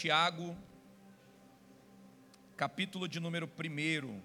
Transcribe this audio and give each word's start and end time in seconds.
Tiago, 0.00 0.56
capítulo 2.56 3.06
de 3.06 3.20
número 3.20 3.46
1. 3.46 4.22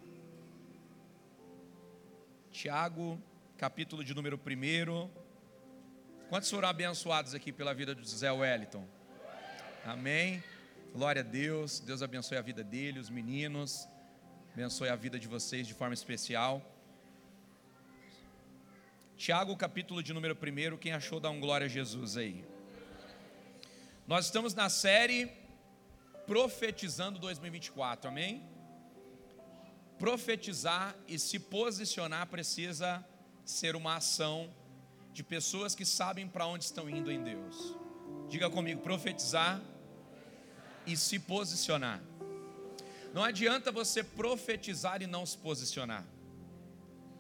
Tiago, 2.50 3.22
capítulo 3.58 4.02
de 4.02 4.14
número 4.14 4.40
1. 4.40 5.10
Quantos 6.30 6.50
foram 6.50 6.70
abençoados 6.70 7.36
aqui 7.36 7.52
pela 7.52 7.74
vida 7.74 7.94
do 7.94 8.02
José 8.02 8.32
Wellington? 8.32 8.88
Amém. 9.84 10.42
Glória 10.94 11.22
a 11.22 11.26
Deus. 11.26 11.82
Deus 11.82 12.02
abençoe 12.02 12.38
a 12.38 12.42
vida 12.42 12.64
dele, 12.64 12.98
os 12.98 13.10
meninos. 13.10 13.86
Abençoe 14.54 14.88
a 14.88 14.96
vida 14.96 15.20
de 15.20 15.28
vocês 15.28 15.68
de 15.68 15.74
forma 15.74 15.94
especial. 15.94 16.62
Tiago, 19.18 19.58
capítulo 19.58 20.02
de 20.02 20.14
número 20.14 20.38
1. 20.42 20.78
Quem 20.78 20.94
achou, 20.94 21.20
dá 21.20 21.30
um 21.30 21.42
glória 21.42 21.66
a 21.66 21.70
Jesus 21.70 22.16
aí. 22.16 22.46
Nós 24.08 24.28
estamos 24.28 24.54
na 24.54 24.70
série 24.70 25.44
Profetizando 26.26 27.20
2024, 27.20 28.10
amém? 28.10 28.44
Profetizar 30.00 30.96
e 31.08 31.20
se 31.20 31.38
posicionar 31.38 32.28
precisa 32.28 33.06
ser 33.46 33.76
uma 33.76 33.98
ação 33.98 34.52
de 35.14 35.24
pessoas 35.24 35.76
que 35.76 35.86
sabem 35.86 36.28
para 36.28 36.48
onde 36.48 36.66
estão 36.66 36.90
indo 36.90 37.12
em 37.12 37.24
Deus. 37.24 37.76
Diga 38.28 38.50
comigo, 38.50 38.82
profetizar 38.82 39.62
e 40.86 40.98
se 40.98 41.20
posicionar. 41.20 42.02
Não 43.14 43.24
adianta 43.24 43.72
você 43.72 44.04
profetizar 44.04 45.02
e 45.02 45.08
não 45.08 45.26
se 45.26 45.38
posicionar. 45.38 46.06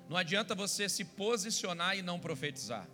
Não 0.09 0.17
adianta 0.17 0.53
você 0.53 0.89
se 0.89 1.05
posicionar 1.05 1.97
e 1.97 2.01
não 2.01 2.19
profetizar. 2.19 2.87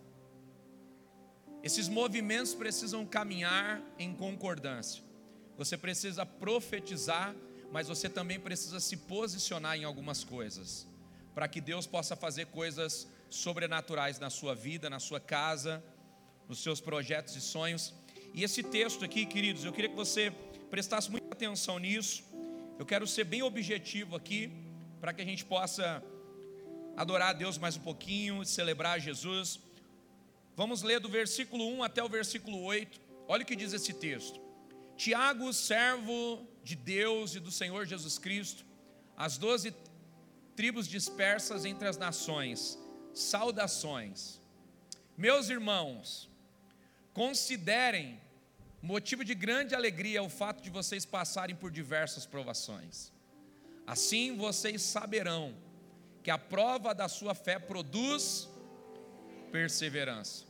Esses 1.63 1.87
movimentos 1.87 2.53
precisam 2.53 3.05
caminhar 3.05 3.81
em 3.97 4.13
concordância. 4.13 5.10
Você 5.57 5.77
precisa 5.77 6.25
profetizar, 6.25 7.35
mas 7.71 7.87
você 7.87 8.09
também 8.09 8.39
precisa 8.39 8.79
se 8.79 8.97
posicionar 8.97 9.77
em 9.77 9.83
algumas 9.83 10.23
coisas, 10.23 10.87
para 11.33 11.47
que 11.47 11.61
Deus 11.61 11.87
possa 11.87 12.15
fazer 12.15 12.47
coisas 12.47 13.07
sobrenaturais 13.29 14.19
na 14.19 14.29
sua 14.29 14.53
vida, 14.53 14.89
na 14.89 14.99
sua 14.99 15.19
casa, 15.19 15.83
nos 16.49 16.61
seus 16.61 16.81
projetos 16.81 17.35
e 17.35 17.41
sonhos. 17.41 17.93
E 18.33 18.43
esse 18.43 18.61
texto 18.63 19.05
aqui, 19.05 19.25
queridos, 19.25 19.63
eu 19.63 19.71
queria 19.71 19.89
que 19.89 19.95
você 19.95 20.31
prestasse 20.69 21.09
muita 21.09 21.27
atenção 21.31 21.79
nisso. 21.79 22.23
Eu 22.77 22.85
quero 22.85 23.07
ser 23.07 23.23
bem 23.23 23.41
objetivo 23.43 24.15
aqui, 24.15 24.51
para 24.99 25.13
que 25.13 25.21
a 25.21 25.25
gente 25.25 25.45
possa 25.45 26.03
adorar 26.97 27.29
a 27.29 27.33
Deus 27.33 27.57
mais 27.57 27.77
um 27.77 27.81
pouquinho, 27.81 28.43
celebrar 28.45 28.99
Jesus. 28.99 29.59
Vamos 30.55 30.81
ler 30.81 30.99
do 30.99 31.07
versículo 31.07 31.65
1 31.77 31.83
até 31.83 32.03
o 32.03 32.09
versículo 32.09 32.61
8. 32.63 32.99
Olha 33.27 33.43
o 33.43 33.45
que 33.45 33.55
diz 33.55 33.71
esse 33.71 33.93
texto. 33.93 34.40
Tiago, 35.01 35.51
servo 35.51 36.47
de 36.63 36.75
Deus 36.75 37.33
e 37.33 37.39
do 37.39 37.49
Senhor 37.49 37.87
Jesus 37.87 38.19
Cristo, 38.19 38.63
as 39.17 39.35
doze 39.35 39.73
tribos 40.55 40.87
dispersas 40.87 41.65
entre 41.65 41.87
as 41.87 41.97
nações, 41.97 42.77
saudações. 43.11 44.39
Meus 45.17 45.49
irmãos, 45.49 46.29
considerem 47.15 48.21
motivo 48.79 49.25
de 49.25 49.33
grande 49.33 49.73
alegria 49.73 50.21
o 50.21 50.29
fato 50.29 50.61
de 50.61 50.69
vocês 50.69 51.03
passarem 51.03 51.55
por 51.55 51.71
diversas 51.71 52.27
provações. 52.27 53.11
Assim 53.87 54.37
vocês 54.37 54.83
saberão 54.83 55.55
que 56.21 56.29
a 56.29 56.37
prova 56.37 56.93
da 56.93 57.07
sua 57.07 57.33
fé 57.33 57.57
produz 57.57 58.47
perseverança. 59.51 60.45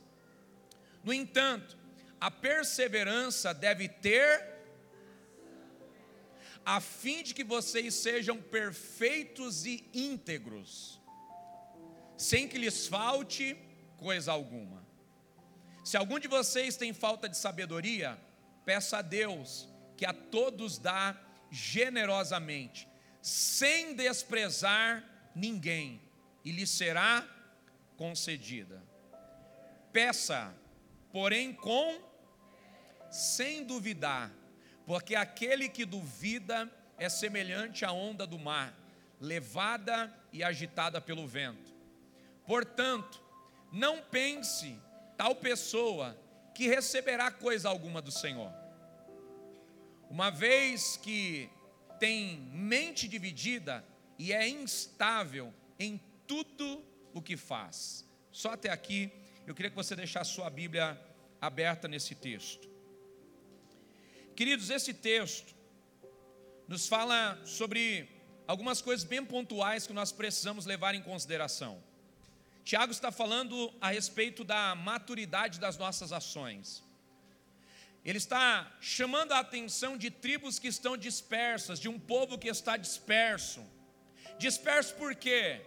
No 1.02 1.10
entanto, 1.10 1.74
a 2.22 2.30
perseverança 2.30 3.52
deve 3.52 3.88
ter, 3.88 4.48
a 6.64 6.80
fim 6.80 7.20
de 7.24 7.34
que 7.34 7.42
vocês 7.42 7.94
sejam 7.94 8.40
perfeitos 8.40 9.66
e 9.66 9.84
íntegros, 9.92 11.00
sem 12.16 12.46
que 12.46 12.58
lhes 12.58 12.86
falte 12.86 13.56
coisa 13.96 14.30
alguma. 14.30 14.86
Se 15.84 15.96
algum 15.96 16.20
de 16.20 16.28
vocês 16.28 16.76
tem 16.76 16.92
falta 16.92 17.28
de 17.28 17.36
sabedoria, 17.36 18.16
peça 18.64 18.98
a 18.98 19.02
Deus, 19.02 19.68
que 19.96 20.06
a 20.06 20.12
todos 20.12 20.78
dá 20.78 21.20
generosamente, 21.50 22.86
sem 23.20 23.96
desprezar 23.96 25.04
ninguém, 25.34 26.00
e 26.44 26.52
lhe 26.52 26.68
será 26.68 27.28
concedida. 27.96 28.80
Peça, 29.92 30.54
porém 31.10 31.52
com 31.52 32.11
sem 33.12 33.62
duvidar, 33.64 34.32
porque 34.86 35.14
aquele 35.14 35.68
que 35.68 35.84
duvida 35.84 36.70
é 36.96 37.08
semelhante 37.08 37.84
à 37.84 37.92
onda 37.92 38.26
do 38.26 38.38
mar, 38.38 38.74
levada 39.20 40.12
e 40.32 40.42
agitada 40.42 41.00
pelo 41.00 41.26
vento. 41.26 41.72
Portanto, 42.46 43.22
não 43.70 44.02
pense 44.02 44.78
tal 45.16 45.34
pessoa 45.36 46.18
que 46.54 46.66
receberá 46.66 47.30
coisa 47.30 47.68
alguma 47.68 48.02
do 48.02 48.10
Senhor. 48.10 48.52
Uma 50.10 50.30
vez 50.30 50.96
que 50.96 51.48
tem 51.98 52.38
mente 52.52 53.06
dividida, 53.06 53.84
e 54.18 54.32
é 54.32 54.48
instável 54.48 55.52
em 55.78 56.00
tudo 56.26 56.84
o 57.12 57.20
que 57.20 57.36
faz. 57.36 58.08
Só 58.30 58.52
até 58.52 58.70
aqui, 58.70 59.10
eu 59.46 59.54
queria 59.54 59.70
que 59.70 59.76
você 59.76 59.96
deixasse 59.96 60.30
sua 60.30 60.48
Bíblia 60.48 61.00
aberta 61.40 61.88
nesse 61.88 62.14
texto. 62.14 62.71
Queridos, 64.36 64.70
esse 64.70 64.94
texto 64.94 65.54
nos 66.66 66.88
fala 66.88 67.40
sobre 67.44 68.08
algumas 68.46 68.80
coisas 68.80 69.04
bem 69.04 69.24
pontuais 69.24 69.86
que 69.86 69.92
nós 69.92 70.12
precisamos 70.12 70.66
levar 70.66 70.94
em 70.94 71.02
consideração. 71.02 71.82
Tiago 72.64 72.92
está 72.92 73.10
falando 73.10 73.72
a 73.80 73.90
respeito 73.90 74.44
da 74.44 74.74
maturidade 74.74 75.58
das 75.58 75.76
nossas 75.76 76.12
ações. 76.12 76.82
Ele 78.04 78.18
está 78.18 78.72
chamando 78.80 79.32
a 79.32 79.40
atenção 79.40 79.96
de 79.96 80.10
tribos 80.10 80.58
que 80.58 80.68
estão 80.68 80.96
dispersas, 80.96 81.78
de 81.78 81.88
um 81.88 81.98
povo 81.98 82.38
que 82.38 82.48
está 82.48 82.76
disperso 82.76 83.62
Disperso 84.38 84.94
por 84.94 85.14
quê? 85.14 85.60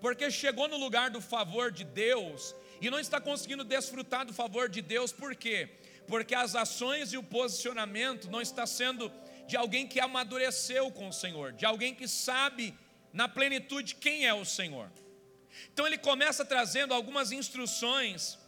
Porque 0.00 0.30
chegou 0.30 0.68
no 0.68 0.76
lugar 0.76 1.10
do 1.10 1.20
favor 1.20 1.70
de 1.70 1.84
Deus 1.84 2.54
e 2.80 2.90
não 2.90 2.98
está 2.98 3.20
conseguindo 3.20 3.64
desfrutar 3.64 4.24
do 4.24 4.32
favor 4.32 4.68
de 4.68 4.82
Deus, 4.82 5.12
por 5.12 5.34
quê? 5.34 5.70
Porque 6.06 6.34
as 6.34 6.54
ações 6.54 7.12
e 7.12 7.18
o 7.18 7.22
posicionamento 7.22 8.30
não 8.30 8.40
está 8.40 8.66
sendo 8.66 9.10
de 9.46 9.56
alguém 9.56 9.86
que 9.86 10.00
amadureceu 10.00 10.90
com 10.90 11.08
o 11.08 11.12
Senhor, 11.12 11.52
de 11.52 11.66
alguém 11.66 11.94
que 11.94 12.08
sabe 12.08 12.74
na 13.12 13.28
plenitude 13.28 13.94
quem 13.94 14.26
é 14.26 14.34
o 14.34 14.44
Senhor. 14.44 14.90
Então 15.72 15.86
ele 15.86 15.98
começa 15.98 16.44
trazendo 16.44 16.94
algumas 16.94 17.32
instruções, 17.32 18.38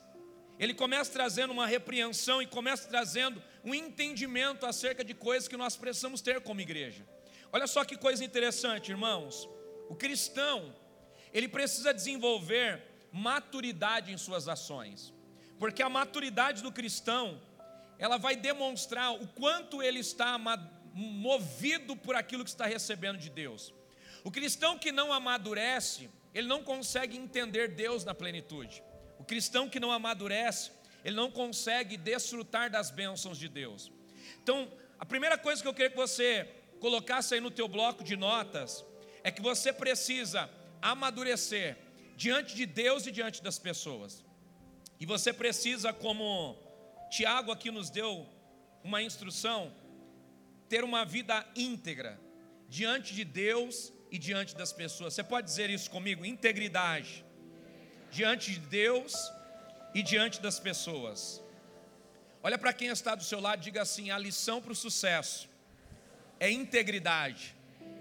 ele 0.58 0.74
começa 0.74 1.12
trazendo 1.12 1.52
uma 1.52 1.66
repreensão 1.66 2.40
e 2.40 2.46
começa 2.46 2.88
trazendo 2.88 3.42
um 3.64 3.74
entendimento 3.74 4.66
acerca 4.66 5.04
de 5.04 5.14
coisas 5.14 5.48
que 5.48 5.56
nós 5.56 5.76
precisamos 5.76 6.20
ter 6.20 6.40
como 6.40 6.60
igreja. 6.60 7.06
Olha 7.52 7.66
só 7.66 7.84
que 7.84 7.96
coisa 7.96 8.24
interessante, 8.24 8.90
irmãos. 8.90 9.48
O 9.88 9.94
cristão, 9.94 10.74
ele 11.32 11.48
precisa 11.48 11.92
desenvolver 11.92 12.82
maturidade 13.12 14.12
em 14.12 14.18
suas 14.18 14.48
ações, 14.48 15.12
porque 15.58 15.82
a 15.82 15.88
maturidade 15.88 16.62
do 16.62 16.72
cristão, 16.72 17.40
ela 17.98 18.16
vai 18.18 18.36
demonstrar 18.36 19.14
o 19.14 19.26
quanto 19.28 19.82
ele 19.82 20.00
está 20.00 20.38
movido 20.92 21.96
por 21.96 22.14
aquilo 22.14 22.44
que 22.44 22.50
está 22.50 22.66
recebendo 22.66 23.18
de 23.18 23.30
Deus. 23.30 23.72
O 24.22 24.30
cristão 24.30 24.78
que 24.78 24.90
não 24.90 25.12
amadurece, 25.12 26.10
ele 26.34 26.48
não 26.48 26.62
consegue 26.62 27.16
entender 27.16 27.68
Deus 27.68 28.04
na 28.04 28.14
plenitude. 28.14 28.82
O 29.18 29.24
cristão 29.24 29.68
que 29.68 29.78
não 29.78 29.92
amadurece, 29.92 30.72
ele 31.04 31.16
não 31.16 31.30
consegue 31.30 31.96
desfrutar 31.96 32.70
das 32.70 32.90
bênçãos 32.90 33.38
de 33.38 33.48
Deus. 33.48 33.92
Então, 34.42 34.72
a 34.98 35.04
primeira 35.04 35.36
coisa 35.36 35.60
que 35.60 35.68
eu 35.68 35.74
queria 35.74 35.90
que 35.90 35.96
você 35.96 36.48
colocasse 36.80 37.34
aí 37.34 37.40
no 37.40 37.50
teu 37.50 37.68
bloco 37.68 38.02
de 38.02 38.16
notas 38.16 38.84
é 39.22 39.30
que 39.30 39.42
você 39.42 39.72
precisa 39.72 40.50
amadurecer 40.80 41.76
diante 42.16 42.54
de 42.54 42.66
Deus 42.66 43.06
e 43.06 43.10
diante 43.10 43.42
das 43.42 43.58
pessoas. 43.58 44.23
E 45.04 45.06
você 45.06 45.34
precisa, 45.34 45.92
como 45.92 46.56
Tiago 47.10 47.52
aqui 47.52 47.70
nos 47.70 47.90
deu 47.90 48.26
uma 48.82 49.02
instrução, 49.02 49.70
ter 50.66 50.82
uma 50.82 51.04
vida 51.04 51.46
íntegra 51.54 52.18
diante 52.70 53.12
de 53.12 53.22
Deus 53.22 53.92
e 54.10 54.18
diante 54.18 54.56
das 54.56 54.72
pessoas. 54.72 55.12
Você 55.12 55.22
pode 55.22 55.46
dizer 55.46 55.68
isso 55.68 55.90
comigo? 55.90 56.24
Integridade 56.24 57.22
diante 58.10 58.52
de 58.52 58.60
Deus 58.60 59.30
e 59.94 60.02
diante 60.02 60.40
das 60.40 60.58
pessoas. 60.58 61.42
Olha 62.42 62.56
para 62.56 62.72
quem 62.72 62.88
está 62.88 63.14
do 63.14 63.24
seu 63.24 63.40
lado 63.40 63.60
diga 63.60 63.82
assim: 63.82 64.10
a 64.10 64.16
lição 64.16 64.62
para 64.62 64.72
o 64.72 64.74
sucesso 64.74 65.50
é 66.40 66.50
integridade 66.50 67.54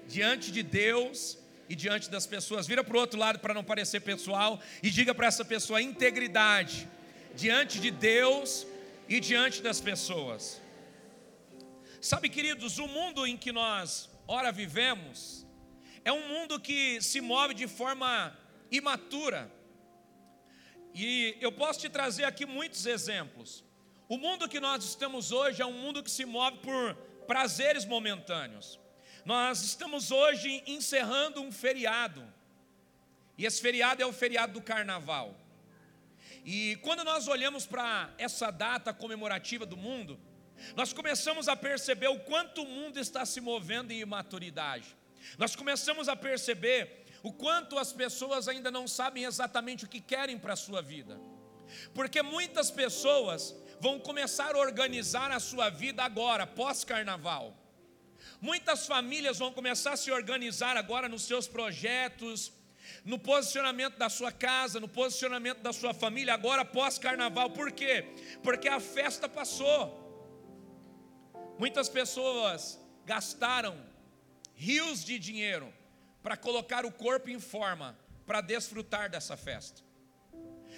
diante 0.07 0.53
de 0.53 0.63
Deus 0.63 1.37
e 1.73 1.75
diante 1.75 2.07
das 2.09 2.27
pessoas. 2.27 2.67
Vira 2.67 2.83
para 2.83 2.95
o 2.95 2.99
outro 2.99 3.19
lado 3.19 3.39
para 3.39 3.53
não 3.53 3.63
parecer 3.63 3.99
pessoal 4.01 4.61
e 4.81 4.89
diga 4.91 5.13
para 5.13 5.27
essa 5.27 5.43
pessoa 5.43 5.81
integridade 5.81 6.87
diante 7.35 7.79
de 7.79 7.89
Deus 7.89 8.65
e 9.09 9.19
diante 9.19 9.59
das 9.59 9.81
pessoas. 9.81 10.61
Sabe, 11.99 12.29
queridos, 12.29 12.77
o 12.77 12.87
mundo 12.87 13.25
em 13.25 13.35
que 13.35 13.51
nós 13.51 14.07
ora 14.27 14.51
vivemos 14.51 15.47
é 16.05 16.11
um 16.11 16.27
mundo 16.27 16.59
que 16.59 17.01
se 17.01 17.19
move 17.19 17.55
de 17.55 17.67
forma 17.67 18.37
imatura. 18.69 19.51
E 20.93 21.35
eu 21.41 21.51
posso 21.51 21.79
te 21.79 21.89
trazer 21.89 22.25
aqui 22.25 22.45
muitos 22.45 22.85
exemplos. 22.85 23.63
O 24.07 24.17
mundo 24.17 24.47
que 24.47 24.59
nós 24.59 24.83
estamos 24.83 25.31
hoje 25.31 25.59
é 25.59 25.65
um 25.65 25.73
mundo 25.73 26.03
que 26.03 26.11
se 26.11 26.23
move 26.23 26.57
por 26.59 26.93
prazeres 27.25 27.83
momentâneos. 27.83 28.79
Nós 29.25 29.63
estamos 29.63 30.11
hoje 30.11 30.61
encerrando 30.67 31.41
um 31.41 31.51
feriado. 31.51 32.23
E 33.37 33.45
esse 33.45 33.61
feriado 33.61 34.01
é 34.01 34.05
o 34.05 34.13
feriado 34.13 34.53
do 34.53 34.61
carnaval. 34.61 35.35
E 36.45 36.75
quando 36.77 37.03
nós 37.03 37.27
olhamos 37.27 37.65
para 37.65 38.13
essa 38.17 38.51
data 38.51 38.93
comemorativa 38.93 39.65
do 39.65 39.77
mundo, 39.77 40.19
nós 40.75 40.91
começamos 40.91 41.47
a 41.47 41.55
perceber 41.55 42.09
o 42.09 42.19
quanto 42.19 42.63
o 42.63 42.67
mundo 42.67 42.99
está 42.99 43.25
se 43.25 43.39
movendo 43.39 43.91
em 43.91 44.01
imaturidade. 44.01 44.95
Nós 45.37 45.55
começamos 45.55 46.09
a 46.09 46.15
perceber 46.15 47.05
o 47.23 47.31
quanto 47.31 47.79
as 47.79 47.93
pessoas 47.93 48.49
ainda 48.49 48.69
não 48.69 48.87
sabem 48.87 49.23
exatamente 49.23 49.85
o 49.85 49.87
que 49.87 50.01
querem 50.01 50.37
para 50.37 50.53
a 50.53 50.57
sua 50.57 50.81
vida. 50.81 51.19
Porque 51.93 52.21
muitas 52.21 52.69
pessoas 52.69 53.55
vão 53.79 53.97
começar 53.97 54.53
a 54.53 54.59
organizar 54.59 55.31
a 55.31 55.39
sua 55.39 55.69
vida 55.69 56.03
agora, 56.03 56.45
pós-carnaval. 56.45 57.62
Muitas 58.41 58.85
famílias 58.85 59.39
vão 59.39 59.51
começar 59.51 59.93
a 59.93 59.97
se 59.97 60.11
organizar 60.11 60.75
agora 60.77 61.07
nos 61.07 61.23
seus 61.23 61.47
projetos, 61.47 62.51
no 63.05 63.17
posicionamento 63.17 63.97
da 63.97 64.09
sua 64.09 64.31
casa, 64.31 64.79
no 64.79 64.87
posicionamento 64.87 65.59
da 65.59 65.73
sua 65.73 65.93
família, 65.93 66.33
agora 66.33 66.63
pós-carnaval. 66.63 67.49
Por 67.51 67.71
quê? 67.71 68.05
Porque 68.41 68.67
a 68.67 68.79
festa 68.79 69.27
passou. 69.29 70.01
Muitas 71.59 71.87
pessoas 71.89 72.79
gastaram 73.05 73.77
rios 74.55 75.03
de 75.03 75.19
dinheiro 75.19 75.73
para 76.21 76.37
colocar 76.37 76.85
o 76.85 76.91
corpo 76.91 77.29
em 77.29 77.39
forma 77.39 77.97
para 78.25 78.41
desfrutar 78.41 79.09
dessa 79.09 79.35
festa. 79.35 79.81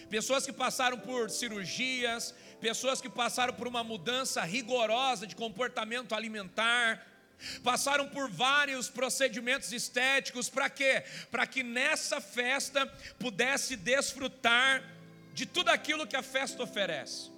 Pessoas 0.10 0.46
que 0.46 0.54
passaram 0.54 1.00
por 1.00 1.30
cirurgias, 1.30 2.34
pessoas 2.60 3.00
que 3.00 3.10
passaram 3.10 3.54
por 3.54 3.68
uma 3.68 3.84
mudança 3.84 4.42
rigorosa 4.44 5.26
de 5.26 5.36
comportamento 5.36 6.14
alimentar, 6.14 7.06
passaram 7.64 8.08
por 8.10 8.30
vários 8.30 8.90
procedimentos 8.90 9.72
estéticos, 9.72 10.50
para 10.50 10.70
quê? 10.70 11.04
Para 11.30 11.46
que 11.46 11.64
nessa 11.64 12.20
festa 12.22 12.86
pudesse 13.20 13.76
desfrutar 13.76 14.84
de 15.34 15.46
tudo 15.46 15.70
aquilo 15.70 16.08
que 16.08 16.16
a 16.16 16.24
festa 16.24 16.64
oferece. 16.64 17.32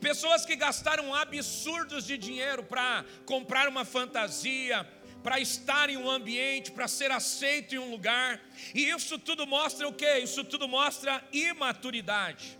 Pessoas 0.00 0.44
que 0.44 0.54
gastaram 0.56 1.14
absurdos 1.14 2.06
de 2.06 2.18
dinheiro 2.18 2.62
para 2.62 3.04
comprar 3.24 3.68
uma 3.68 3.84
fantasia, 3.84 4.86
para 5.22 5.40
estar 5.40 5.88
em 5.88 5.96
um 5.96 6.10
ambiente, 6.10 6.70
para 6.70 6.88
ser 6.88 7.10
aceito 7.10 7.74
em 7.74 7.78
um 7.78 7.90
lugar, 7.90 8.40
e 8.74 8.88
isso 8.90 9.18
tudo 9.18 9.46
mostra 9.46 9.88
o 9.88 9.92
que? 9.92 10.18
Isso 10.18 10.44
tudo 10.44 10.68
mostra 10.68 11.22
imaturidade. 11.32 12.58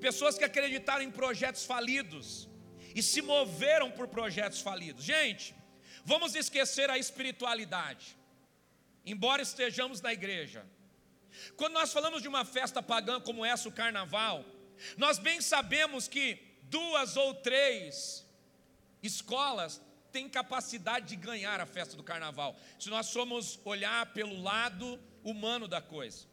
Pessoas 0.00 0.36
que 0.36 0.44
acreditaram 0.44 1.04
em 1.04 1.10
projetos 1.10 1.64
falidos, 1.64 2.48
e 2.94 3.02
se 3.02 3.22
moveram 3.22 3.90
por 3.90 4.08
projetos 4.08 4.60
falidos. 4.60 5.04
Gente, 5.04 5.54
vamos 6.04 6.34
esquecer 6.34 6.90
a 6.90 6.98
espiritualidade, 6.98 8.16
embora 9.04 9.42
estejamos 9.42 10.00
na 10.00 10.12
igreja. 10.12 10.66
Quando 11.56 11.74
nós 11.74 11.92
falamos 11.92 12.22
de 12.22 12.28
uma 12.28 12.44
festa 12.44 12.82
pagã 12.82 13.20
como 13.20 13.44
essa, 13.44 13.68
o 13.68 13.72
carnaval, 13.72 14.44
nós 14.96 15.18
bem 15.18 15.40
sabemos 15.40 16.08
que 16.08 16.38
duas 16.64 17.16
ou 17.16 17.34
três 17.34 18.26
escolas 19.02 19.80
têm 20.10 20.28
capacidade 20.28 21.06
de 21.06 21.16
ganhar 21.16 21.58
a 21.60 21.66
festa 21.66 21.96
do 21.96 22.02
carnaval, 22.02 22.56
se 22.78 22.90
nós 22.90 23.10
formos 23.10 23.58
olhar 23.64 24.12
pelo 24.12 24.40
lado 24.40 25.00
humano 25.24 25.66
da 25.66 25.80
coisa. 25.80 26.31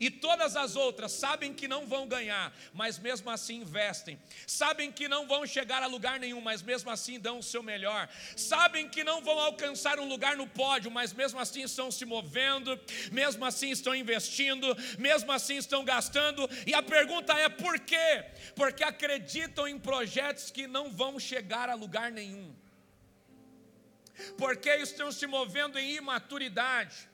E 0.00 0.10
todas 0.10 0.56
as 0.56 0.76
outras 0.76 1.12
sabem 1.12 1.52
que 1.52 1.66
não 1.66 1.86
vão 1.86 2.06
ganhar, 2.06 2.54
mas 2.72 2.98
mesmo 2.98 3.30
assim 3.30 3.56
investem. 3.56 4.18
Sabem 4.46 4.92
que 4.92 5.08
não 5.08 5.26
vão 5.26 5.46
chegar 5.46 5.82
a 5.82 5.86
lugar 5.86 6.20
nenhum, 6.20 6.40
mas 6.40 6.62
mesmo 6.62 6.90
assim 6.90 7.18
dão 7.18 7.38
o 7.38 7.42
seu 7.42 7.62
melhor. 7.62 8.08
Sabem 8.36 8.88
que 8.88 9.02
não 9.02 9.22
vão 9.22 9.38
alcançar 9.38 9.98
um 9.98 10.08
lugar 10.08 10.36
no 10.36 10.46
pódio, 10.46 10.90
mas 10.90 11.12
mesmo 11.12 11.40
assim 11.40 11.62
estão 11.62 11.90
se 11.90 12.04
movendo, 12.04 12.78
mesmo 13.10 13.44
assim 13.44 13.70
estão 13.70 13.94
investindo, 13.94 14.76
mesmo 14.98 15.32
assim 15.32 15.56
estão 15.56 15.84
gastando. 15.84 16.48
E 16.66 16.74
a 16.74 16.82
pergunta 16.82 17.32
é 17.32 17.48
por 17.48 17.78
quê? 17.80 18.24
Porque 18.54 18.84
acreditam 18.84 19.66
em 19.66 19.78
projetos 19.78 20.50
que 20.50 20.66
não 20.66 20.90
vão 20.90 21.18
chegar 21.18 21.68
a 21.68 21.74
lugar 21.74 22.12
nenhum. 22.12 22.54
Porque 24.36 24.70
estão 24.70 25.10
se 25.12 25.26
movendo 25.26 25.78
em 25.78 25.96
imaturidade. 25.96 27.08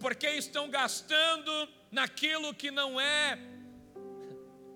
Porque 0.00 0.26
estão 0.28 0.70
gastando 0.70 1.68
naquilo 1.94 2.52
que 2.52 2.70
não 2.70 3.00
é 3.00 3.38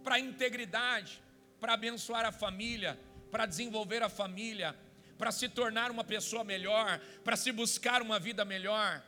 para 0.05 0.15
a 0.15 0.21
integridade, 0.21 1.21
para 1.61 1.75
abençoar 1.75 2.25
a 2.25 2.31
família, 2.31 2.99
para 3.31 3.45
desenvolver 3.45 4.03
a 4.03 4.09
família, 4.09 4.75
para 5.19 5.33
se 5.33 5.49
tornar 5.49 5.91
uma 5.91 6.05
pessoa 6.05 6.45
melhor, 6.45 7.01
para 7.25 7.37
se 7.37 7.51
buscar 7.51 8.01
uma 8.01 8.21
vida 8.21 8.45
melhor. 8.45 9.03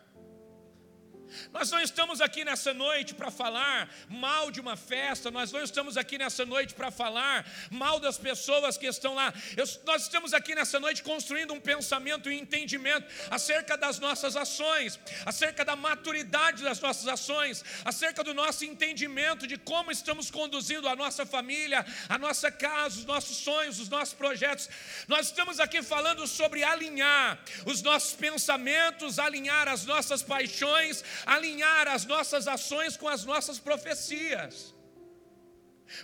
Nós 1.53 1.71
não 1.71 1.81
estamos 1.81 2.21
aqui 2.21 2.45
nessa 2.45 2.73
noite 2.73 3.15
para 3.15 3.31
falar 3.31 3.89
mal 4.09 4.51
de 4.51 4.61
uma 4.61 4.77
festa, 4.77 5.31
nós 5.31 5.53
não 5.53 5.63
estamos 5.63 5.97
aqui 5.97 6.19
nessa 6.19 6.45
noite 6.45 6.75
para 6.75 6.91
falar 6.91 7.47
mal 7.71 7.99
das 8.01 8.19
pessoas 8.19 8.77
que 8.77 8.87
estão 8.87 9.15
lá. 9.15 9.33
Eu, 9.57 9.65
nós 9.85 10.03
estamos 10.03 10.35
aqui 10.35 10.55
nessa 10.55 10.79
noite 10.81 11.03
construindo 11.03 11.53
um 11.53 11.61
pensamento 11.61 12.31
e 12.31 12.39
entendimento 12.39 13.07
acerca 13.31 13.77
das 13.77 13.99
nossas 13.99 14.37
ações, 14.37 14.99
acerca 15.25 15.65
da 15.65 15.77
maturidade 15.77 16.63
das 16.63 16.81
nossas 16.81 17.07
ações, 17.07 17.65
acerca 17.85 18.23
do 18.23 18.35
nosso 18.35 18.65
entendimento 18.65 19.47
de 19.47 19.57
como 19.57 19.91
estamos 19.91 20.31
conduzindo 20.31 20.89
a 20.89 20.97
nossa 20.97 21.25
família, 21.27 21.85
a 22.09 22.19
nossa 22.19 22.51
casa, 22.51 22.99
os 22.99 23.05
nossos 23.05 23.37
sonhos, 23.39 23.79
os 23.79 23.89
nossos 23.89 24.15
projetos. 24.15 24.69
Nós 25.09 25.27
estamos 25.27 25.61
aqui 25.61 25.83
falando 25.83 26.27
sobre 26.27 26.63
alinhar 26.63 27.39
os 27.67 27.83
nossos 27.83 28.15
pensamentos, 28.15 29.19
alinhar 29.19 29.69
as 29.69 29.85
nossas 29.85 30.23
paixões, 30.23 31.05
alinhar 31.27 31.89
as 31.89 32.05
nossas 32.05 32.47
ações 32.47 32.97
com 32.97 33.09
as 33.09 33.25
nossas 33.25 33.59
profecias. 33.59 34.75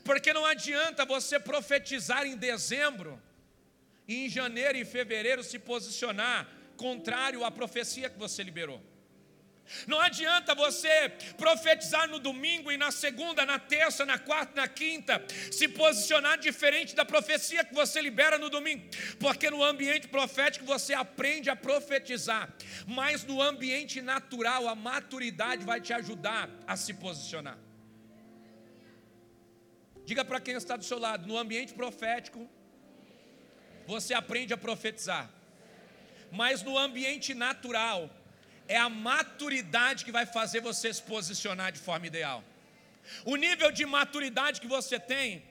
Porque 0.04 0.32
não 0.32 0.44
adianta 0.44 1.04
você 1.04 1.38
profetizar 1.38 2.26
em 2.26 2.36
dezembro 2.36 3.20
e 4.08 4.26
em 4.26 4.28
janeiro 4.28 4.78
e 4.78 4.84
fevereiro 4.84 5.42
se 5.42 5.58
posicionar 5.58 6.48
contrário 6.76 7.44
à 7.44 7.50
profecia 7.50 8.10
que 8.10 8.18
você 8.18 8.42
liberou. 8.42 8.82
Não 9.86 10.00
adianta 10.00 10.54
você 10.54 11.10
profetizar 11.36 12.08
no 12.08 12.18
domingo 12.18 12.70
e 12.70 12.76
na 12.76 12.90
segunda, 12.90 13.44
na 13.44 13.58
terça, 13.58 14.04
na 14.04 14.18
quarta, 14.18 14.60
na 14.60 14.68
quinta, 14.68 15.24
se 15.50 15.68
posicionar 15.68 16.38
diferente 16.38 16.94
da 16.94 17.04
profecia 17.04 17.64
que 17.64 17.74
você 17.74 18.00
libera 18.00 18.38
no 18.38 18.48
domingo, 18.48 18.88
porque 19.18 19.50
no 19.50 19.62
ambiente 19.62 20.08
profético 20.08 20.64
você 20.64 20.94
aprende 20.94 21.50
a 21.50 21.56
profetizar, 21.56 22.52
mas 22.86 23.24
no 23.24 23.42
ambiente 23.42 24.00
natural 24.00 24.68
a 24.68 24.74
maturidade 24.74 25.64
vai 25.64 25.80
te 25.80 25.92
ajudar 25.92 26.48
a 26.66 26.76
se 26.76 26.94
posicionar. 26.94 27.58
Diga 30.04 30.24
para 30.24 30.40
quem 30.40 30.54
está 30.54 30.76
do 30.76 30.84
seu 30.84 30.98
lado, 30.98 31.26
no 31.26 31.36
ambiente 31.36 31.74
profético 31.74 32.48
você 33.86 34.14
aprende 34.14 34.52
a 34.52 34.56
profetizar, 34.56 35.30
mas 36.30 36.62
no 36.62 36.76
ambiente 36.78 37.34
natural 37.34 38.10
é 38.68 38.76
a 38.76 38.88
maturidade 38.88 40.04
que 40.04 40.12
vai 40.12 40.26
fazer 40.26 40.60
você 40.60 40.92
se 40.92 41.02
posicionar 41.02 41.72
de 41.72 41.78
forma 41.78 42.06
ideal. 42.06 42.42
O 43.24 43.36
nível 43.36 43.70
de 43.70 43.84
maturidade 43.86 44.60
que 44.60 44.66
você 44.66 44.98
tem 44.98 45.44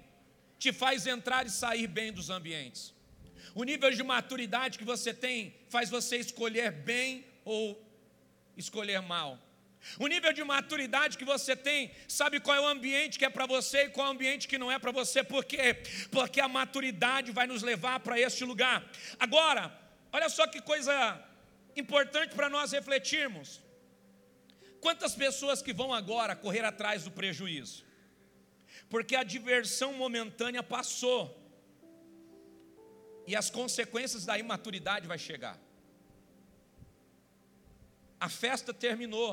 te 0.60 0.72
faz 0.74 1.05
entrar 1.07 1.45
e 1.45 1.50
sair 1.50 1.88
bem 1.88 2.12
dos 2.12 2.29
ambientes. 2.29 2.93
O 3.53 3.63
nível 3.63 3.91
de 3.91 4.03
maturidade 4.03 4.77
que 4.77 4.84
você 4.84 5.13
tem 5.13 5.55
faz 5.69 5.89
você 5.89 6.17
escolher 6.17 6.72
bem 6.72 7.25
ou 7.43 7.81
escolher 8.57 9.01
mal. 9.01 9.39
O 10.00 10.07
nível 10.07 10.34
de 10.34 10.43
maturidade 10.43 11.17
que 11.17 11.24
você 11.24 11.55
tem, 11.55 11.91
sabe 12.07 12.39
qual 12.39 12.57
é 12.57 12.60
o 12.60 12.67
ambiente 12.67 13.19
que 13.19 13.25
é 13.25 13.29
para 13.29 13.45
você 13.45 13.84
e 13.84 13.89
qual 13.89 14.07
é 14.07 14.10
o 14.10 14.13
ambiente 14.13 14.48
que 14.48 14.57
não 14.57 14.72
é 14.72 14.79
para 14.79 14.91
você, 14.91 15.24
por 15.24 15.45
quê? 15.45 15.75
Porque 16.12 16.41
a 16.41 16.48
maturidade 16.48 17.31
vai 17.31 17.45
nos 17.45 17.62
levar 17.62 18.00
para 18.00 18.19
este 18.19 18.43
lugar. 18.43 18.84
Agora, 19.19 19.72
olha 20.12 20.27
só 20.27 20.48
que 20.48 20.60
coisa 20.60 21.24
importante 21.75 22.36
para 22.36 22.50
nós 22.50 22.72
refletirmos. 22.72 23.62
Quantas 24.79 25.15
pessoas 25.15 25.62
que 25.62 25.74
vão 25.74 25.94
agora 25.94 26.36
correr 26.36 26.63
atrás 26.63 27.03
do 27.03 27.12
prejuízo? 27.12 27.84
Porque 28.89 29.15
a 29.15 29.24
diversão 29.24 29.94
momentânea 29.94 30.62
passou. 30.62 31.24
E 33.27 33.36
as 33.36 33.50
consequências 33.50 34.25
da 34.25 34.38
imaturidade 34.38 35.08
vai 35.08 35.17
chegar. 35.17 35.60
A 38.20 38.29
festa 38.29 38.74
terminou. 38.74 39.32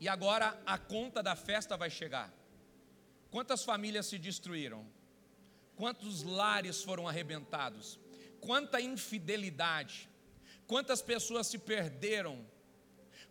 E 0.00 0.08
agora 0.08 0.58
a 0.64 0.78
conta 0.78 1.22
da 1.22 1.36
festa 1.36 1.76
vai 1.76 1.90
chegar. 1.90 2.32
Quantas 3.30 3.62
famílias 3.64 4.06
se 4.06 4.18
destruíram? 4.18 4.86
Quantos 5.76 6.22
lares 6.22 6.82
foram 6.82 7.06
arrebentados? 7.06 8.00
Quanta 8.46 8.80
infidelidade? 8.80 10.08
Quantas 10.68 11.02
pessoas 11.02 11.48
se 11.48 11.58
perderam? 11.58 12.46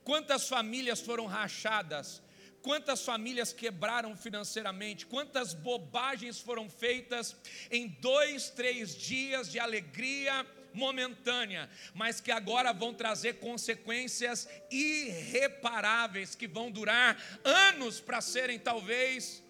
Quantas 0.04 0.50
famílias 0.50 1.00
foram 1.00 1.26
rachadas? 1.26 2.22
Quantas 2.62 3.02
famílias 3.06 3.54
quebraram 3.54 4.18
financeiramente? 4.18 5.06
Quantas 5.06 5.54
bobagens 5.54 6.40
foram 6.40 6.70
feitas 6.70 7.34
em 7.72 7.88
dois, 7.88 8.50
três 8.50 8.94
dias 8.94 9.50
de 9.50 9.58
alegria 9.58 10.46
momentânea, 10.74 11.70
mas 11.94 12.20
que 12.20 12.32
agora 12.32 12.74
vão 12.74 12.94
trazer 12.94 13.36
consequências 13.36 14.50
irreparáveis 14.70 16.36
que 16.36 16.46
vão 16.46 16.70
durar 16.70 17.18
anos 17.42 18.02
para 18.02 18.20
serem 18.20 18.60
talvez 18.60 19.42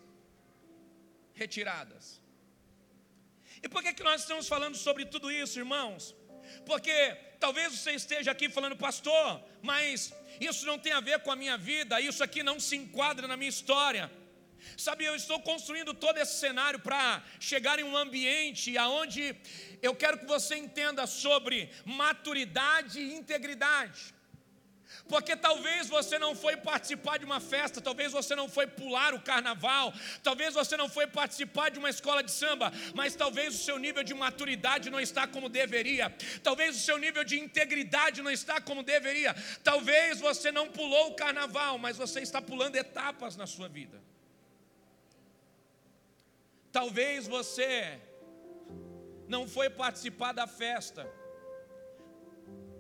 retiradas. 1.34 2.24
E 3.66 3.68
por 3.68 3.82
que, 3.82 3.92
que 3.94 4.04
nós 4.04 4.22
estamos 4.22 4.48
falando 4.48 4.78
sobre 4.78 5.06
tudo 5.06 5.32
isso, 5.32 5.58
irmãos? 5.58 6.16
Porque 6.68 6.96
talvez 7.40 7.74
você 7.74 7.94
esteja 7.94 8.30
aqui 8.30 8.48
falando, 8.48 8.76
pastor, 8.78 9.44
mas 9.70 10.14
isso 10.40 10.68
não 10.68 10.78
tem 10.78 10.94
a 10.94 11.00
ver 11.00 11.18
com 11.22 11.32
a 11.32 11.36
minha 11.36 11.58
vida, 11.58 12.00
isso 12.00 12.24
aqui 12.24 12.44
não 12.44 12.60
se 12.60 12.76
enquadra 12.76 13.28
na 13.28 13.36
minha 13.36 13.50
história. 13.50 14.06
Sabe, 14.78 15.06
eu 15.06 15.16
estou 15.16 15.40
construindo 15.40 15.96
todo 15.96 16.20
esse 16.20 16.40
cenário 16.40 16.80
para 16.80 17.24
chegar 17.40 17.80
em 17.80 17.84
um 17.84 17.98
ambiente 17.98 18.78
aonde 18.78 19.36
eu 19.82 19.96
quero 19.96 20.20
que 20.20 20.28
você 20.28 20.56
entenda 20.56 21.08
sobre 21.08 21.72
maturidade 21.84 23.00
e 23.00 23.16
integridade. 23.16 24.15
Porque 25.08 25.36
talvez 25.36 25.88
você 25.88 26.18
não 26.18 26.34
foi 26.36 26.58
participar 26.58 27.20
de 27.20 27.26
uma 27.26 27.40
festa, 27.40 27.80
talvez 27.80 28.12
você 28.12 28.36
não 28.36 28.50
foi 28.50 28.66
pular 28.66 29.14
o 29.14 29.22
carnaval, 29.22 29.94
talvez 30.24 30.56
você 30.56 30.76
não 30.76 30.90
foi 30.90 31.06
participar 31.06 31.70
de 31.70 31.78
uma 31.78 31.92
escola 31.92 32.24
de 32.24 32.32
samba, 32.32 32.72
mas 32.96 33.16
talvez 33.16 33.54
o 33.54 33.64
seu 33.64 33.78
nível 33.78 34.04
de 34.04 34.16
maturidade 34.16 34.90
não 34.90 35.00
está 35.00 35.28
como 35.28 35.48
deveria, 35.48 36.10
talvez 36.42 36.76
o 36.76 36.80
seu 36.80 36.98
nível 36.98 37.24
de 37.24 37.40
integridade 37.40 38.24
não 38.24 38.32
está 38.32 38.60
como 38.60 38.82
deveria, 38.82 39.36
talvez 39.64 40.20
você 40.20 40.52
não 40.52 40.70
pulou 40.70 41.10
o 41.10 41.16
carnaval, 41.16 41.78
mas 41.78 41.98
você 41.98 42.22
está 42.22 42.42
pulando 42.42 42.76
etapas 42.76 43.36
na 43.36 43.46
sua 43.46 43.68
vida. 43.68 44.02
Talvez 46.72 47.28
você 47.28 48.02
não 49.28 49.48
foi 49.48 49.70
participar 49.70 50.34
da 50.34 50.48
festa, 50.48 51.08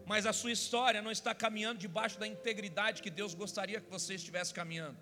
mas 0.06 0.26
a 0.26 0.34
sua 0.34 0.52
história 0.52 1.02
não 1.02 1.12
está 1.12 1.34
caminhando 1.34 1.80
debaixo 1.80 2.20
da 2.20 2.28
integridade 2.28 3.02
que 3.02 3.10
Deus 3.10 3.34
gostaria 3.34 3.82
que 3.82 3.90
você 3.90 4.16
estivesse 4.16 4.54
caminhando. 4.54 4.98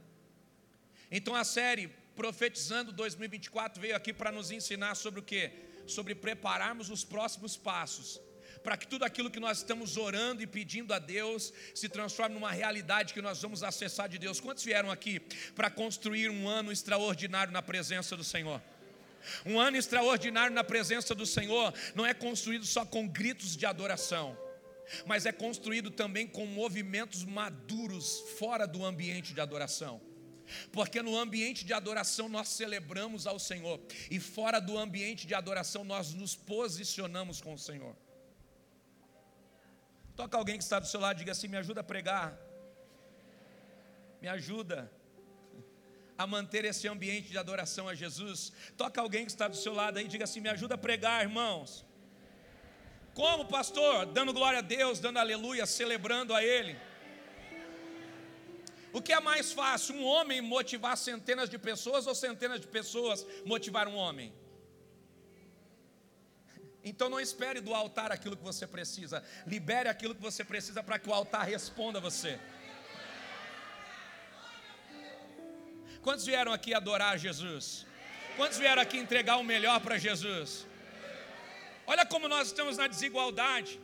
Então 1.11 1.35
a 1.35 1.43
série 1.43 1.91
Profetizando 2.15 2.91
2024 2.91 3.81
veio 3.81 3.95
aqui 3.95 4.13
para 4.13 4.31
nos 4.31 4.51
ensinar 4.51 4.95
sobre 4.95 5.19
o 5.19 5.23
que? 5.23 5.51
Sobre 5.87 6.13
prepararmos 6.13 6.91
os 6.91 7.03
próximos 7.03 7.57
passos, 7.57 8.21
para 8.63 8.77
que 8.77 8.87
tudo 8.87 9.03
aquilo 9.03 9.31
que 9.31 9.39
nós 9.39 9.57
estamos 9.57 9.97
orando 9.97 10.43
e 10.43 10.47
pedindo 10.47 10.93
a 10.93 10.99
Deus 10.99 11.51
se 11.73 11.89
transforme 11.89 12.35
numa 12.35 12.51
realidade 12.51 13.15
que 13.15 13.21
nós 13.21 13.41
vamos 13.41 13.63
acessar 13.63 14.07
de 14.07 14.19
Deus. 14.19 14.39
Quantos 14.39 14.63
vieram 14.63 14.91
aqui 14.91 15.19
para 15.55 15.71
construir 15.71 16.29
um 16.29 16.47
ano 16.47 16.71
extraordinário 16.71 17.51
na 17.51 17.63
presença 17.63 18.15
do 18.15 18.23
Senhor? 18.23 18.61
Um 19.43 19.59
ano 19.59 19.75
extraordinário 19.75 20.53
na 20.53 20.63
presença 20.63 21.15
do 21.15 21.25
Senhor 21.25 21.73
não 21.95 22.05
é 22.05 22.13
construído 22.13 22.65
só 22.65 22.85
com 22.85 23.07
gritos 23.07 23.57
de 23.57 23.65
adoração 23.65 24.37
mas 25.05 25.25
é 25.25 25.31
construído 25.31 25.89
também 25.89 26.27
com 26.27 26.45
movimentos 26.45 27.23
maduros 27.23 28.19
fora 28.37 28.65
do 28.65 28.83
ambiente 28.85 29.33
de 29.33 29.41
adoração. 29.41 30.01
Porque 30.71 31.01
no 31.01 31.17
ambiente 31.17 31.65
de 31.65 31.73
adoração 31.73 32.27
nós 32.27 32.49
celebramos 32.49 33.25
ao 33.25 33.39
Senhor, 33.39 33.79
e 34.11 34.19
fora 34.19 34.59
do 34.59 34.77
ambiente 34.77 35.25
de 35.25 35.33
adoração 35.33 35.83
nós 35.83 36.13
nos 36.13 36.35
posicionamos 36.35 37.41
com 37.41 37.53
o 37.53 37.59
Senhor. 37.59 37.95
Toca 40.15 40.37
alguém 40.37 40.57
que 40.57 40.63
está 40.63 40.79
do 40.79 40.87
seu 40.87 40.99
lado 40.99 41.17
diga 41.17 41.31
assim: 41.31 41.47
me 41.47 41.57
ajuda 41.57 41.81
a 41.81 41.83
pregar, 41.83 42.37
me 44.21 44.27
ajuda 44.27 44.91
a 46.17 46.27
manter 46.27 46.65
esse 46.65 46.87
ambiente 46.87 47.29
de 47.29 47.37
adoração 47.37 47.87
a 47.89 47.95
Jesus. 47.95 48.53
Toca 48.77 49.01
alguém 49.01 49.25
que 49.25 49.31
está 49.31 49.47
do 49.47 49.55
seu 49.55 49.73
lado 49.73 49.97
aí 49.97 50.07
diga 50.07 50.25
assim: 50.25 50.39
me 50.39 50.49
ajuda 50.49 50.75
a 50.75 50.77
pregar, 50.77 51.23
irmãos. 51.23 51.85
Como, 53.13 53.45
pastor? 53.45 54.05
Dando 54.07 54.33
glória 54.33 54.59
a 54.59 54.61
Deus, 54.61 54.99
dando 54.99 55.19
aleluia, 55.19 55.65
celebrando 55.65 56.33
a 56.33 56.43
Ele. 56.43 56.75
O 58.91 59.01
que 59.01 59.13
é 59.13 59.19
mais 59.19 59.51
fácil, 59.51 59.95
um 59.95 60.05
homem 60.05 60.39
motivar 60.41 60.95
centenas 60.95 61.49
de 61.49 61.57
pessoas 61.57 62.05
ou 62.05 62.13
centenas 62.13 62.59
de 62.59 62.67
pessoas 62.67 63.25
motivar 63.45 63.87
um 63.87 63.95
homem? 63.95 64.33
Então 66.85 67.07
não 67.07 67.17
espere 67.17 67.61
do 67.61 67.73
altar 67.73 68.11
aquilo 68.11 68.35
que 68.35 68.43
você 68.43 68.67
precisa, 68.67 69.23
libere 69.47 69.87
aquilo 69.87 70.13
que 70.13 70.21
você 70.21 70.43
precisa 70.43 70.83
para 70.83 70.99
que 70.99 71.09
o 71.09 71.13
altar 71.13 71.45
responda 71.45 71.97
a 71.97 72.01
você. 72.01 72.37
Quantos 76.01 76.25
vieram 76.25 76.51
aqui 76.51 76.73
adorar 76.73 77.17
Jesus? 77.17 77.85
Quantos 78.35 78.57
vieram 78.57 78.81
aqui 78.81 78.97
entregar 78.97 79.37
o 79.37 79.43
melhor 79.43 79.79
para 79.79 79.97
Jesus? 79.97 80.67
Olha 81.85 82.05
como 82.05 82.27
nós 82.27 82.47
estamos 82.47 82.77
na 82.77 82.87
desigualdade. 82.87 83.79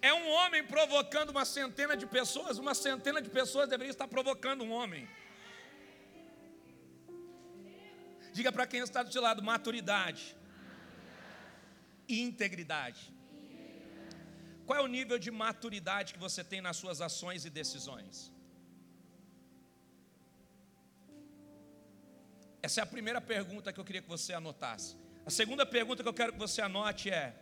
É 0.00 0.12
um 0.14 0.28
homem 0.38 0.62
provocando 0.64 1.30
uma 1.30 1.44
centena 1.44 1.96
de 1.96 2.06
pessoas, 2.06 2.58
uma 2.58 2.74
centena 2.74 3.20
de 3.20 3.30
pessoas 3.30 3.68
deveria 3.68 3.90
estar 3.90 4.08
provocando 4.08 4.62
um 4.64 4.72
homem. 4.72 5.08
Diga 8.32 8.50
para 8.50 8.66
quem 8.66 8.80
está 8.80 9.02
do 9.02 9.12
seu 9.12 9.22
lado: 9.22 9.42
maturidade 9.42 10.36
e 12.08 12.20
integridade. 12.28 13.02
Qual 14.66 14.78
é 14.78 14.82
o 14.82 14.92
nível 14.98 15.18
de 15.18 15.30
maturidade 15.30 16.14
que 16.14 16.24
você 16.26 16.42
tem 16.44 16.60
nas 16.60 16.76
suas 16.76 17.00
ações 17.00 17.44
e 17.44 17.50
decisões? 17.50 18.32
Essa 22.66 22.80
é 22.80 22.82
a 22.84 22.86
primeira 22.86 23.20
pergunta 23.20 23.72
que 23.72 23.80
eu 23.80 23.84
queria 23.84 24.02
que 24.02 24.08
você 24.16 24.32
anotasse. 24.32 25.01
A 25.24 25.30
segunda 25.30 25.64
pergunta 25.64 26.02
que 26.02 26.08
eu 26.08 26.14
quero 26.14 26.32
que 26.32 26.38
você 26.38 26.60
anote 26.60 27.10
é: 27.10 27.34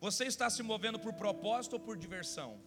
você 0.00 0.24
está 0.24 0.50
se 0.50 0.62
movendo 0.62 0.98
por 0.98 1.12
propósito 1.14 1.74
ou 1.74 1.80
por 1.80 1.96
diversão? 1.96 2.60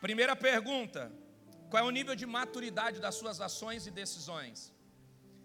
Primeira 0.00 0.36
pergunta: 0.36 1.10
qual 1.68 1.82
é 1.82 1.86
o 1.86 1.90
nível 1.90 2.14
de 2.14 2.26
maturidade 2.26 3.00
das 3.00 3.16
suas 3.16 3.40
ações 3.40 3.86
e 3.86 3.90
decisões? 3.90 4.72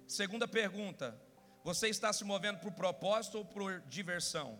Segunda 0.07 0.47
pergunta: 0.47 1.19
você 1.63 1.89
está 1.89 2.13
se 2.13 2.23
movendo 2.23 2.59
por 2.59 2.71
propósito 2.71 3.39
ou 3.39 3.45
por 3.45 3.81
diversão? 3.81 4.59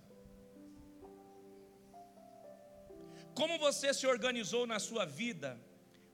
Como 3.35 3.59
você 3.59 3.93
se 3.93 4.07
organizou 4.07 4.65
na 4.65 4.79
sua 4.79 5.05
vida 5.05 5.57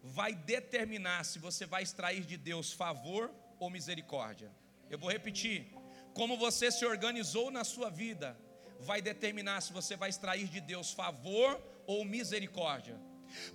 vai 0.04 0.36
determinar 0.36 1.24
se 1.24 1.40
você 1.40 1.66
vai 1.66 1.82
extrair 1.82 2.24
de 2.24 2.38
Deus 2.38 2.72
favor 2.72 3.34
ou 3.60 3.70
misericórdia. 3.70 4.52
Eu 4.90 4.98
vou 4.98 5.10
repetir: 5.10 5.68
como 6.14 6.38
você 6.38 6.72
se 6.72 6.86
organizou 6.86 7.52
na 7.52 7.64
sua 7.64 7.90
vida, 7.90 8.38
vai 8.80 9.02
determinar 9.02 9.62
se 9.62 9.74
você 9.74 9.96
vai 9.96 10.10
extrair 10.10 10.48
de 10.48 10.62
Deus 10.62 10.92
favor 10.92 11.62
ou 11.86 12.06
misericórdia. 12.06 13.00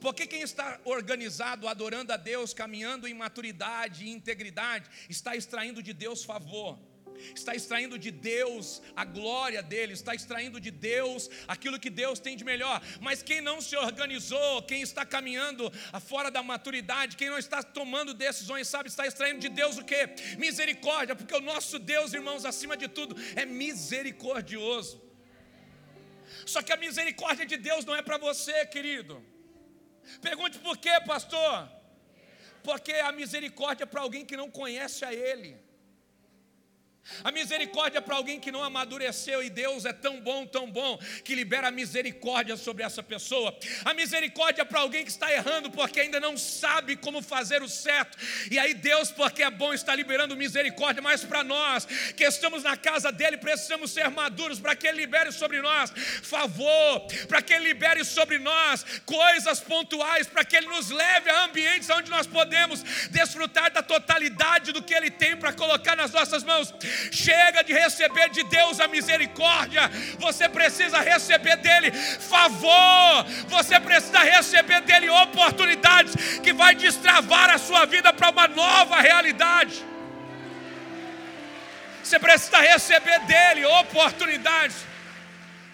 Porque 0.00 0.26
quem 0.26 0.42
está 0.42 0.80
organizado, 0.85 1.69
adorando 1.69 2.12
a 2.12 2.16
Deus, 2.16 2.52
caminhando 2.52 3.07
em 3.07 3.14
maturidade 3.14 4.04
e 4.04 4.11
integridade, 4.11 4.90
está 5.09 5.37
extraindo 5.37 5.83
de 5.83 5.92
Deus 5.92 6.25
favor 6.25 6.78
está 7.34 7.54
extraindo 7.54 7.98
de 7.98 8.10
Deus 8.10 8.82
a 8.94 9.04
glória 9.04 9.62
dele, 9.62 9.92
está 9.92 10.14
extraindo 10.14 10.60
de 10.60 10.70
Deus 10.70 11.28
aquilo 11.46 11.78
que 11.78 11.90
Deus 11.90 12.18
tem 12.18 12.36
de 12.36 12.44
melhor. 12.44 12.80
Mas 13.00 13.22
quem 13.22 13.40
não 13.40 13.60
se 13.60 13.76
organizou, 13.76 14.62
quem 14.62 14.82
está 14.82 15.04
caminhando 15.04 15.70
fora 16.00 16.30
da 16.30 16.42
maturidade, 16.42 17.16
quem 17.16 17.30
não 17.30 17.38
está 17.38 17.62
tomando 17.62 18.14
decisões, 18.14 18.68
sabe, 18.68 18.88
está 18.88 19.06
extraindo 19.06 19.40
de 19.40 19.48
Deus 19.48 19.78
o 19.78 19.84
que? 19.84 20.08
Misericórdia, 20.38 21.16
porque 21.16 21.34
o 21.34 21.40
nosso 21.40 21.78
Deus, 21.78 22.12
irmãos, 22.12 22.44
acima 22.44 22.76
de 22.76 22.88
tudo, 22.88 23.16
é 23.36 23.44
misericordioso. 23.44 25.02
Só 26.46 26.62
que 26.62 26.72
a 26.72 26.76
misericórdia 26.76 27.46
de 27.46 27.56
Deus 27.56 27.84
não 27.84 27.94
é 27.94 28.02
para 28.02 28.18
você, 28.18 28.66
querido. 28.66 29.24
Pergunte 30.20 30.58
por 30.58 30.76
quê, 30.76 30.92
pastor? 31.06 31.70
Porque 32.62 32.92
a 32.92 33.12
misericórdia 33.12 33.84
é 33.84 33.86
para 33.86 34.00
alguém 34.00 34.24
que 34.24 34.36
não 34.36 34.50
conhece 34.50 35.04
a 35.04 35.12
Ele. 35.12 35.56
A 37.25 37.30
misericórdia 37.33 38.00
para 38.00 38.16
alguém 38.16 38.40
que 38.40 38.52
não 38.52 38.62
amadureceu 38.62 39.42
e 39.42 39.50
Deus 39.50 39.85
é 39.85 39.92
tão 39.92 40.21
bom, 40.21 40.47
tão 40.47 40.71
bom, 40.71 40.99
que 41.25 41.35
libera 41.35 41.71
misericórdia 41.71 42.57
sobre 42.57 42.83
essa 42.83 43.02
pessoa. 43.02 43.57
A 43.85 43.92
misericórdia 43.92 44.64
para 44.64 44.80
alguém 44.80 45.04
que 45.04 45.11
está 45.11 45.33
errando 45.33 45.71
porque 45.71 46.00
ainda 46.00 46.19
não 46.19 46.38
sabe 46.38 46.97
como 46.97 47.21
fazer 47.21 47.62
o 47.62 47.69
certo. 47.69 48.16
E 48.50 48.59
aí 48.59 48.75
Deus, 48.75 49.11
porque 49.11 49.42
é 49.42 49.50
bom, 49.50 49.75
está 49.75 49.95
liberando 49.95 50.37
misericórdia, 50.37 51.02
mas 51.02 51.25
para 51.25 51.42
nós 51.45 51.85
que 52.16 52.25
estamos 52.25 52.62
na 52.62 52.76
casa 52.76 53.12
dele, 53.12 53.37
precisamos 53.37 53.90
ser 53.90 54.09
maduros 54.09 54.59
para 54.59 54.75
que 54.75 54.87
ele 54.87 54.99
libere 54.99 55.33
sobre 55.33 55.61
nós 55.61 55.90
favor, 56.23 57.07
para 57.28 57.42
que 57.42 57.52
ele 57.52 57.69
libere 57.69 58.04
sobre 58.04 58.38
nós 58.38 58.85
coisas 59.04 59.61
pontuais, 59.61 60.26
para 60.26 60.45
que 60.45 60.57
ele 60.57 60.69
nos 60.69 60.90
leve 60.90 61.28
a 61.28 61.45
ambientes 61.45 61.90
onde 61.90 62.11
nós 62.11 62.26
podemos 62.26 62.83
desfrutar 63.11 63.71
da 63.73 63.83
totalidade 63.83 64.73
do 64.73 64.83
que 64.83 64.95
ele 64.95 65.11
tem 65.11 65.37
para 65.37 65.52
colocar 65.52 65.97
nas 65.97 66.12
nossas 66.12 66.42
mãos. 66.45 66.73
Chega 67.11 67.62
de 67.62 67.73
receber 67.73 68.30
de 68.30 68.42
Deus 68.44 68.80
a 68.80 68.88
misericórdia, 68.88 69.90
você 70.18 70.49
precisa 70.49 71.00
receber 71.00 71.56
dele 71.56 71.90
favor, 71.92 73.25
você 73.49 73.78
precisa 73.80 74.20
receber 74.20 74.80
dele 74.82 75.09
oportunidades 75.09 76.14
que 76.40 76.52
vai 76.52 76.75
destravar 76.75 77.50
a 77.50 77.59
sua 77.59 77.85
vida 77.87 78.12
para 78.12 78.30
uma 78.30 78.49
nova 78.49 79.00
realidade. 79.00 79.85
Você 82.02 82.18
precisa 82.18 82.59
receber 82.59 83.20
dele 83.20 83.64
oportunidades 83.64 84.76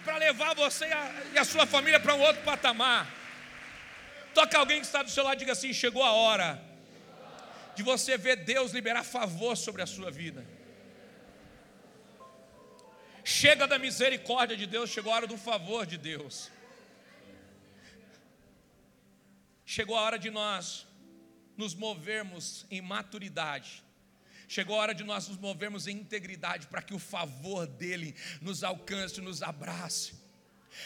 para 0.03 0.17
levar 0.17 0.53
você 0.55 0.87
e 1.33 1.37
a 1.37 1.43
sua 1.43 1.65
família 1.65 1.99
para 1.99 2.13
um 2.13 2.21
outro 2.21 2.41
patamar. 2.43 3.07
Toca 4.33 4.57
alguém 4.57 4.79
que 4.79 4.85
está 4.85 5.01
do 5.01 5.09
seu 5.09 5.23
lado 5.23 5.35
e 5.35 5.39
diga 5.39 5.53
assim: 5.53 5.73
chegou 5.73 6.03
a 6.03 6.11
hora 6.11 6.61
de 7.75 7.83
você 7.83 8.17
ver 8.17 8.37
Deus 8.37 8.71
liberar 8.71 9.03
favor 9.03 9.55
sobre 9.55 9.81
a 9.81 9.85
sua 9.85 10.09
vida. 10.11 10.45
Chega 13.27 13.67
da 13.67 13.77
misericórdia 13.77 14.55
de 14.55 14.65
Deus, 14.65 14.89
chegou 14.89 15.11
a 15.11 15.17
hora 15.17 15.27
do 15.27 15.37
favor 15.37 15.85
de 15.85 15.97
Deus. 15.97 16.49
Chegou 19.65 19.97
a 19.97 20.01
hora 20.01 20.17
de 20.17 20.29
nós 20.29 20.87
nos 21.57 21.75
movermos 21.75 22.65
em 22.71 22.79
maturidade. 22.79 23.83
Chegou 24.47 24.77
a 24.77 24.81
hora 24.81 24.95
de 24.95 25.03
nós 25.03 25.27
nos 25.27 25.37
movermos 25.37 25.87
em 25.87 25.97
integridade 25.97 26.67
para 26.67 26.81
que 26.81 26.93
o 26.93 26.99
favor 26.99 27.67
dele 27.67 28.15
nos 28.41 28.63
alcance, 28.63 29.19
nos 29.19 29.43
abrace 29.43 30.26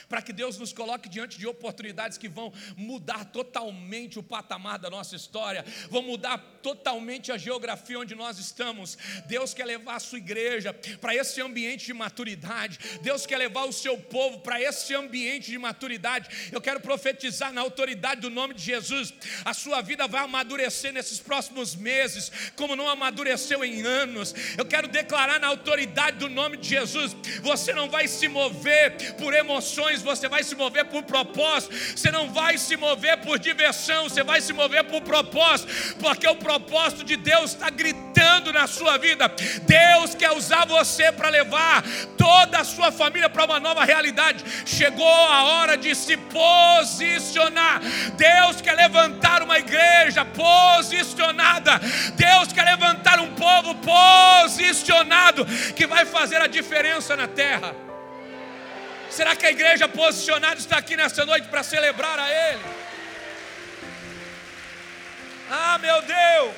para 0.07 0.21
que 0.21 0.33
Deus 0.33 0.57
nos 0.57 0.73
coloque 0.73 1.09
diante 1.09 1.37
de 1.37 1.47
oportunidades 1.47 2.17
que 2.17 2.29
vão 2.29 2.53
mudar 2.75 3.25
totalmente 3.25 4.19
o 4.19 4.23
patamar 4.23 4.79
da 4.79 4.89
nossa 4.89 5.15
história, 5.15 5.65
vão 5.89 6.01
mudar 6.01 6.37
totalmente 6.61 7.31
a 7.31 7.37
geografia 7.37 7.99
onde 7.99 8.15
nós 8.15 8.37
estamos. 8.37 8.97
Deus 9.25 9.53
quer 9.53 9.65
levar 9.65 9.95
a 9.95 9.99
sua 9.99 10.17
igreja 10.17 10.73
para 10.99 11.15
esse 11.15 11.41
ambiente 11.41 11.85
de 11.85 11.93
maturidade, 11.93 12.79
Deus 13.01 13.25
quer 13.25 13.37
levar 13.37 13.65
o 13.65 13.73
seu 13.73 13.97
povo 13.97 14.39
para 14.39 14.61
esse 14.61 14.93
ambiente 14.93 15.51
de 15.51 15.57
maturidade. 15.57 16.49
Eu 16.51 16.61
quero 16.61 16.79
profetizar 16.79 17.51
na 17.51 17.61
autoridade 17.61 18.21
do 18.21 18.29
nome 18.29 18.53
de 18.53 18.61
Jesus: 18.61 19.13
a 19.43 19.53
sua 19.53 19.81
vida 19.81 20.07
vai 20.07 20.23
amadurecer 20.23 20.93
nesses 20.93 21.19
próximos 21.19 21.75
meses, 21.75 22.31
como 22.55 22.75
não 22.75 22.89
amadureceu 22.89 23.63
em 23.63 23.81
anos. 23.81 24.33
Eu 24.57 24.65
quero 24.65 24.87
declarar 24.87 25.39
na 25.39 25.47
autoridade 25.47 26.17
do 26.17 26.29
nome 26.29 26.57
de 26.57 26.69
Jesus: 26.69 27.15
você 27.41 27.73
não 27.73 27.89
vai 27.89 28.07
se 28.07 28.27
mover 28.27 29.15
por 29.15 29.33
emoções 29.33 29.80
você 30.01 30.27
vai 30.27 30.43
se 30.43 30.55
mover 30.55 30.85
por 30.85 31.03
propósito, 31.03 31.75
você 31.95 32.11
não 32.11 32.29
vai 32.29 32.57
se 32.57 32.77
mover 32.77 33.17
por 33.17 33.39
diversão, 33.39 34.03
você 34.03 34.23
vai 34.23 34.39
se 34.41 34.53
mover 34.53 34.83
por 34.83 35.01
propósito, 35.01 35.95
porque 35.99 36.27
o 36.27 36.35
propósito 36.35 37.03
de 37.03 37.15
Deus 37.15 37.51
está 37.51 37.69
gritando 37.69 38.53
na 38.53 38.67
sua 38.67 38.97
vida. 38.97 39.27
Deus 39.63 40.15
quer 40.15 40.31
usar 40.31 40.65
você 40.65 41.11
para 41.11 41.29
levar 41.29 41.83
toda 42.17 42.59
a 42.59 42.63
sua 42.63 42.91
família 42.91 43.29
para 43.29 43.45
uma 43.45 43.59
nova 43.59 43.83
realidade. 43.83 44.43
Chegou 44.65 45.07
a 45.07 45.43
hora 45.43 45.77
de 45.77 45.95
se 45.95 46.15
posicionar. 46.17 47.81
Deus 48.15 48.61
quer 48.61 48.75
levantar 48.75 49.41
uma 49.41 49.57
igreja 49.57 50.23
posicionada. 50.25 51.79
Deus 52.15 52.53
quer 52.53 52.65
levantar 52.65 53.19
um 53.19 53.33
povo 53.35 53.75
posicionado 53.75 55.45
que 55.75 55.87
vai 55.87 56.05
fazer 56.05 56.41
a 56.41 56.47
diferença 56.47 57.15
na 57.15 57.27
terra. 57.27 57.90
Será 59.11 59.35
que 59.35 59.45
a 59.45 59.51
igreja 59.51 59.89
posicionada 59.89 60.59
está 60.59 60.77
aqui 60.77 60.95
nessa 60.95 61.25
noite 61.25 61.49
para 61.49 61.63
celebrar 61.63 62.17
a 62.17 62.29
Ele? 62.31 62.63
Ah, 65.49 65.77
meu 65.77 66.01
Deus! 66.01 66.55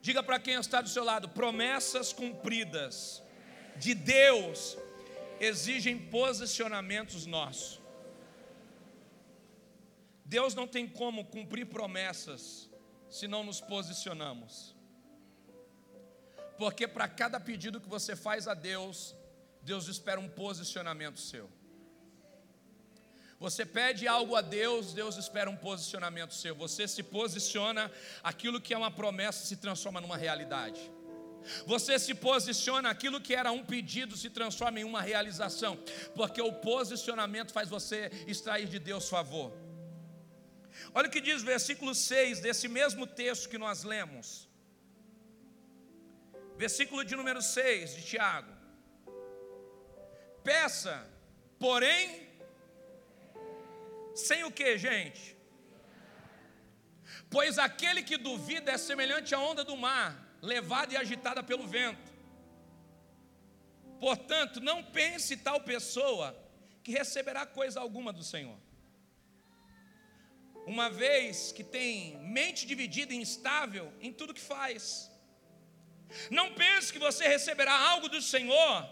Diga 0.00 0.20
para 0.20 0.40
quem 0.40 0.54
está 0.54 0.80
do 0.80 0.88
seu 0.88 1.04
lado: 1.04 1.28
promessas 1.28 2.12
cumpridas 2.12 3.22
de 3.76 3.94
Deus 3.94 4.76
exigem 5.38 5.96
posicionamentos 5.96 7.24
nossos. 7.24 7.80
Deus 10.24 10.56
não 10.56 10.66
tem 10.66 10.88
como 10.88 11.24
cumprir 11.26 11.66
promessas 11.66 12.68
se 13.08 13.28
não 13.28 13.44
nos 13.44 13.60
posicionamos. 13.60 14.71
Porque 16.62 16.86
para 16.86 17.08
cada 17.08 17.40
pedido 17.40 17.80
que 17.80 17.88
você 17.88 18.14
faz 18.14 18.46
a 18.46 18.54
Deus, 18.54 19.16
Deus 19.62 19.88
espera 19.88 20.20
um 20.20 20.28
posicionamento 20.28 21.18
seu. 21.18 21.50
Você 23.40 23.66
pede 23.66 24.06
algo 24.06 24.36
a 24.36 24.40
Deus, 24.40 24.92
Deus 24.94 25.16
espera 25.16 25.50
um 25.50 25.56
posicionamento 25.56 26.32
seu. 26.32 26.54
Você 26.54 26.86
se 26.86 27.02
posiciona, 27.02 27.90
aquilo 28.22 28.60
que 28.60 28.72
é 28.72 28.78
uma 28.78 28.92
promessa 28.92 29.44
se 29.44 29.56
transforma 29.56 30.00
numa 30.00 30.16
realidade. 30.16 30.80
Você 31.66 31.98
se 31.98 32.14
posiciona, 32.14 32.90
aquilo 32.90 33.20
que 33.20 33.34
era 33.34 33.50
um 33.50 33.64
pedido 33.64 34.16
se 34.16 34.30
transforma 34.30 34.78
em 34.78 34.84
uma 34.84 35.02
realização, 35.02 35.76
porque 36.14 36.40
o 36.40 36.52
posicionamento 36.52 37.50
faz 37.50 37.68
você 37.68 38.08
extrair 38.28 38.68
de 38.68 38.78
Deus 38.78 39.08
favor. 39.08 39.52
Olha 40.94 41.08
o 41.08 41.10
que 41.10 41.20
diz 41.20 41.42
o 41.42 41.44
versículo 41.44 41.92
6 41.92 42.38
desse 42.38 42.68
mesmo 42.68 43.04
texto 43.04 43.48
que 43.48 43.58
nós 43.58 43.82
lemos. 43.82 44.51
Versículo 46.64 47.04
de 47.04 47.16
número 47.16 47.42
6 47.42 47.96
de 47.96 48.02
Tiago. 48.10 48.52
Peça, 50.48 50.94
porém, 51.58 52.04
sem 54.14 54.44
o 54.44 54.52
que, 54.58 54.78
gente? 54.78 55.36
Pois 57.28 57.58
aquele 57.58 58.00
que 58.04 58.16
duvida 58.16 58.70
é 58.70 58.78
semelhante 58.78 59.34
à 59.34 59.40
onda 59.40 59.64
do 59.64 59.76
mar, 59.76 60.10
levada 60.40 60.94
e 60.94 60.96
agitada 60.96 61.42
pelo 61.42 61.66
vento. 61.66 62.12
Portanto, 63.98 64.60
não 64.60 64.78
pense 64.84 65.36
tal 65.48 65.60
pessoa 65.74 66.26
que 66.84 66.92
receberá 66.92 67.44
coisa 67.44 67.80
alguma 67.80 68.12
do 68.12 68.22
Senhor. 68.22 68.58
Uma 70.64 70.88
vez 70.88 71.50
que 71.50 71.64
tem 71.64 72.18
mente 72.38 72.68
dividida 72.72 73.12
e 73.12 73.16
instável 73.16 73.92
em 74.00 74.12
tudo 74.12 74.32
que 74.32 74.48
faz. 74.54 75.11
Não 76.30 76.52
pense 76.54 76.92
que 76.92 76.98
você 76.98 77.26
receberá 77.26 77.72
algo 77.72 78.08
do 78.08 78.20
Senhor 78.20 78.88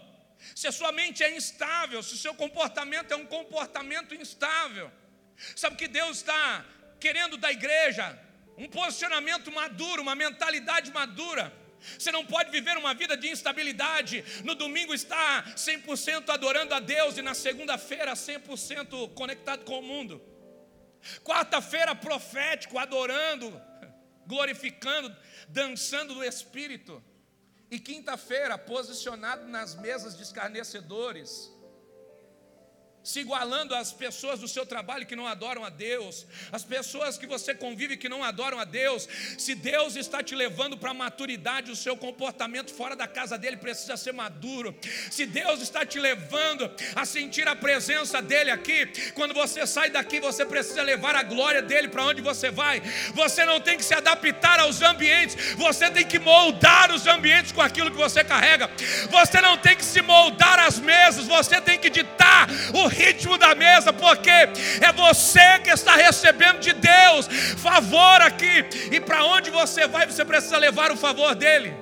se 0.55 0.67
a 0.67 0.71
sua 0.71 0.91
mente 0.91 1.23
é 1.23 1.35
instável, 1.35 2.01
se 2.01 2.13
o 2.13 2.17
seu 2.17 2.33
comportamento 2.33 3.11
é 3.11 3.15
um 3.15 3.25
comportamento 3.25 4.15
instável. 4.15 4.91
Sabe 5.55 5.75
que 5.75 5.87
Deus 5.87 6.17
está 6.17 6.65
querendo 6.99 7.37
da 7.37 7.51
igreja 7.51 8.19
um 8.57 8.67
posicionamento 8.67 9.51
maduro, 9.51 10.01
uma 10.01 10.15
mentalidade 10.15 10.91
madura. 10.91 11.51
Você 11.97 12.11
não 12.11 12.23
pode 12.23 12.51
viver 12.51 12.77
uma 12.77 12.93
vida 12.93 13.17
de 13.17 13.27
instabilidade. 13.27 14.23
No 14.43 14.53
domingo 14.53 14.93
está 14.93 15.43
100% 15.55 16.29
adorando 16.29 16.73
a 16.75 16.79
Deus 16.79 17.17
e 17.17 17.21
na 17.21 17.33
segunda-feira 17.33 18.13
100% 18.13 19.13
conectado 19.13 19.65
com 19.65 19.79
o 19.79 19.81
mundo. 19.81 20.21
Quarta-feira 21.23 21.95
profético, 21.95 22.77
adorando, 22.77 23.59
glorificando, 24.27 25.15
dançando 25.49 26.13
no 26.13 26.23
Espírito. 26.23 27.03
E 27.71 27.79
quinta-feira, 27.79 28.57
posicionado 28.57 29.47
nas 29.47 29.75
mesas 29.75 30.17
de 30.17 30.23
escarnecedores, 30.23 31.49
se 33.03 33.19
igualando 33.19 33.73
às 33.73 33.91
pessoas 33.91 34.39
do 34.39 34.47
seu 34.47 34.65
trabalho 34.65 35.05
que 35.05 35.15
não 35.15 35.27
adoram 35.27 35.65
a 35.65 35.69
Deus, 35.69 36.25
as 36.51 36.63
pessoas 36.63 37.17
que 37.17 37.25
você 37.25 37.53
convive 37.53 37.97
que 37.97 38.07
não 38.07 38.23
adoram 38.23 38.59
a 38.59 38.63
Deus. 38.63 39.07
Se 39.37 39.55
Deus 39.55 39.95
está 39.95 40.21
te 40.21 40.35
levando 40.35 40.77
para 40.77 40.91
a 40.91 40.93
maturidade, 40.93 41.71
o 41.71 41.75
seu 41.75 41.97
comportamento 41.97 42.73
fora 42.73 42.95
da 42.95 43.07
casa 43.07 43.37
dele 43.37 43.57
precisa 43.57 43.97
ser 43.97 44.13
maduro. 44.13 44.75
Se 45.09 45.25
Deus 45.25 45.61
está 45.61 45.85
te 45.85 45.99
levando 45.99 46.71
a 46.95 47.05
sentir 47.05 47.47
a 47.47 47.55
presença 47.55 48.21
dele 48.21 48.51
aqui, 48.51 48.85
quando 49.13 49.33
você 49.33 49.65
sai 49.65 49.89
daqui, 49.89 50.19
você 50.19 50.45
precisa 50.45 50.83
levar 50.83 51.15
a 51.15 51.23
glória 51.23 51.61
dele 51.61 51.87
para 51.87 52.05
onde 52.05 52.21
você 52.21 52.51
vai. 52.51 52.81
Você 53.15 53.43
não 53.45 53.59
tem 53.59 53.77
que 53.77 53.83
se 53.83 53.93
adaptar 53.93 54.59
aos 54.59 54.81
ambientes, 54.81 55.53
você 55.55 55.89
tem 55.89 56.05
que 56.05 56.19
moldar 56.19 56.91
os 56.91 57.07
ambientes 57.07 57.51
com 57.51 57.61
aquilo 57.61 57.89
que 57.89 57.97
você 57.97 58.23
carrega. 58.23 58.69
Você 59.09 59.41
não 59.41 59.57
tem 59.57 59.75
que 59.75 59.85
se 59.85 60.01
moldar 60.01 60.59
às 60.59 60.77
mesas, 60.79 61.25
você 61.25 61.59
tem 61.59 61.79
que 61.79 61.89
ditar 61.89 62.47
o 62.73 62.90
ritmo 62.91 63.37
da 63.37 63.53
mesa, 63.55 63.91
porque 63.91 64.29
é 64.29 64.91
você 64.93 65.59
que 65.63 65.69
está 65.69 65.95
recebendo 65.95 66.59
de 66.59 66.73
Deus 66.73 67.27
favor 67.57 68.21
aqui. 68.21 68.55
E 68.91 68.99
para 68.99 69.25
onde 69.25 69.49
você 69.49 69.87
vai, 69.87 70.05
você 70.05 70.23
precisa 70.23 70.57
levar 70.57 70.91
o 70.91 70.97
favor 70.97 71.33
dele. 71.35 71.73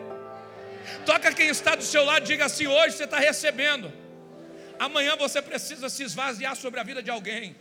Toca 1.05 1.33
quem 1.33 1.49
está 1.49 1.75
do 1.75 1.83
seu 1.83 2.03
lado, 2.03 2.25
diga 2.25 2.45
assim: 2.45 2.67
hoje 2.67 2.95
você 2.95 3.05
está 3.05 3.19
recebendo. 3.19 3.91
Amanhã 4.87 5.15
você 5.17 5.41
precisa 5.41 5.89
se 5.89 6.03
esvaziar 6.03 6.55
sobre 6.55 6.79
a 6.79 6.83
vida 6.83 7.01
de 7.03 7.11
alguém. 7.11 7.55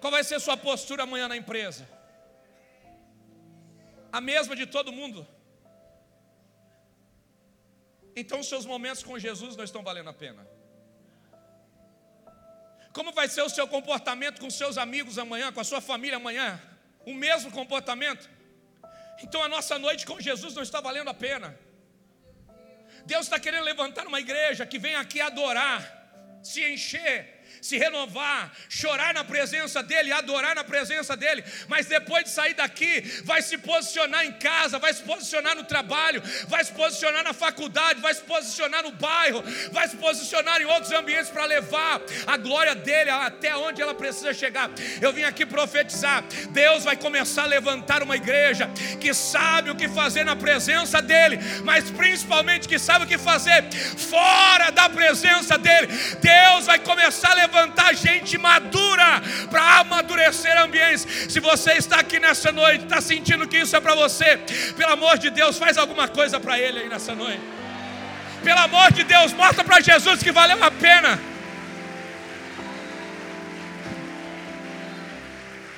Qual 0.00 0.10
vai 0.10 0.24
ser 0.24 0.38
sua 0.40 0.56
postura 0.56 1.02
amanhã 1.04 1.26
na 1.28 1.36
empresa? 1.36 1.88
A 4.12 4.20
mesma 4.20 4.54
de 4.54 4.66
todo 4.66 4.92
mundo? 4.92 5.26
Então 8.14 8.42
seus 8.42 8.66
momentos 8.66 9.02
com 9.02 9.18
Jesus 9.18 9.56
não 9.56 9.64
estão 9.64 9.82
valendo 9.82 10.10
a 10.10 10.12
pena. 10.12 10.46
Como 12.92 13.12
vai 13.12 13.28
ser 13.28 13.42
o 13.42 13.48
seu 13.48 13.66
comportamento 13.66 14.40
com 14.40 14.50
seus 14.50 14.76
amigos 14.76 15.18
amanhã, 15.18 15.50
com 15.52 15.60
a 15.60 15.64
sua 15.64 15.80
família 15.80 16.16
amanhã? 16.16 16.60
O 17.06 17.14
mesmo 17.14 17.50
comportamento? 17.50 18.28
Então 19.22 19.42
a 19.42 19.48
nossa 19.48 19.78
noite 19.78 20.04
com 20.04 20.20
Jesus 20.20 20.54
não 20.54 20.62
está 20.62 20.80
valendo 20.80 21.08
a 21.08 21.14
pena. 21.14 21.58
Deus 23.04 23.22
está 23.26 23.38
querendo 23.38 23.64
levantar 23.64 24.06
uma 24.06 24.20
igreja 24.20 24.66
que 24.66 24.78
vem 24.78 24.94
aqui 24.94 25.20
adorar, 25.20 25.80
se 26.42 26.62
encher, 26.72 27.41
se 27.62 27.78
renovar, 27.78 28.50
chorar 28.68 29.14
na 29.14 29.22
presença 29.22 29.84
dEle, 29.84 30.12
adorar 30.12 30.52
na 30.52 30.64
presença 30.64 31.16
dEle, 31.16 31.44
mas 31.68 31.86
depois 31.86 32.24
de 32.24 32.30
sair 32.30 32.54
daqui, 32.54 33.22
vai 33.24 33.40
se 33.40 33.56
posicionar 33.56 34.26
em 34.26 34.32
casa, 34.32 34.80
vai 34.80 34.92
se 34.92 35.00
posicionar 35.04 35.54
no 35.54 35.62
trabalho, 35.62 36.20
vai 36.48 36.64
se 36.64 36.72
posicionar 36.72 37.22
na 37.22 37.32
faculdade, 37.32 38.00
vai 38.00 38.12
se 38.12 38.22
posicionar 38.22 38.82
no 38.82 38.90
bairro, 38.90 39.44
vai 39.70 39.86
se 39.88 39.96
posicionar 39.96 40.60
em 40.60 40.64
outros 40.64 40.90
ambientes 40.90 41.30
para 41.30 41.44
levar 41.44 42.00
a 42.26 42.36
glória 42.36 42.74
dEle 42.74 43.10
até 43.10 43.56
onde 43.56 43.80
ela 43.80 43.94
precisa 43.94 44.34
chegar. 44.34 44.68
Eu 45.00 45.12
vim 45.12 45.22
aqui 45.22 45.46
profetizar: 45.46 46.24
Deus 46.50 46.82
vai 46.82 46.96
começar 46.96 47.44
a 47.44 47.46
levantar 47.46 48.02
uma 48.02 48.16
igreja 48.16 48.68
que 49.00 49.14
sabe 49.14 49.70
o 49.70 49.76
que 49.76 49.88
fazer 49.88 50.24
na 50.24 50.34
presença 50.34 51.00
dEle, 51.00 51.38
mas 51.62 51.88
principalmente 51.92 52.66
que 52.66 52.78
sabe 52.78 53.04
o 53.04 53.08
que 53.08 53.18
fazer 53.18 53.72
fora 54.10 54.70
da 54.70 54.88
presença 54.88 55.56
dEle. 55.56 55.86
Deus 56.20 56.66
vai 56.66 56.80
começar 56.80 57.30
a 57.30 57.34
levantar 57.34 57.51
levantar 57.52 57.94
gente 57.94 58.38
madura 58.38 59.22
para 59.50 59.80
amadurecer 59.80 60.56
ambientes. 60.58 61.06
Se 61.28 61.38
você 61.38 61.72
está 61.74 62.00
aqui 62.00 62.18
nessa 62.18 62.50
noite, 62.50 62.84
está 62.84 63.00
sentindo 63.00 63.46
que 63.46 63.58
isso 63.58 63.76
é 63.76 63.80
para 63.80 63.94
você, 63.94 64.38
pelo 64.76 64.92
amor 64.92 65.18
de 65.18 65.30
Deus, 65.30 65.58
faz 65.58 65.76
alguma 65.76 66.08
coisa 66.08 66.40
para 66.40 66.58
Ele 66.58 66.80
aí 66.80 66.88
nessa 66.88 67.14
noite. 67.14 67.42
Pelo 68.42 68.58
amor 68.58 68.90
de 68.92 69.04
Deus, 69.04 69.32
mostra 69.32 69.62
para 69.62 69.80
Jesus 69.80 70.22
que 70.22 70.32
valeu 70.32 70.62
a 70.64 70.70
pena. 70.70 71.20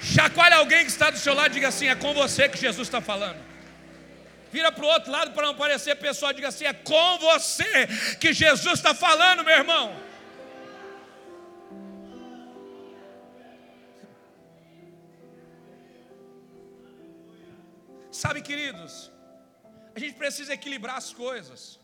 Chacoalha 0.03 0.57
alguém 0.57 0.85
que 0.85 0.91
está 0.91 1.11
do 1.11 1.19
seu 1.19 1.35
lado 1.35 1.51
e 1.51 1.55
diga 1.55 1.69
assim: 1.69 1.89
é 1.89 1.95
com 1.95 2.15
você 2.15 2.49
que 2.49 2.59
Jesus 2.59 2.87
está 2.87 3.01
falando. 3.01 3.37
Vira 4.53 4.71
para 4.71 4.85
o 4.85 4.89
outro 4.89 5.11
lado 5.11 5.33
para 5.33 5.47
não 5.47 5.55
parecer 5.57 5.97
pessoal, 5.97 6.33
diga 6.33 6.49
assim: 6.49 6.65
é 6.65 6.73
com 6.73 7.19
você 7.19 7.89
que 8.21 8.33
Jesus 8.33 8.75
está 8.79 8.95
falando, 8.95 9.45
meu 9.45 9.57
irmão. 9.57 10.04
Sabe, 18.23 18.41
queridos, 18.49 19.11
a 19.93 19.99
gente 19.99 20.15
precisa 20.15 20.55
equilibrar 20.55 20.97
as 20.97 21.13
coisas. 21.13 21.81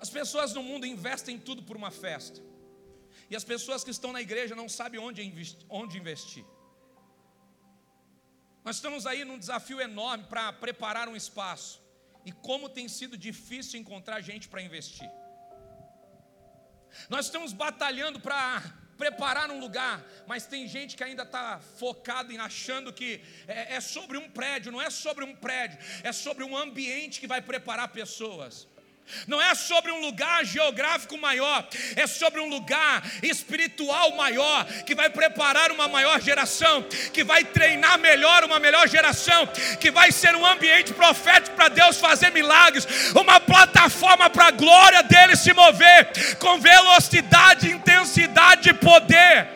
As 0.00 0.08
pessoas 0.08 0.54
no 0.54 0.62
mundo 0.62 0.86
investem 0.86 1.38
tudo 1.38 1.62
por 1.62 1.76
uma 1.76 1.90
festa. 1.90 2.40
E 3.28 3.36
as 3.36 3.44
pessoas 3.44 3.84
que 3.84 3.90
estão 3.90 4.12
na 4.14 4.22
igreja 4.22 4.54
não 4.60 4.66
sabem 4.66 4.98
onde 4.98 5.98
investir. 5.98 6.44
Nós 8.64 8.76
estamos 8.76 9.06
aí 9.06 9.26
num 9.26 9.38
desafio 9.38 9.78
enorme 9.78 10.24
para 10.24 10.50
preparar 10.54 11.06
um 11.06 11.16
espaço. 11.16 11.82
E 12.24 12.32
como 12.32 12.70
tem 12.70 12.88
sido 12.88 13.14
difícil 13.28 13.78
encontrar 13.78 14.22
gente 14.22 14.48
para 14.48 14.62
investir. 14.62 15.10
Nós 17.10 17.26
estamos 17.26 17.52
batalhando 17.52 18.18
para 18.18 18.62
preparar 18.96 19.50
um 19.50 19.60
lugar, 19.60 20.04
mas 20.26 20.46
tem 20.46 20.66
gente 20.66 20.96
que 20.96 21.04
ainda 21.04 21.22
está 21.22 21.60
focada 21.78 22.32
em 22.32 22.38
achando 22.38 22.92
que 22.92 23.20
é, 23.46 23.76
é 23.76 23.80
sobre 23.80 24.16
um 24.18 24.28
prédio, 24.28 24.72
não 24.72 24.80
é 24.80 24.90
sobre 24.90 25.24
um 25.24 25.34
prédio, 25.34 25.78
é 26.02 26.12
sobre 26.12 26.44
um 26.44 26.56
ambiente 26.56 27.20
que 27.20 27.26
vai 27.26 27.40
preparar 27.40 27.88
pessoas. 27.88 28.66
Não 29.26 29.40
é 29.40 29.54
sobre 29.54 29.92
um 29.92 30.00
lugar 30.00 30.44
geográfico 30.44 31.16
maior, 31.16 31.66
é 31.94 32.06
sobre 32.06 32.40
um 32.40 32.48
lugar 32.48 33.02
espiritual 33.22 34.16
maior, 34.16 34.64
que 34.84 34.94
vai 34.94 35.08
preparar 35.08 35.70
uma 35.70 35.88
maior 35.88 36.20
geração, 36.20 36.82
que 37.12 37.22
vai 37.22 37.44
treinar 37.44 37.98
melhor 37.98 38.44
uma 38.44 38.58
melhor 38.58 38.88
geração, 38.88 39.46
que 39.80 39.90
vai 39.90 40.10
ser 40.10 40.34
um 40.34 40.44
ambiente 40.44 40.92
profético 40.92 41.56
para 41.56 41.68
Deus 41.68 41.98
fazer 41.98 42.30
milagres, 42.30 42.86
uma 43.14 43.40
plataforma 43.40 44.28
para 44.28 44.48
a 44.48 44.50
glória 44.50 45.02
dele 45.02 45.36
se 45.36 45.52
mover 45.52 46.36
com 46.38 46.58
velocidade, 46.58 47.70
intensidade 47.70 48.70
e 48.70 48.74
poder. 48.74 49.48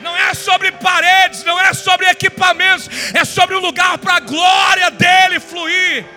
Não 0.00 0.16
é 0.16 0.32
sobre 0.34 0.70
paredes, 0.70 1.42
não 1.42 1.58
é 1.58 1.74
sobre 1.74 2.06
equipamentos, 2.08 2.88
é 3.12 3.24
sobre 3.24 3.56
um 3.56 3.60
lugar 3.60 3.98
para 3.98 4.14
a 4.14 4.20
glória 4.20 4.90
dele 4.90 5.40
fluir. 5.40 6.15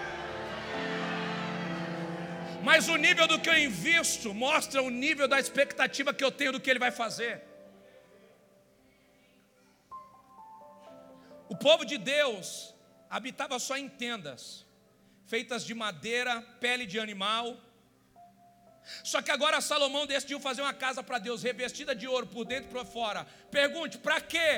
Mas 2.70 2.88
o 2.88 2.98
nível 2.98 3.26
do 3.26 3.40
que 3.44 3.50
eu 3.50 3.58
invisto 3.58 4.32
mostra 4.32 4.80
o 4.88 4.92
nível 4.92 5.28
da 5.28 5.40
expectativa 5.44 6.14
que 6.14 6.24
eu 6.24 6.32
tenho 6.32 6.52
do 6.52 6.60
que 6.64 6.70
ele 6.70 6.84
vai 6.86 6.92
fazer. 6.92 7.42
O 11.54 11.56
povo 11.66 11.84
de 11.84 11.98
Deus 11.98 12.76
habitava 13.10 13.58
só 13.58 13.76
em 13.76 13.90
tendas, 13.90 14.68
feitas 15.26 15.66
de 15.66 15.74
madeira, 15.74 16.44
pele 16.60 16.86
de 16.86 17.00
animal. 17.00 17.58
Só 19.04 19.20
que 19.24 19.32
agora 19.32 19.62
Salomão 19.62 20.06
decidiu 20.06 20.40
fazer 20.40 20.62
uma 20.62 20.76
casa 20.86 21.02
para 21.02 21.18
Deus, 21.18 21.42
revestida 21.42 21.96
de 21.96 22.08
ouro 22.08 22.28
por 22.28 22.46
dentro 22.46 22.70
e 22.70 22.74
por 22.76 22.86
fora. 22.86 23.26
Pergunte: 23.50 23.98
para 23.98 24.22
quê? 24.22 24.54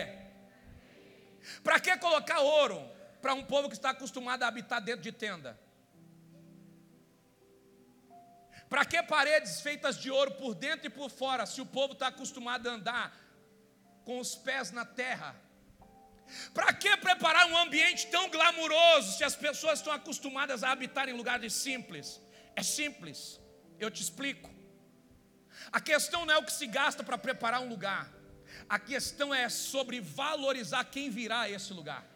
Para 1.64 1.80
que 1.80 1.96
colocar 1.96 2.42
ouro 2.42 2.78
para 3.22 3.34
um 3.34 3.46
povo 3.46 3.70
que 3.70 3.76
está 3.76 3.92
acostumado 3.92 4.44
a 4.44 4.48
habitar 4.48 4.82
dentro 4.82 5.02
de 5.02 5.14
tenda? 5.14 5.58
Para 8.72 8.86
que 8.86 9.04
paredes 9.04 9.60
feitas 9.60 9.98
de 10.00 10.10
ouro 10.10 10.32
por 10.32 10.56
dentro 10.56 10.88
e 10.88 10.90
por 10.90 11.10
fora, 11.12 11.46
se 11.46 11.60
o 11.60 11.66
povo 11.66 11.92
está 11.92 12.08
acostumado 12.08 12.70
a 12.70 12.72
andar 12.72 13.14
com 14.06 14.18
os 14.18 14.34
pés 14.34 14.72
na 14.72 14.86
terra? 14.86 15.36
Para 16.54 16.72
que 16.72 16.96
preparar 16.96 17.48
um 17.48 17.58
ambiente 17.58 18.08
tão 18.08 18.30
glamuroso 18.30 19.18
se 19.18 19.26
as 19.26 19.36
pessoas 19.36 19.80
estão 19.80 19.92
acostumadas 19.92 20.64
a 20.64 20.72
habitar 20.72 21.10
em 21.10 21.14
lugares 21.22 21.52
simples? 21.52 22.22
É 22.56 22.64
simples, 22.64 23.42
eu 23.78 23.92
te 23.92 24.02
explico. 24.02 24.50
A 25.70 25.82
questão 25.82 26.26
não 26.26 26.36
é 26.36 26.38
o 26.38 26.46
que 26.46 26.54
se 26.54 26.66
gasta 26.66 27.04
para 27.04 27.18
preparar 27.18 27.60
um 27.60 27.68
lugar, 27.68 28.10
a 28.70 28.80
questão 28.80 29.34
é 29.34 29.50
sobre 29.50 30.00
valorizar 30.00 30.86
quem 30.86 31.10
virá 31.10 31.42
a 31.42 31.50
esse 31.50 31.74
lugar. 31.74 32.10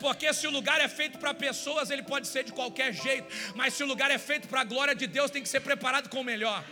Porque 0.00 0.32
se 0.32 0.46
o 0.46 0.50
lugar 0.50 0.80
é 0.80 0.88
feito 0.88 1.18
para 1.18 1.34
pessoas, 1.34 1.90
ele 1.90 2.02
pode 2.02 2.26
ser 2.26 2.42
de 2.42 2.52
qualquer 2.52 2.92
jeito, 2.92 3.28
mas 3.54 3.74
se 3.74 3.82
o 3.82 3.86
lugar 3.86 4.10
é 4.10 4.18
feito 4.18 4.48
para 4.48 4.62
a 4.62 4.64
glória 4.64 4.94
de 4.94 5.06
Deus, 5.06 5.30
tem 5.30 5.42
que 5.42 5.48
ser 5.48 5.60
preparado 5.60 6.08
com 6.08 6.20
o 6.20 6.24
melhor. 6.24 6.64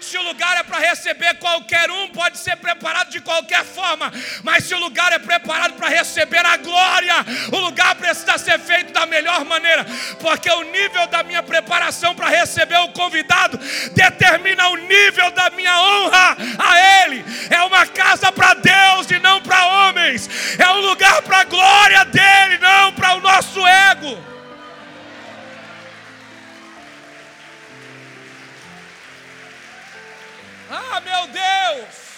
Se 0.00 0.16
o 0.16 0.22
lugar 0.22 0.56
é 0.58 0.62
para 0.62 0.78
receber 0.78 1.34
qualquer 1.38 1.90
um, 1.90 2.08
pode 2.08 2.38
ser 2.38 2.56
preparado 2.56 3.10
de 3.10 3.20
qualquer 3.20 3.64
forma. 3.64 4.12
Mas 4.42 4.64
se 4.64 4.74
o 4.74 4.78
lugar 4.78 5.12
é 5.12 5.18
preparado 5.18 5.74
para 5.74 5.88
receber 5.88 6.44
a 6.44 6.56
glória, 6.56 7.14
o 7.52 7.58
lugar 7.58 7.94
precisa 7.96 8.38
ser 8.38 8.58
feito 8.60 8.92
da 8.92 9.06
melhor 9.06 9.44
maneira. 9.44 9.84
Porque 10.20 10.50
o 10.50 10.62
nível 10.62 11.06
da 11.08 11.22
minha 11.22 11.42
preparação 11.42 12.14
para 12.14 12.28
receber 12.28 12.78
o 12.78 12.88
convidado 12.88 13.58
determina 13.92 14.68
o 14.68 14.76
nível 14.76 15.30
da 15.32 15.50
minha 15.50 15.80
honra 15.80 16.36
a 16.58 17.02
Ele. 17.04 17.24
É 17.50 17.62
uma 17.62 17.86
casa 17.86 18.30
para 18.30 18.54
Deus 18.54 19.10
e 19.10 19.18
não 19.18 19.40
para 19.40 19.66
homens. 19.66 20.28
É 20.58 20.68
um 20.70 20.80
lugar 20.80 20.97
para 21.22 21.40
a 21.40 21.44
glória 21.44 22.04
dele, 22.04 22.58
não 22.58 22.94
para 22.94 23.14
o 23.16 23.20
nosso 23.20 23.66
ego. 23.66 24.16
Ah, 30.70 31.00
meu 31.00 31.26
Deus! 31.28 32.08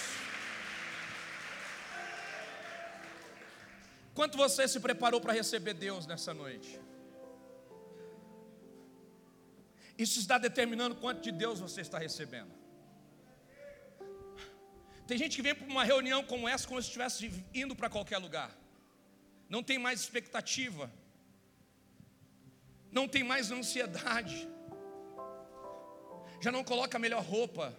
Quanto 4.13 4.37
você 4.37 4.67
se 4.67 4.79
preparou 4.79 5.21
para 5.21 5.33
receber 5.33 5.73
Deus 5.73 6.05
nessa 6.05 6.33
noite? 6.33 6.79
Isso 9.97 10.19
está 10.19 10.37
determinando 10.37 10.95
quanto 10.95 11.21
de 11.21 11.31
Deus 11.31 11.59
você 11.59 11.81
está 11.81 11.97
recebendo. 11.97 12.51
Tem 15.07 15.17
gente 15.17 15.35
que 15.35 15.41
vem 15.41 15.55
para 15.55 15.67
uma 15.67 15.83
reunião 15.83 16.23
como 16.23 16.47
essa, 16.47 16.67
como 16.67 16.81
se 16.81 16.87
estivesse 16.87 17.45
indo 17.53 17.75
para 17.75 17.89
qualquer 17.89 18.17
lugar. 18.17 18.60
Não 19.53 19.61
tem 19.61 19.77
mais 19.77 19.99
expectativa. 19.99 20.91
Não 22.91 23.07
tem 23.07 23.23
mais 23.23 23.51
ansiedade 23.51 24.39
já 26.41 26.51
não 26.51 26.63
coloca 26.63 26.97
a 26.97 26.99
melhor 26.99 27.23
roupa, 27.23 27.73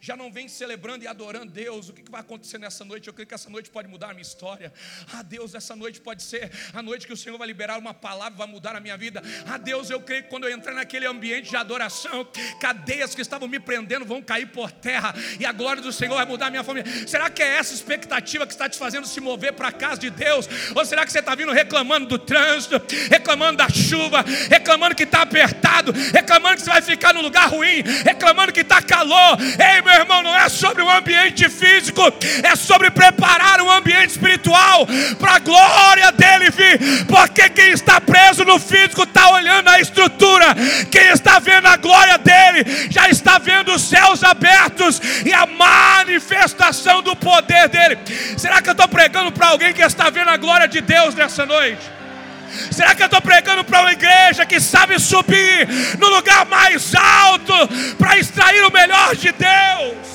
já 0.00 0.16
não 0.16 0.32
vem 0.32 0.48
celebrando 0.48 1.04
e 1.04 1.06
adorando 1.06 1.52
Deus, 1.52 1.88
o 1.88 1.92
que 1.92 2.10
vai 2.10 2.20
acontecer 2.20 2.58
nessa 2.58 2.84
noite? 2.84 3.08
Eu 3.08 3.14
creio 3.14 3.26
que 3.26 3.34
essa 3.34 3.50
noite 3.50 3.70
pode 3.70 3.88
mudar 3.88 4.10
a 4.10 4.14
minha 4.14 4.22
história. 4.22 4.72
Ah, 5.12 5.22
Deus, 5.22 5.54
essa 5.54 5.74
noite 5.76 6.00
pode 6.00 6.22
ser 6.22 6.50
a 6.72 6.82
noite 6.82 7.06
que 7.06 7.12
o 7.12 7.16
Senhor 7.16 7.36
vai 7.38 7.46
liberar 7.46 7.78
uma 7.78 7.94
palavra, 7.94 8.36
vai 8.36 8.46
mudar 8.46 8.76
a 8.76 8.80
minha 8.80 8.96
vida. 8.96 9.22
Ah, 9.46 9.58
Deus, 9.58 9.90
eu 9.90 10.00
creio 10.00 10.24
que 10.24 10.28
quando 10.28 10.44
eu 10.44 10.50
entrar 10.50 10.74
naquele 10.74 11.06
ambiente 11.06 11.50
de 11.50 11.56
adoração, 11.56 12.26
cadeias 12.60 13.14
que 13.14 13.20
estavam 13.20 13.48
me 13.48 13.60
prendendo 13.60 14.04
vão 14.04 14.22
cair 14.22 14.46
por 14.46 14.70
terra 14.70 15.14
e 15.38 15.46
a 15.46 15.52
glória 15.52 15.82
do 15.82 15.92
Senhor 15.92 16.14
vai 16.14 16.24
mudar 16.24 16.46
a 16.46 16.50
minha 16.50 16.64
família. 16.64 16.90
Será 17.06 17.30
que 17.30 17.42
é 17.42 17.56
essa 17.56 17.74
expectativa 17.74 18.46
que 18.46 18.52
está 18.52 18.68
te 18.68 18.78
fazendo 18.78 19.06
se 19.06 19.20
mover 19.20 19.52
para 19.52 19.68
a 19.68 19.72
casa 19.72 20.00
de 20.00 20.10
Deus? 20.10 20.48
Ou 20.74 20.84
será 20.84 21.04
que 21.04 21.12
você 21.12 21.20
está 21.20 21.34
vindo 21.34 21.52
reclamando 21.52 22.06
do 22.06 22.18
trânsito, 22.18 22.80
reclamando 23.10 23.58
da 23.58 23.68
chuva, 23.68 24.24
reclamando 24.48 24.94
que 24.94 25.04
está 25.04 25.22
apertado, 25.22 25.92
reclamando 25.92 26.56
que 26.56 26.62
você 26.62 26.70
vai 26.70 26.82
ficar 26.82 27.14
no 27.14 27.20
lugar 27.20 27.48
ruim, 27.48 27.82
reclamando 28.04 28.52
que 28.52 28.60
está 28.60 28.82
calor? 28.82 29.38
Ei, 29.40 29.73
Meu 29.82 29.94
irmão, 29.94 30.22
não 30.22 30.36
é 30.36 30.48
sobre 30.48 30.82
o 30.82 30.90
ambiente 30.90 31.48
físico, 31.48 32.02
é 32.42 32.56
sobre 32.56 32.90
preparar 32.90 33.60
um 33.60 33.70
ambiente 33.70 34.10
espiritual 34.10 34.86
para 35.18 35.36
a 35.36 35.38
glória 35.38 36.12
dele 36.12 36.50
vir. 36.50 37.06
Porque 37.06 37.48
quem 37.50 37.70
está 37.70 38.00
preso 38.00 38.44
no 38.44 38.58
físico 38.58 39.02
está 39.02 39.30
olhando 39.30 39.68
a 39.68 39.80
estrutura, 39.80 40.54
quem 40.90 41.08
está 41.08 41.38
vendo 41.38 41.66
a 41.66 41.76
glória 41.76 42.18
dele 42.18 42.88
já 42.90 43.08
está 43.08 43.38
vendo 43.38 43.72
os 43.72 43.82
céus 43.82 44.22
abertos 44.22 45.00
e 45.24 45.32
a 45.32 45.46
manifestação 45.46 47.02
do 47.02 47.16
poder 47.16 47.68
dele. 47.68 47.98
Será 48.36 48.60
que 48.60 48.68
eu 48.68 48.72
estou 48.72 48.88
pregando 48.88 49.32
para 49.32 49.48
alguém 49.48 49.72
que 49.72 49.82
está 49.82 50.10
vendo 50.10 50.30
a 50.30 50.36
glória 50.36 50.68
de 50.68 50.80
Deus 50.80 51.14
nessa 51.14 51.46
noite? 51.46 52.03
Será 52.70 52.94
que 52.94 53.02
eu 53.02 53.06
estou 53.06 53.20
pregando 53.20 53.64
para 53.64 53.80
uma 53.80 53.92
igreja 53.92 54.46
que 54.46 54.60
sabe 54.60 54.98
subir 54.98 55.66
no 55.98 56.08
lugar 56.08 56.46
mais 56.46 56.94
alto 56.94 57.52
para 57.98 58.18
extrair 58.18 58.64
o 58.64 58.70
melhor 58.70 59.14
de 59.16 59.32
Deus? 59.32 60.14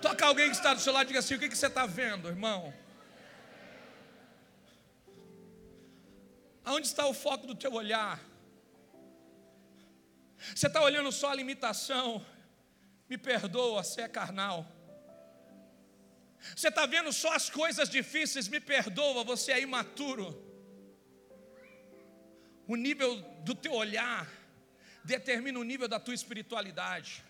Toca 0.00 0.26
alguém 0.26 0.50
que 0.50 0.56
está 0.56 0.74
do 0.74 0.80
seu 0.80 0.92
lado 0.92 1.04
e 1.04 1.08
diga 1.08 1.20
assim: 1.20 1.34
o 1.34 1.38
que, 1.38 1.48
que 1.48 1.56
você 1.56 1.68
está 1.68 1.86
vendo, 1.86 2.28
irmão? 2.28 2.74
Aonde 6.64 6.86
está 6.86 7.06
o 7.06 7.14
foco 7.14 7.46
do 7.46 7.54
teu 7.54 7.72
olhar? 7.72 8.20
Você 10.54 10.66
está 10.66 10.82
olhando 10.82 11.10
só 11.12 11.30
a 11.30 11.34
limitação? 11.34 12.24
Me 13.08 13.16
perdoa, 13.16 13.82
você 13.82 14.02
é 14.02 14.08
carnal. 14.08 14.66
Você 16.56 16.68
está 16.68 16.86
vendo 16.86 17.12
só 17.12 17.32
as 17.34 17.48
coisas 17.48 17.88
difíceis, 17.88 18.48
me 18.48 18.60
perdoa, 18.60 19.24
você 19.24 19.52
é 19.52 19.60
imaturo. 19.60 20.26
O 22.66 22.76
nível 22.76 23.20
do 23.44 23.54
teu 23.54 23.72
olhar 23.72 24.28
determina 25.04 25.58
o 25.58 25.64
nível 25.64 25.88
da 25.88 25.98
tua 25.98 26.14
espiritualidade. 26.14 27.24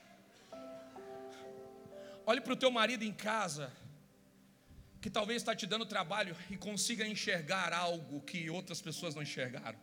Olhe 2.25 2.41
para 2.41 2.53
o 2.53 2.57
teu 2.57 2.71
marido 2.71 3.03
em 3.03 3.13
casa, 3.13 3.73
que 5.01 5.11
talvez 5.11 5.43
está 5.43 5.55
te 5.55 5.67
dando 5.67 5.85
trabalho 5.85 6.37
e 6.51 6.57
consiga 6.57 7.07
enxergar 7.07 7.73
algo 7.73 8.21
que 8.21 8.49
outras 8.49 8.81
pessoas 8.81 9.15
não 9.15 9.23
enxergaram. 9.23 9.79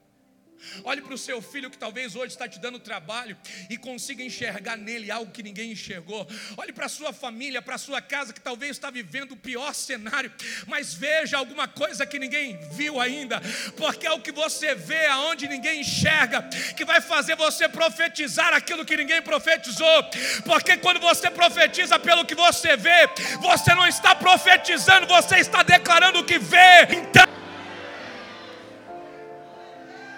Olhe 0.84 1.02
para 1.02 1.14
o 1.14 1.18
seu 1.18 1.42
filho 1.42 1.70
que 1.70 1.78
talvez 1.78 2.16
hoje 2.16 2.34
está 2.34 2.48
te 2.48 2.60
dando 2.60 2.80
trabalho 2.80 3.38
e 3.70 3.78
consiga 3.78 4.24
enxergar 4.24 4.78
nele 4.78 5.12
algo 5.12 5.32
que 5.32 5.44
ninguém 5.44 5.72
enxergou. 5.72 6.28
Olhe 6.58 6.72
para 6.72 6.86
a 6.86 6.90
sua 6.90 7.14
família, 7.14 7.62
para 7.62 7.76
a 7.76 7.78
sua 7.78 8.02
casa 8.02 8.34
que 8.34 8.42
talvez 8.42 8.72
está 8.72 8.90
vivendo 8.90 9.34
o 9.34 9.38
pior 9.38 9.74
cenário, 9.74 10.32
mas 10.68 10.94
veja 10.94 11.38
alguma 11.38 11.68
coisa 11.68 12.06
que 12.06 12.20
ninguém 12.20 12.58
viu 12.72 13.00
ainda, 13.00 13.42
porque 13.78 14.08
é 14.08 14.12
o 14.12 14.22
que 14.22 14.32
você 14.32 14.76
vê 14.76 15.06
aonde 15.08 15.48
ninguém 15.48 15.82
enxerga 15.82 16.44
que 16.76 16.86
vai 16.86 17.02
fazer 17.02 17.36
você 17.36 17.68
profetizar 17.68 18.54
aquilo 18.54 18.86
que 18.86 18.98
ninguém 18.98 19.22
profetizou. 19.22 20.04
Porque 20.46 20.78
quando 20.78 21.00
você 21.00 21.30
profetiza 21.30 22.00
pelo 22.00 22.26
que 22.26 22.36
você 22.36 22.76
vê, 22.76 23.08
você 23.40 23.74
não 23.74 23.88
está 23.88 24.16
profetizando, 24.16 25.08
você 25.08 25.38
está 25.38 25.64
declarando 25.64 26.20
o 26.20 26.26
que 26.26 26.40
vê. 26.40 26.88
Então 26.92 27.39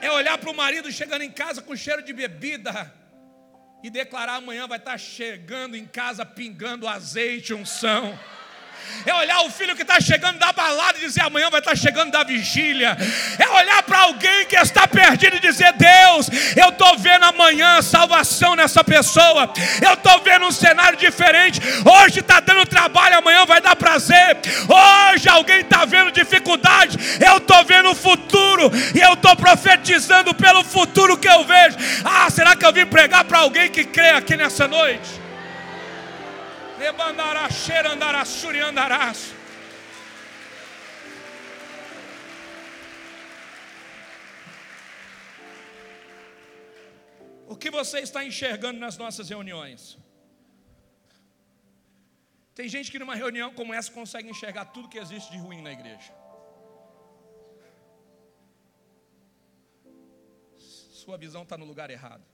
é 0.01 0.11
olhar 0.11 0.37
para 0.37 0.49
o 0.49 0.55
marido 0.55 0.91
chegando 0.91 1.21
em 1.21 1.31
casa 1.31 1.61
com 1.61 1.75
cheiro 1.75 2.01
de 2.01 2.11
bebida 2.11 2.91
e 3.83 3.89
declarar 3.89 4.35
amanhã 4.35 4.67
vai 4.67 4.77
estar 4.77 4.97
chegando 4.97 5.77
em 5.77 5.85
casa 5.85 6.25
pingando 6.25 6.87
azeite, 6.87 7.53
unção 7.53 8.17
é 9.05 9.13
olhar 9.13 9.41
o 9.41 9.49
filho 9.49 9.75
que 9.75 9.81
está 9.81 9.99
chegando 9.99 10.37
da 10.37 10.51
balada 10.51 10.97
e 10.97 11.01
dizer 11.01 11.21
amanhã 11.21 11.49
vai 11.49 11.59
estar 11.59 11.75
chegando 11.75 12.11
da 12.11 12.23
vigília, 12.23 12.97
é 13.39 13.49
olhar 13.49 13.83
para 13.83 13.99
alguém 13.99 14.45
que 14.45 14.55
está 14.55 14.87
perdido 14.87 15.37
e 15.37 15.39
dizer: 15.39 15.73
Deus, 15.73 16.29
eu 16.55 16.69
estou 16.69 16.97
vendo 16.97 17.23
amanhã 17.25 17.81
salvação 17.81 18.55
nessa 18.55 18.83
pessoa, 18.83 19.51
eu 19.81 19.93
estou 19.93 20.19
vendo 20.21 20.45
um 20.45 20.51
cenário 20.51 20.97
diferente. 20.97 21.59
Hoje 21.85 22.19
está 22.19 22.39
dando 22.39 22.65
trabalho, 22.65 23.17
amanhã 23.17 23.45
vai 23.45 23.61
dar 23.61 23.75
prazer. 23.75 24.37
Hoje 24.67 25.27
alguém 25.29 25.61
está 25.61 25.85
vendo 25.85 26.11
dificuldade, 26.11 26.97
eu 27.25 27.37
estou 27.37 27.63
vendo 27.65 27.91
o 27.91 27.95
futuro 27.95 28.71
e 28.93 28.99
eu 28.99 29.13
estou 29.13 29.35
profetizando 29.35 30.33
pelo 30.33 30.63
futuro 30.63 31.17
que 31.17 31.27
eu 31.27 31.43
vejo. 31.43 31.77
Ah, 32.03 32.29
será 32.29 32.55
que 32.55 32.65
eu 32.65 32.73
vim 32.73 32.85
pregar 32.85 33.23
para 33.23 33.39
alguém 33.39 33.69
que 33.69 33.83
crê 33.83 34.09
aqui 34.09 34.35
nessa 34.35 34.67
noite? 34.67 35.20
O 47.47 47.55
que 47.55 47.69
você 47.69 47.99
está 47.99 48.25
enxergando 48.25 48.79
nas 48.79 48.97
nossas 48.97 49.29
reuniões? 49.29 49.97
Tem 52.55 52.67
gente 52.67 52.89
que 52.91 52.97
numa 52.97 53.15
reunião 53.15 53.53
como 53.53 53.73
essa 53.73 53.91
consegue 53.91 54.29
enxergar 54.29 54.65
tudo 54.65 54.89
que 54.89 54.97
existe 54.97 55.31
de 55.31 55.37
ruim 55.37 55.61
na 55.61 55.71
igreja. 55.71 56.11
Sua 61.01 61.17
visão 61.17 61.43
está 61.43 61.57
no 61.57 61.65
lugar 61.65 61.89
errado. 61.91 62.30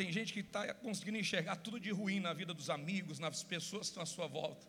Tem 0.00 0.10
gente 0.10 0.32
que 0.32 0.40
está 0.40 0.72
conseguindo 0.72 1.18
enxergar 1.18 1.56
tudo 1.56 1.78
de 1.78 1.90
ruim 1.90 2.20
na 2.20 2.32
vida 2.32 2.54
dos 2.54 2.70
amigos, 2.70 3.18
nas 3.18 3.42
pessoas 3.42 3.82
que 3.82 3.90
estão 3.90 4.02
à 4.02 4.06
sua 4.06 4.26
volta. 4.26 4.66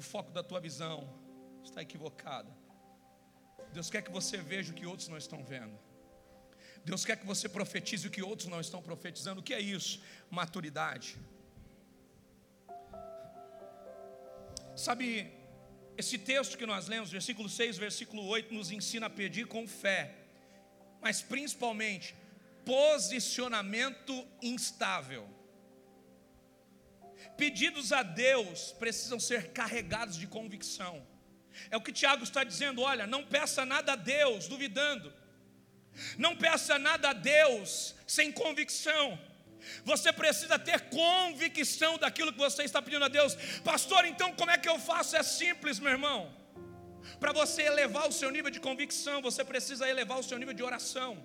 O 0.00 0.02
foco 0.02 0.30
da 0.30 0.42
tua 0.42 0.60
visão 0.60 0.96
está 1.64 1.80
equivocado. 1.80 2.50
Deus 3.72 3.88
quer 3.88 4.02
que 4.02 4.10
você 4.10 4.36
veja 4.36 4.70
o 4.70 4.74
que 4.74 4.84
outros 4.84 5.08
não 5.08 5.16
estão 5.16 5.42
vendo. 5.42 5.74
Deus 6.84 7.02
quer 7.02 7.16
que 7.16 7.24
você 7.24 7.48
profetize 7.48 8.06
o 8.06 8.10
que 8.10 8.22
outros 8.22 8.46
não 8.46 8.60
estão 8.60 8.82
profetizando. 8.82 9.40
O 9.40 9.42
que 9.42 9.54
é 9.54 9.60
isso? 9.60 10.02
Maturidade. 10.30 11.16
Sabe, 14.76 15.32
esse 15.96 16.18
texto 16.18 16.58
que 16.58 16.66
nós 16.66 16.88
lemos, 16.88 17.10
versículo 17.10 17.48
6, 17.48 17.78
versículo 17.78 18.22
8, 18.26 18.52
nos 18.52 18.70
ensina 18.70 19.06
a 19.06 19.10
pedir 19.22 19.46
com 19.46 19.66
fé, 19.66 20.14
mas 21.00 21.22
principalmente 21.22 22.14
posicionamento 22.64 24.26
instável. 24.40 25.28
Pedidos 27.36 27.92
a 27.92 28.02
Deus 28.02 28.72
precisam 28.72 29.18
ser 29.18 29.52
carregados 29.52 30.16
de 30.16 30.26
convicção. 30.26 31.06
É 31.70 31.76
o 31.76 31.80
que 31.80 31.92
Tiago 31.92 32.24
está 32.24 32.44
dizendo: 32.44 32.82
olha, 32.82 33.06
não 33.06 33.24
peça 33.24 33.64
nada 33.64 33.92
a 33.92 33.96
Deus 33.96 34.48
duvidando, 34.48 35.12
não 36.18 36.36
peça 36.36 36.78
nada 36.78 37.10
a 37.10 37.12
Deus 37.12 37.94
sem 38.06 38.30
convicção. 38.32 39.18
Você 39.84 40.12
precisa 40.12 40.58
ter 40.58 40.80
convicção 40.90 41.96
daquilo 41.96 42.32
que 42.32 42.38
você 42.38 42.64
está 42.64 42.82
pedindo 42.82 43.04
a 43.04 43.08
Deus, 43.08 43.36
pastor. 43.62 44.04
Então, 44.06 44.34
como 44.34 44.50
é 44.50 44.58
que 44.58 44.68
eu 44.68 44.78
faço? 44.78 45.16
É 45.16 45.22
simples, 45.22 45.78
meu 45.78 45.92
irmão. 45.92 46.34
Para 47.20 47.32
você 47.32 47.62
elevar 47.62 48.08
o 48.08 48.12
seu 48.12 48.30
nível 48.30 48.50
de 48.50 48.60
convicção, 48.60 49.22
você 49.22 49.44
precisa 49.44 49.88
elevar 49.88 50.18
o 50.18 50.22
seu 50.22 50.38
nível 50.38 50.54
de 50.54 50.62
oração. 50.62 51.24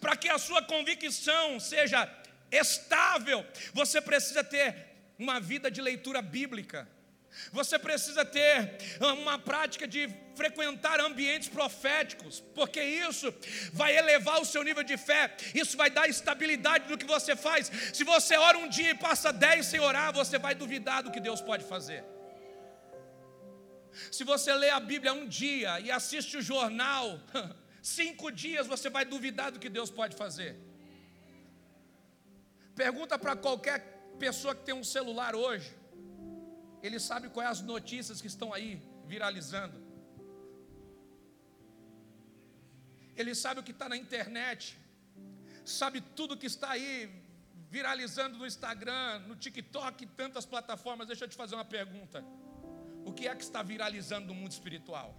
Para 0.00 0.16
que 0.16 0.28
a 0.28 0.38
sua 0.38 0.62
convicção 0.62 1.58
seja 1.60 2.08
estável, 2.50 3.46
você 3.72 4.00
precisa 4.00 4.42
ter 4.42 4.74
uma 5.18 5.38
vida 5.38 5.70
de 5.70 5.80
leitura 5.80 6.20
bíblica. 6.22 6.88
Você 7.52 7.78
precisa 7.78 8.24
ter 8.24 8.76
uma 9.00 9.38
prática 9.38 9.86
de 9.86 10.08
frequentar 10.34 10.98
ambientes 11.00 11.48
proféticos, 11.48 12.40
porque 12.54 12.82
isso 12.82 13.32
vai 13.72 13.96
elevar 13.96 14.40
o 14.40 14.44
seu 14.44 14.62
nível 14.64 14.82
de 14.82 14.96
fé, 14.96 15.34
isso 15.54 15.76
vai 15.76 15.90
dar 15.90 16.08
estabilidade 16.08 16.88
no 16.90 16.98
que 16.98 17.06
você 17.06 17.36
faz. 17.36 17.70
Se 17.92 18.02
você 18.04 18.36
ora 18.36 18.58
um 18.58 18.68
dia 18.68 18.90
e 18.90 18.94
passa 18.94 19.32
dez 19.32 19.66
sem 19.66 19.80
orar, 19.80 20.12
você 20.12 20.38
vai 20.38 20.54
duvidar 20.54 21.02
do 21.02 21.10
que 21.10 21.20
Deus 21.20 21.40
pode 21.40 21.64
fazer. 21.64 22.04
Se 24.10 24.24
você 24.24 24.52
lê 24.54 24.70
a 24.70 24.80
Bíblia 24.80 25.12
um 25.12 25.26
dia 25.26 25.80
e 25.80 25.90
assiste 25.90 26.36
o 26.36 26.42
jornal, 26.42 27.20
Cinco 27.82 28.30
dias 28.30 28.66
você 28.66 28.90
vai 28.90 29.04
duvidar 29.04 29.50
do 29.52 29.58
que 29.58 29.68
Deus 29.68 29.90
pode 29.90 30.16
fazer. 30.16 30.56
Pergunta 32.74 33.18
para 33.18 33.34
qualquer 33.36 33.78
pessoa 34.18 34.54
que 34.54 34.64
tem 34.64 34.74
um 34.74 34.84
celular 34.84 35.34
hoje, 35.34 35.74
ele 36.82 36.98
sabe 36.98 37.28
quais 37.28 37.50
as 37.50 37.60
notícias 37.62 38.20
que 38.20 38.26
estão 38.26 38.52
aí 38.52 38.82
viralizando. 39.06 39.76
Ele 43.16 43.34
sabe 43.34 43.60
o 43.60 43.62
que 43.62 43.72
está 43.72 43.88
na 43.88 43.96
internet, 43.96 44.78
sabe 45.64 46.00
tudo 46.00 46.36
que 46.36 46.46
está 46.46 46.70
aí 46.70 47.10
viralizando 47.70 48.38
no 48.38 48.46
Instagram, 48.46 49.20
no 49.20 49.36
TikTok, 49.36 50.06
tantas 50.06 50.44
plataformas. 50.44 51.06
Deixa 51.06 51.24
eu 51.24 51.28
te 51.28 51.36
fazer 51.36 51.54
uma 51.54 51.64
pergunta: 51.64 52.24
o 53.04 53.12
que 53.12 53.28
é 53.28 53.34
que 53.34 53.42
está 53.42 53.62
viralizando 53.62 54.28
no 54.28 54.34
mundo 54.34 54.52
espiritual? 54.52 55.14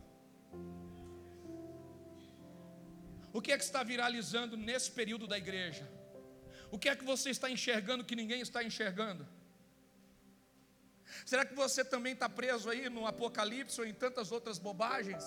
O 3.34 3.42
que 3.42 3.52
é 3.52 3.58
que 3.58 3.64
está 3.64 3.84
viralizando 3.84 4.58
nesse 4.58 4.92
período 4.92 5.26
da 5.28 5.38
igreja? 5.38 5.88
O 6.70 6.78
que 6.78 6.90
é 6.90 6.96
que 6.96 7.04
você 7.04 7.30
está 7.30 7.50
enxergando 7.50 8.04
que 8.04 8.16
ninguém 8.16 8.42
está 8.42 8.64
enxergando? 8.64 9.28
Será 11.26 11.46
que 11.46 11.54
você 11.54 11.84
também 11.84 12.14
está 12.14 12.30
preso 12.30 12.70
aí 12.70 12.90
no 12.90 13.06
Apocalipse 13.06 13.80
ou 13.80 13.86
em 13.86 13.94
tantas 13.94 14.32
outras 14.32 14.58
bobagens? 14.58 15.24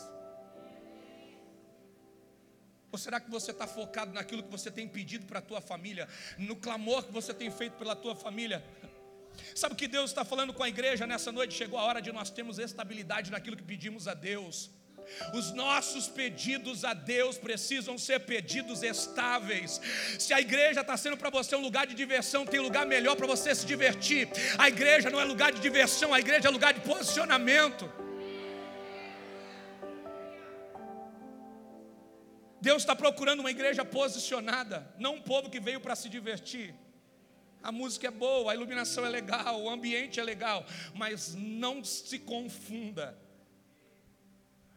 Ou 2.90 2.99
será 2.99 3.19
que 3.21 3.31
você 3.31 3.51
está 3.51 3.67
focado 3.67 4.12
naquilo 4.12 4.43
que 4.43 4.51
você 4.51 4.71
tem 4.71 4.88
pedido 4.88 5.27
para 5.27 5.40
a 5.40 5.43
tua 5.43 5.61
família, 5.61 6.09
no 6.38 6.57
clamor 6.57 7.05
que 7.05 7.12
você 7.12 7.35
tem 7.35 7.51
feito 7.51 7.77
pela 7.77 7.97
tua 7.97 8.14
família? 8.14 8.64
Sabe 9.55 9.75
o 9.75 9.77
que 9.77 9.88
Deus 9.88 10.11
está 10.11 10.25
falando 10.25 10.53
com 10.53 10.62
a 10.62 10.69
igreja 10.69 11.07
nessa 11.07 11.33
noite? 11.33 11.55
Chegou 11.55 11.79
a 11.79 11.83
hora 11.83 12.01
de 12.01 12.12
nós 12.12 12.31
termos 12.31 12.59
estabilidade 12.59 13.31
naquilo 13.31 13.57
que 13.57 13.64
pedimos 13.64 14.07
a 14.07 14.14
Deus. 14.14 14.71
Os 15.33 15.53
nossos 15.53 16.09
pedidos 16.09 16.85
a 16.85 16.95
Deus 16.95 17.37
precisam 17.38 17.97
ser 17.99 18.21
pedidos 18.21 18.83
estáveis. 18.83 19.81
Se 20.19 20.33
a 20.33 20.40
igreja 20.40 20.81
está 20.81 20.97
sendo 20.97 21.17
para 21.17 21.31
você 21.31 21.55
um 21.57 21.61
lugar 21.61 21.87
de 21.87 21.95
diversão, 21.95 22.47
tem 22.47 22.61
lugar 22.61 22.87
melhor 22.87 23.17
para 23.17 23.27
você 23.27 23.55
se 23.55 23.67
divertir. 23.67 24.29
A 24.59 24.69
igreja 24.69 25.11
não 25.11 25.21
é 25.21 25.25
lugar 25.25 25.53
de 25.53 25.61
diversão, 25.61 26.12
a 26.12 26.21
igreja 26.21 26.49
é 26.49 26.51
lugar 26.51 26.73
de 26.73 26.81
posicionamento. 26.81 27.90
Deus 32.61 32.83
está 32.83 32.97
procurando 32.97 33.40
uma 33.40 33.51
igreja 33.51 33.85
posicionada, 33.85 34.90
não 34.99 35.17
um 35.17 35.21
povo 35.21 35.51
que 35.51 35.61
veio 35.61 35.81
para 35.81 35.95
se 35.95 36.09
divertir. 36.09 36.75
A 37.62 37.71
música 37.71 38.09
é 38.09 38.11
boa, 38.11 38.53
a 38.53 38.55
iluminação 38.55 39.05
é 39.05 39.09
legal, 39.09 39.61
o 39.61 39.69
ambiente 39.69 40.19
é 40.19 40.23
legal, 40.23 40.67
mas 40.95 41.35
não 41.35 41.85
se 41.85 42.19
confunda 42.19 43.19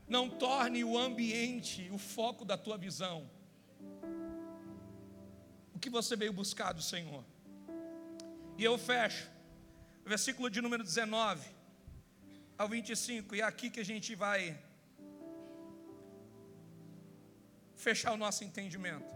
não 0.07 0.29
torne 0.29 0.83
o 0.83 0.97
ambiente 0.97 1.89
o 1.91 1.97
foco 1.97 2.45
da 2.45 2.57
tua 2.57 2.77
visão. 2.77 3.29
O 5.73 5.79
que 5.79 5.89
você 5.89 6.15
veio 6.15 6.33
buscar 6.33 6.71
do 6.73 6.81
Senhor? 6.81 7.23
E 8.57 8.63
eu 8.63 8.77
fecho, 8.77 9.29
versículo 10.05 10.49
de 10.49 10.61
número 10.61 10.83
19 10.83 11.47
ao 12.57 12.67
25, 12.67 13.35
e 13.35 13.41
é 13.41 13.43
aqui 13.43 13.69
que 13.69 13.79
a 13.79 13.85
gente 13.85 14.15
vai 14.15 14.57
fechar 17.75 18.13
o 18.13 18.17
nosso 18.17 18.43
entendimento. 18.43 19.13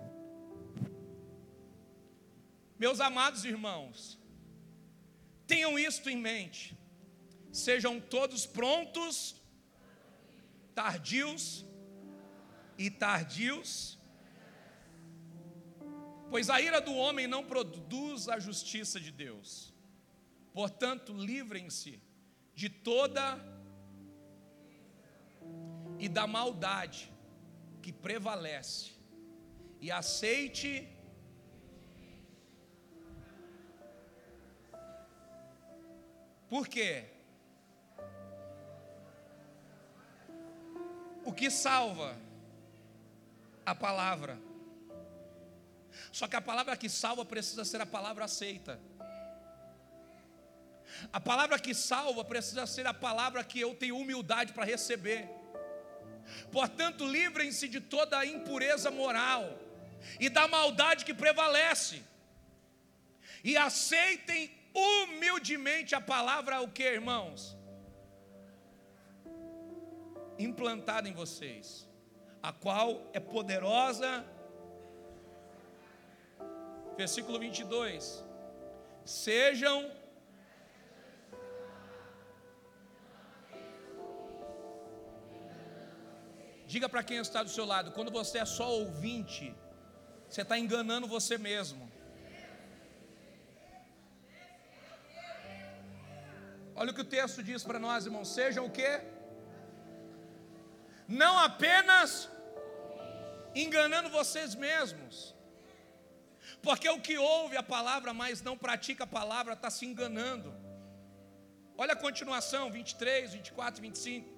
Meus 2.78 3.00
amados 3.00 3.44
irmãos, 3.46 4.20
tenham 5.48 5.80
isto 5.80 6.10
em 6.10 6.18
mente, 6.18 6.78
sejam 7.52 8.00
todos 8.00 8.46
prontos 8.46 9.41
tardios 10.76 11.66
e 12.78 12.90
tardios, 12.90 14.00
pois 16.30 16.50
a 16.50 16.60
ira 16.62 16.80
do 16.80 16.94
homem 16.94 17.28
não 17.28 17.44
produz 17.44 18.28
a 18.30 18.40
justiça 18.40 19.00
de 19.00 19.12
Deus. 19.12 19.74
Portanto, 20.54 21.14
livrem-se 21.14 22.02
de 22.56 22.70
toda 22.70 23.40
e 26.00 26.10
da 26.10 26.26
maldade 26.26 27.12
que 27.82 27.92
prevalece, 27.92 28.92
e 29.80 29.92
aceite 29.92 30.88
Por 36.52 36.68
quê? 36.68 37.06
O 41.24 41.32
que 41.32 41.50
salva? 41.50 42.18
A 43.66 43.76
palavra. 43.76 44.40
Só 46.12 46.28
que 46.28 46.36
a 46.36 46.42
palavra 46.42 46.76
que 46.76 46.90
salva 46.90 47.24
precisa 47.24 47.64
ser 47.64 47.82
a 47.82 47.86
palavra 47.86 48.26
aceita. 48.26 48.80
A 51.12 51.20
palavra 51.20 51.58
que 51.60 51.74
salva 51.74 52.24
precisa 52.24 52.66
ser 52.66 52.86
a 52.86 52.94
palavra 52.94 53.44
que 53.44 53.60
eu 53.60 53.74
tenho 53.76 53.98
humildade 53.98 54.54
para 54.54 54.66
receber. 54.66 55.30
Portanto, 56.52 57.08
livrem-se 57.08 57.68
de 57.68 57.80
toda 57.80 58.18
a 58.18 58.26
impureza 58.26 58.92
moral 58.92 59.58
e 60.20 60.30
da 60.30 60.48
maldade 60.48 61.06
que 61.06 61.14
prevalece. 61.14 62.04
E 63.44 63.58
aceitem 63.58 64.52
humildemente 64.74 65.96
a 65.96 66.02
palavra 66.02 66.62
o 66.62 66.68
que, 66.68 66.84
irmãos? 66.84 67.58
Implantada 70.44 71.08
em 71.08 71.14
vocês, 71.14 71.88
a 72.42 72.52
qual 72.52 73.10
é 73.14 73.20
poderosa. 73.20 74.26
Versículo 76.98 77.40
22. 77.40 78.24
Sejam 79.06 79.92
Diga 86.72 86.88
para 86.88 87.04
quem 87.04 87.18
está 87.18 87.44
do 87.44 87.50
seu 87.50 87.66
lado, 87.66 87.92
quando 87.92 88.10
você 88.10 88.38
é 88.38 88.46
só 88.46 88.66
ouvinte, 88.72 89.54
você 90.30 90.42
está 90.42 90.58
enganando 90.58 91.06
você 91.06 91.38
mesmo. 91.38 91.92
Olha 96.74 96.92
o 96.92 96.94
que 96.96 97.02
o 97.02 97.12
texto 97.18 97.44
diz 97.44 97.62
para 97.62 97.78
nós, 97.78 98.06
irmãos. 98.06 98.30
Sejam 98.30 98.66
o 98.68 98.72
que? 98.72 99.02
Não 101.12 101.38
apenas 101.38 102.30
enganando 103.54 104.10
vocês 104.10 104.56
mesmos, 104.56 105.36
porque 106.64 106.88
o 106.90 107.02
que 107.02 107.18
ouve 107.18 107.58
a 107.58 107.64
palavra, 107.64 108.14
mas 108.14 108.42
não 108.42 108.58
pratica 108.58 109.04
a 109.04 109.08
palavra, 109.08 109.54
está 109.54 109.70
se 109.70 109.86
enganando. 109.86 110.54
Olha 111.78 111.94
a 111.94 111.98
continuação, 111.98 112.72
23, 112.72 113.34
24, 113.34 113.82
25. 113.82 114.30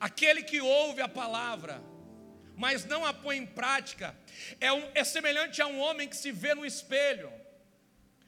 Aquele 0.00 0.42
que 0.42 0.60
ouve 0.60 1.00
a 1.00 1.08
palavra, 1.08 1.80
mas 2.56 2.84
não 2.84 3.04
a 3.06 3.14
põe 3.14 3.36
em 3.36 3.46
prática, 3.46 4.16
é, 4.60 4.72
um, 4.72 4.90
é 4.94 5.04
semelhante 5.04 5.62
a 5.62 5.66
um 5.68 5.78
homem 5.78 6.08
que 6.08 6.16
se 6.16 6.32
vê 6.32 6.54
no 6.54 6.66
espelho, 6.66 7.32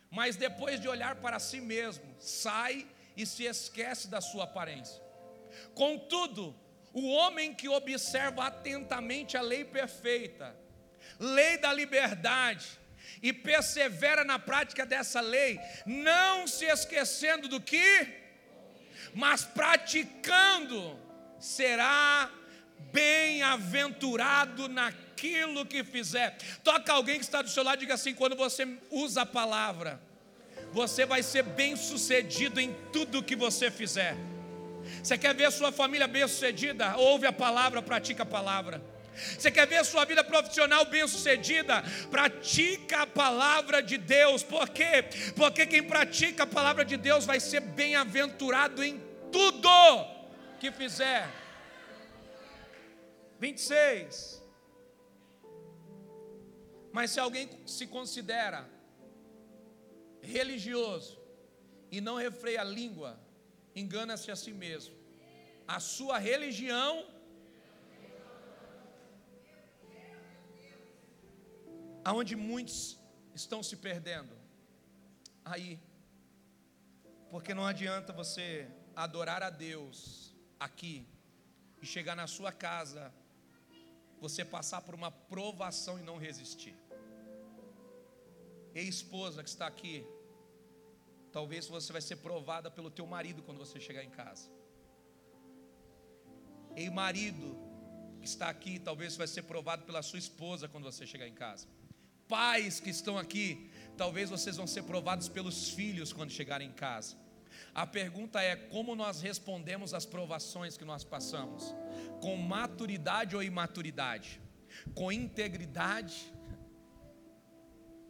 mas 0.09 0.37
depois 0.37 0.79
de 0.79 0.87
olhar 0.87 1.17
para 1.17 1.41
si 1.41 1.61
mesmo, 1.61 2.05
sai 2.21 2.87
e 3.17 3.27
se 3.27 3.45
esquece 3.45 4.07
da 4.07 4.21
sua 4.21 4.45
aparência. 4.45 5.03
Contudo, 5.75 6.55
o 6.93 7.09
homem 7.09 7.55
que 7.55 7.69
observa 7.69 8.47
atentamente 8.47 9.37
a 9.37 9.41
lei 9.41 9.65
perfeita, 9.65 10.55
lei 11.19 11.57
da 11.59 11.73
liberdade, 11.73 12.67
e 13.23 13.33
persevera 13.33 14.25
na 14.25 14.39
prática 14.39 14.85
dessa 14.85 15.21
lei, 15.21 15.59
não 15.87 16.47
se 16.47 16.65
esquecendo 16.65 17.49
do 17.49 17.61
que, 17.61 18.07
mas 19.15 19.45
praticando, 19.45 20.99
será 21.39 22.31
bem-aventurado 22.93 24.69
naquilo 24.69 25.65
que 25.65 25.85
fizer. 25.85 26.37
Toca 26.65 26.93
alguém 26.93 27.17
que 27.17 27.25
está 27.25 27.43
do 27.43 27.49
seu 27.49 27.63
lado 27.63 27.77
e 27.77 27.81
diga 27.81 27.95
assim: 27.95 28.15
quando 28.15 28.35
você 28.35 28.67
usa 28.91 29.23
a 29.23 29.27
palavra, 29.27 30.01
você 30.73 31.07
vai 31.07 31.23
ser 31.23 31.43
bem-sucedido 31.43 32.61
em 32.61 32.75
tudo 32.93 33.23
que 33.23 33.37
você 33.37 33.71
fizer. 33.71 34.17
Você 35.03 35.19
quer 35.19 35.35
ver 35.35 35.51
sua 35.51 35.73
família 35.73 36.07
bem-sucedida? 36.07 36.97
Ouve 36.97 37.27
a 37.27 37.33
palavra, 37.33 37.83
pratica 37.83 38.23
a 38.23 38.27
palavra. 38.27 38.81
Você 39.15 39.51
quer 39.51 39.67
ver 39.67 39.85
sua 39.85 40.05
vida 40.05 40.23
profissional 40.25 40.85
bem-sucedida? 40.87 41.83
Pratica 42.11 43.03
a 43.03 43.07
palavra 43.07 43.83
de 43.83 43.99
Deus. 43.99 44.43
Por 44.43 44.69
quê? 44.69 45.05
Porque 45.37 45.67
quem 45.67 45.83
pratica 45.83 46.45
a 46.45 46.47
palavra 46.47 46.85
de 46.85 46.97
Deus 46.97 47.25
vai 47.25 47.41
ser 47.41 47.61
bem-aventurado 47.61 48.83
em 48.83 49.03
tudo 49.31 49.69
que 50.61 50.71
fizer. 50.71 51.29
26. 53.41 54.41
Mas 56.93 57.11
se 57.11 57.19
alguém 57.19 57.51
se 57.67 57.87
considera 57.87 58.69
religioso 60.21 61.21
e 61.91 62.01
não 62.01 62.17
refreia 62.17 62.61
a 62.61 62.65
língua, 62.65 63.19
engana-se 63.75 64.31
a 64.31 64.37
si 64.37 64.53
mesmo. 64.53 65.02
A 65.67 65.81
sua 65.81 66.19
religião 66.19 67.07
aonde 72.05 72.35
muitos 72.37 72.99
estão 73.35 73.63
se 73.63 73.77
perdendo. 73.77 74.37
Aí, 75.45 75.81
porque 77.31 77.55
não 77.55 77.67
adianta 77.67 78.13
você 78.13 78.69
adorar 78.95 79.43
a 79.43 79.51
Deus 79.51 80.35
aqui 80.59 81.07
e 81.81 81.87
chegar 81.87 82.15
na 82.15 82.27
sua 82.27 82.53
casa 82.53 83.13
você 84.21 84.45
passar 84.45 84.83
por 84.83 84.95
uma 84.95 85.11
provação 85.11 85.99
e 85.99 86.03
não 86.03 86.17
resistir. 86.17 86.77
Ei, 88.73 88.87
esposa 88.87 89.43
que 89.43 89.49
está 89.49 89.67
aqui, 89.67 90.07
talvez 91.33 91.67
você 91.67 91.93
vai 91.93 92.01
ser 92.01 92.17
provada 92.17 92.71
pelo 92.71 92.91
teu 92.91 93.05
marido 93.05 93.43
quando 93.43 93.59
você 93.59 93.81
chegar 93.81 94.05
em 94.05 94.11
casa. 94.11 94.49
Ei, 96.75 96.89
marido 96.89 97.59
que 98.21 98.27
está 98.27 98.49
aqui, 98.49 98.79
talvez 98.79 99.17
vai 99.17 99.27
ser 99.27 99.43
provado 99.43 99.85
pela 99.85 100.03
sua 100.03 100.19
esposa 100.19 100.69
quando 100.69 100.85
você 100.85 101.07
chegar 101.07 101.27
em 101.27 101.35
casa. 101.35 101.67
Pais 102.29 102.81
que 102.81 102.89
estão 102.89 103.19
aqui, 103.19 103.71
talvez 103.97 104.31
vocês 104.31 104.57
vão 104.57 104.67
ser 104.67 104.85
provados 104.85 105.29
pelos 105.29 105.71
filhos 105.71 106.13
quando 106.13 106.31
chegarem 106.31 106.69
em 106.69 106.73
casa. 106.73 107.17
A 107.75 107.87
pergunta 107.87 108.41
é 108.41 108.57
como 108.57 108.95
nós 108.95 109.21
respondemos 109.21 109.93
às 109.93 110.07
provações 110.07 110.77
que 110.77 110.85
nós 110.85 111.05
passamos? 111.05 111.75
Com 112.21 112.37
maturidade 112.37 113.35
ou 113.37 113.43
imaturidade? 113.43 114.41
Com 114.95 115.11
integridade? 115.11 116.33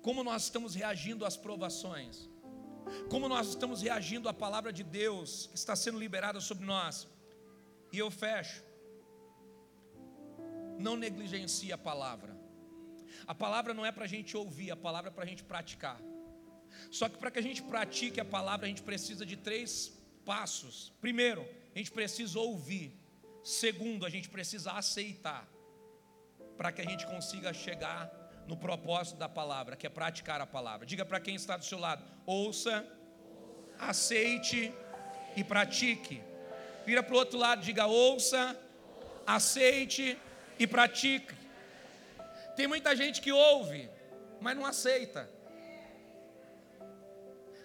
Como 0.03 0.23
nós 0.23 0.45
estamos 0.45 0.75
reagindo 0.75 1.25
às 1.25 1.37
provações? 1.37 2.29
Como 3.09 3.29
nós 3.29 3.49
estamos 3.49 3.83
reagindo 3.83 4.29
à 4.29 4.35
palavra 4.35 4.73
de 4.73 4.83
Deus 4.83 5.47
que 5.47 5.57
está 5.57 5.75
sendo 5.75 5.99
liberada 5.99 6.41
sobre 6.41 6.65
nós? 6.65 7.09
E 7.93 7.99
eu 7.99 8.11
fecho 8.11 8.73
não 10.79 10.97
negligencie 10.97 11.73
a 11.73 11.79
palavra. 11.79 12.37
A 13.27 13.35
palavra 13.35 13.73
não 13.73 13.87
é 13.87 13.93
para 13.93 14.05
a 14.05 14.09
gente 14.09 14.37
ouvir, 14.37 14.71
a 14.71 14.77
palavra 14.77 15.11
é 15.11 15.15
para 15.15 15.25
a 15.25 15.27
gente 15.27 15.45
praticar. 15.45 16.01
Só 16.91 17.09
que 17.09 17.19
para 17.19 17.31
que 17.31 17.39
a 17.39 17.43
gente 17.43 17.63
pratique 17.63 18.21
a 18.21 18.25
palavra, 18.25 18.67
a 18.67 18.69
gente 18.69 18.83
precisa 18.83 19.25
de 19.25 19.37
três 19.37 19.93
passos. 20.25 20.93
Primeiro, 21.01 21.47
a 21.75 21.79
gente 21.79 21.91
precisa 21.91 22.39
ouvir. 22.39 22.99
Segundo, 23.45 24.05
a 24.07 24.11
gente 24.11 24.29
precisa 24.29 24.73
aceitar. 24.73 25.49
Para 26.57 26.73
que 26.73 26.81
a 26.81 26.85
gente 26.85 27.07
consiga 27.07 27.53
chegar 27.53 28.11
no 28.47 28.57
propósito 28.57 29.19
da 29.19 29.29
palavra, 29.29 29.77
que 29.77 29.87
é 29.87 29.91
praticar 29.91 30.41
a 30.41 30.47
palavra. 30.47 30.87
Diga 30.87 31.05
para 31.05 31.21
quem 31.21 31.35
está 31.35 31.57
do 31.57 31.65
seu 31.65 31.79
lado: 31.79 32.05
ouça, 32.27 32.87
aceite 33.79 34.73
e 35.37 35.45
pratique. 35.45 36.23
Vira 36.85 37.03
para 37.03 37.15
o 37.15 37.19
outro 37.19 37.39
lado, 37.39 37.63
diga: 37.63 37.87
ouça, 37.87 38.59
aceite 39.27 40.19
e 40.59 40.67
pratique. 40.67 41.35
Tem 42.57 42.67
muita 42.67 42.95
gente 42.95 43.21
que 43.21 43.33
ouve, 43.33 43.89
mas 44.41 44.57
não 44.57 44.67
aceita. 44.67 45.29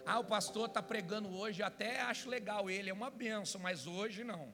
Ah, 0.05 0.20
o 0.20 0.24
pastor 0.24 0.68
está 0.68 0.82
pregando 0.82 1.36
hoje, 1.36 1.61
até 1.61 1.99
acho 2.01 2.30
legal 2.30 2.70
ele, 2.70 2.89
é 2.89 2.93
uma 2.93 3.09
benção, 3.09 3.59
mas 3.59 3.86
hoje 3.86 4.24
não. 4.24 4.53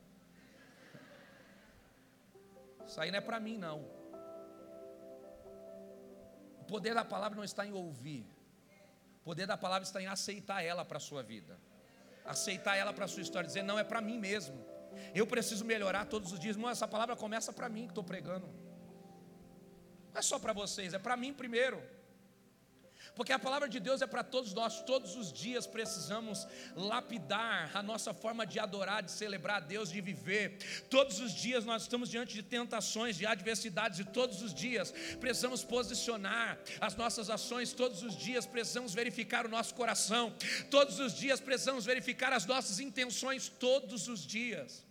Isso 2.88 2.99
aí 2.99 3.11
não 3.11 3.20
é 3.20 3.22
para 3.22 3.39
mim, 3.39 3.57
não. 3.57 3.82
O 6.59 6.66
poder 6.66 6.95
da 6.95 7.05
palavra 7.05 7.36
não 7.36 7.43
está 7.43 7.66
em 7.66 7.72
ouvir, 7.72 8.26
o 9.22 9.24
poder 9.24 9.45
da 9.45 9.55
palavra 9.55 9.84
está 9.84 10.01
em 10.01 10.07
aceitar 10.07 10.64
ela 10.64 10.84
para 10.84 10.97
a 10.97 10.99
sua 10.99 11.22
vida, 11.22 11.59
aceitar 12.26 12.76
ela 12.76 12.93
para 12.93 13.05
a 13.05 13.07
sua 13.07 13.21
história, 13.21 13.47
dizer, 13.47 13.63
não 13.63 13.78
é 13.78 13.84
para 13.84 14.01
mim 14.01 14.17
mesmo. 14.17 14.55
Eu 15.13 15.26
preciso 15.28 15.65
melhorar 15.65 16.05
todos 16.05 16.32
os 16.32 16.39
dias. 16.39 16.55
Irmão, 16.55 16.69
essa 16.69 16.88
palavra 16.88 17.15
começa 17.15 17.51
para 17.51 17.67
mim 17.69 17.84
que 17.84 17.91
estou 17.91 18.03
pregando. 18.03 18.47
Não 20.13 20.19
é 20.19 20.21
só 20.21 20.38
para 20.39 20.53
vocês, 20.53 20.93
é 20.93 20.99
para 20.99 21.17
mim 21.17 21.34
primeiro. 21.34 21.82
Porque 23.16 23.32
a 23.32 23.38
palavra 23.38 23.70
de 23.70 23.80
Deus 23.80 24.01
é 24.01 24.07
para 24.07 24.24
todos 24.24 24.53
nós, 24.53 24.82
todos 24.82 25.16
os 25.16 25.32
dias 25.32 25.68
precisamos 25.68 26.47
lapidar 26.76 27.70
a 27.74 27.84
nossa 27.84 28.11
forma 28.14 28.45
de 28.45 28.59
adorar, 28.59 29.03
de 29.03 29.11
celebrar 29.11 29.57
a 29.57 29.59
Deus, 29.59 29.89
de 29.89 30.01
viver. 30.01 30.57
Todos 30.89 31.20
os 31.20 31.32
dias 31.32 31.64
nós 31.64 31.84
estamos 31.84 32.09
diante 32.09 32.34
de 32.34 32.41
tentações, 32.41 33.16
de 33.16 33.26
adversidades, 33.26 33.99
e 33.99 34.03
todos 34.03 34.41
os 34.41 34.53
dias 34.53 34.91
precisamos 35.20 35.64
posicionar 35.64 36.59
as 36.82 36.95
nossas 36.95 37.30
ações, 37.30 37.72
todos 37.72 38.01
os 38.01 38.18
dias 38.18 38.47
precisamos 38.47 38.93
verificar 38.93 39.45
o 39.45 39.49
nosso 39.49 39.76
coração, 39.76 40.34
todos 40.72 40.99
os 40.99 41.14
dias 41.14 41.39
precisamos 41.39 41.86
verificar 41.86 42.34
as 42.34 42.45
nossas 42.45 42.80
intenções, 42.80 43.47
todos 43.47 44.07
os 44.07 44.26
dias. 44.26 44.84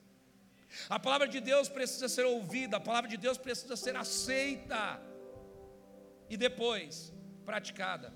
A 0.88 0.98
palavra 0.98 1.26
de 1.26 1.40
Deus 1.40 1.68
precisa 1.68 2.08
ser 2.08 2.24
ouvida, 2.24 2.76
a 2.76 2.80
palavra 2.80 3.10
de 3.10 3.16
Deus 3.16 3.36
precisa 3.36 3.76
ser 3.76 3.96
aceita. 3.96 5.00
E 6.30 6.36
depois, 6.36 7.12
praticada. 7.42 8.12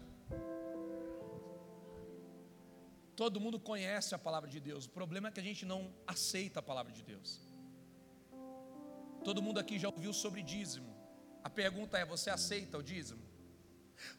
Todo 3.14 3.40
mundo 3.40 3.58
conhece 3.58 4.14
a 4.14 4.18
palavra 4.18 4.48
de 4.48 4.60
Deus, 4.60 4.84
o 4.86 4.90
problema 4.90 5.28
é 5.28 5.32
que 5.32 5.40
a 5.40 5.48
gente 5.50 5.64
não 5.64 5.80
aceita 6.06 6.60
a 6.60 6.62
palavra 6.62 6.92
de 6.92 7.02
Deus. 7.02 7.40
Todo 9.24 9.42
mundo 9.42 9.58
aqui 9.58 9.78
já 9.78 9.88
ouviu 9.88 10.12
sobre 10.12 10.42
dízimo. 10.42 10.90
A 11.42 11.50
pergunta 11.50 11.98
é: 11.98 12.04
você 12.04 12.28
aceita 12.30 12.78
o 12.78 12.82
dízimo? 12.82 13.24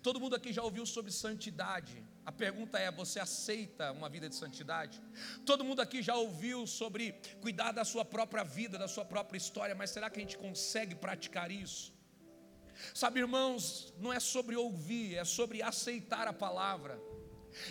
Todo 0.02 0.20
mundo 0.20 0.36
aqui 0.36 0.52
já 0.52 0.64
ouviu 0.64 0.86
sobre 0.86 1.12
santidade. 1.12 2.04
A 2.26 2.32
pergunta 2.32 2.78
é: 2.78 2.92
você 2.92 3.20
aceita 3.20 3.92
uma 3.92 4.10
vida 4.10 4.28
de 4.28 4.36
santidade? 4.36 5.02
Todo 5.46 5.64
mundo 5.64 5.82
aqui 5.82 6.02
já 6.02 6.16
ouviu 6.16 6.66
sobre 6.68 7.14
cuidar 7.42 7.72
da 7.72 7.86
sua 7.86 8.04
própria 8.04 8.44
vida, 8.44 8.78
da 8.78 8.88
sua 8.88 9.06
própria 9.06 9.38
história, 9.38 9.76
mas 9.76 9.92
será 9.92 10.10
que 10.10 10.20
a 10.20 10.24
gente 10.24 10.38
consegue 10.38 10.96
praticar 10.96 11.52
isso? 11.52 11.97
Sabe, 12.94 13.20
irmãos, 13.20 13.94
não 14.00 14.12
é 14.12 14.20
sobre 14.20 14.56
ouvir, 14.56 15.16
é 15.16 15.24
sobre 15.24 15.62
aceitar 15.62 16.28
a 16.28 16.34
palavra. 16.34 17.00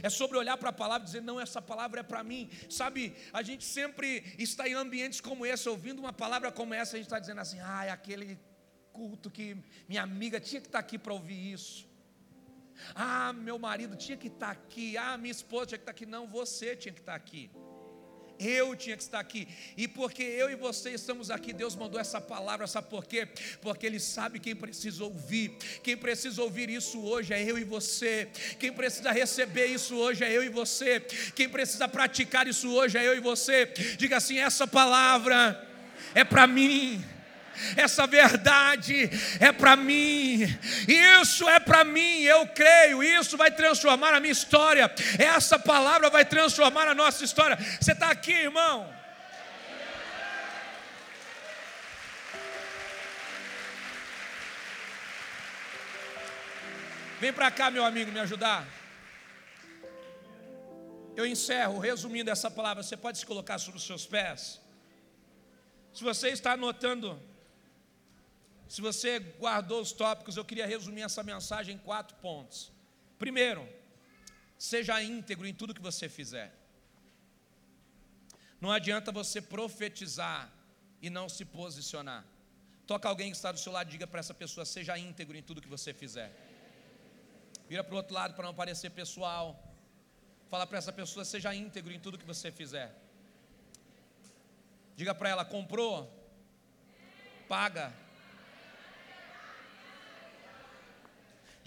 É 0.03 0.09
sobre 0.11 0.37
olhar 0.37 0.57
para 0.57 0.71
a 0.71 0.73
palavra 0.73 1.05
e 1.05 1.07
dizer: 1.07 1.23
não, 1.23 1.41
essa 1.41 1.63
palavra 1.63 2.01
é 2.01 2.03
para 2.03 2.23
mim. 2.25 2.51
Sabe, 2.69 3.15
a 3.33 3.43
gente 3.43 3.65
sempre 3.65 4.25
está 4.39 4.69
em 4.69 4.75
ambientes 4.75 5.21
como 5.21 5.47
esse, 5.47 5.69
ouvindo 5.69 5.99
uma 5.99 6.13
palavra 6.13 6.51
como 6.51 6.75
essa, 6.75 6.97
a 6.97 6.99
gente 6.99 7.07
está 7.07 7.19
dizendo 7.19 7.41
assim: 7.41 7.59
ah, 7.61 7.85
é 7.85 7.91
aquele 7.91 8.39
culto 8.93 9.31
que 9.31 9.57
minha 9.89 10.03
amiga 10.03 10.41
tinha 10.41 10.61
que 10.61 10.69
estar 10.69 10.79
aqui 10.79 10.99
para 10.99 11.13
ouvir 11.13 11.53
isso. 11.53 11.87
Ah, 12.95 13.33
meu 13.33 13.59
marido 13.59 13.97
tinha 13.97 14.17
que 14.17 14.29
estar 14.29 14.51
aqui. 14.51 14.97
Ah, 14.97 15.17
minha 15.17 15.33
esposa 15.33 15.67
tinha 15.67 15.79
que 15.79 15.83
estar 15.83 15.93
aqui. 15.93 16.07
Não, 16.07 16.27
você 16.27 16.77
tinha 16.77 16.93
que 16.93 17.01
estar 17.01 17.15
aqui. 17.15 17.51
Eu 18.39 18.75
tinha 18.77 18.97
que 18.97 19.03
estar 19.03 19.21
aqui. 19.21 19.49
E 19.77 19.89
porque 19.89 20.23
eu 20.23 20.51
e 20.51 20.55
você 20.55 20.91
estamos 20.91 21.31
aqui, 21.31 21.53
Deus 21.53 21.75
mandou 21.75 22.01
essa 22.01 22.21
palavra, 22.21 22.67
sabe 22.67 22.89
por 22.89 23.05
quê? 23.05 23.29
Porque 23.61 23.87
Ele 23.87 23.99
sabe 24.01 24.39
quem 24.39 24.55
precisa 24.55 25.05
ouvir. 25.05 25.57
Quem 25.83 25.97
precisa 25.97 26.43
ouvir 26.43 26.69
isso 26.71 27.01
hoje 27.03 27.33
é 27.33 27.43
eu 27.43 27.59
e 27.59 27.65
você. 27.65 28.29
Quem 28.59 28.73
precisa 28.73 29.11
receber 29.11 29.67
isso 29.67 29.97
hoje 29.97 30.25
é 30.25 30.33
eu 30.33 30.45
e 30.45 30.49
você. 30.49 31.01
Quem 31.35 31.49
precisa 31.49 31.89
praticar 31.89 32.47
isso 32.47 32.69
hoje 32.71 32.99
é 32.99 33.07
eu 33.07 33.17
e 33.17 33.21
você. 33.21 33.67
Diga 33.97 34.17
assim: 34.19 34.39
essa 34.39 34.67
palavra 34.67 35.67
é 36.15 36.25
para 36.25 36.47
mim 36.47 37.16
essa 37.77 38.07
verdade 38.07 39.11
é 39.41 39.53
para 39.53 39.77
mim, 39.77 40.43
isso 40.87 41.49
é 41.49 41.59
para 41.61 41.85
mim, 41.85 42.23
eu 42.23 42.47
creio, 42.49 43.03
isso 43.03 43.37
vai 43.37 43.51
transformar 43.51 44.15
a 44.15 44.21
minha 44.21 44.33
história, 44.33 44.93
essa 45.19 45.59
palavra 45.59 46.11
vai 46.11 46.25
transformar 46.25 46.89
a 46.89 46.95
nossa 46.95 47.25
história. 47.25 47.57
Você 47.81 47.93
está 47.93 48.11
aqui, 48.11 48.33
irmão? 48.33 48.97
Vem 57.19 57.33
para 57.33 57.51
cá, 57.51 57.71
meu 57.71 57.85
amigo, 57.85 58.13
me 58.13 58.21
ajudar. 58.21 58.67
Eu 61.17 61.25
encerro 61.25 61.79
resumindo 61.79 62.31
essa 62.31 62.51
palavra. 62.51 62.83
Você 62.83 62.97
pode 62.97 63.17
se 63.17 63.25
colocar 63.25 63.59
sobre 63.59 63.79
os 63.79 63.87
seus 63.87 64.05
pés. 64.05 64.61
Se 65.95 66.05
você 66.05 66.29
está 66.29 66.53
anotando 66.53 67.19
se 68.69 68.81
você 68.81 69.19
guardou 69.19 69.81
os 69.81 69.93
tópicos, 69.93 70.37
eu 70.37 70.45
queria 70.45 70.67
resumir 70.67 71.03
essa 71.03 71.23
mensagem 71.23 71.77
em 71.77 71.79
quatro 71.79 72.17
pontos. 72.17 72.73
Primeiro, 73.19 73.67
seja 74.59 75.03
íntegro 75.03 75.47
em 75.47 75.55
tudo 75.55 75.75
que 75.75 75.81
você 75.81 76.09
fizer. 76.09 76.53
Não 78.61 78.73
adianta 78.73 79.13
você 79.13 79.41
profetizar 79.41 80.53
e 81.01 81.09
não 81.09 81.29
se 81.29 81.45
posicionar. 81.45 82.25
Toca 82.87 83.09
alguém 83.09 83.31
que 83.31 83.37
está 83.37 83.53
do 83.53 83.59
seu 83.59 83.73
lado 83.73 83.89
e 83.89 83.93
diga 83.93 84.07
para 84.07 84.21
essa 84.21 84.35
pessoa: 84.35 84.65
seja 84.65 84.99
íntegro 84.99 85.37
em 85.37 85.43
tudo 85.43 85.61
que 85.61 85.69
você 85.69 85.93
fizer. 85.93 86.33
Vira 87.69 87.83
para 87.85 87.95
o 87.95 87.97
outro 87.97 88.15
lado 88.15 88.35
para 88.35 88.47
não 88.47 88.55
parecer 88.55 88.91
pessoal. 88.91 89.63
Fala 90.49 90.67
para 90.67 90.79
essa 90.79 90.93
pessoa: 90.93 91.25
seja 91.25 91.55
íntegro 91.55 91.93
em 91.93 92.01
tudo 92.01 92.19
que 92.19 92.25
você 92.25 92.51
fizer. 92.51 92.95
Diga 94.97 95.15
para 95.15 95.29
ela: 95.29 95.45
comprou? 95.45 96.13
Paga. 97.49 98.06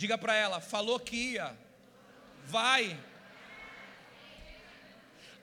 Diga 0.02 0.18
para 0.18 0.34
ela, 0.34 0.62
falou 0.62 0.98
que 0.98 1.18
ia. 1.34 1.48
Vai. 2.46 2.98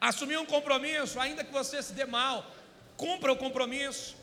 Assumir 0.00 0.38
um 0.38 0.46
compromisso, 0.46 1.20
ainda 1.20 1.44
que 1.44 1.52
você 1.52 1.82
se 1.82 1.92
dê 1.92 2.06
mal, 2.06 2.38
cumpra 2.96 3.30
o 3.34 3.36
compromisso. 3.36 4.16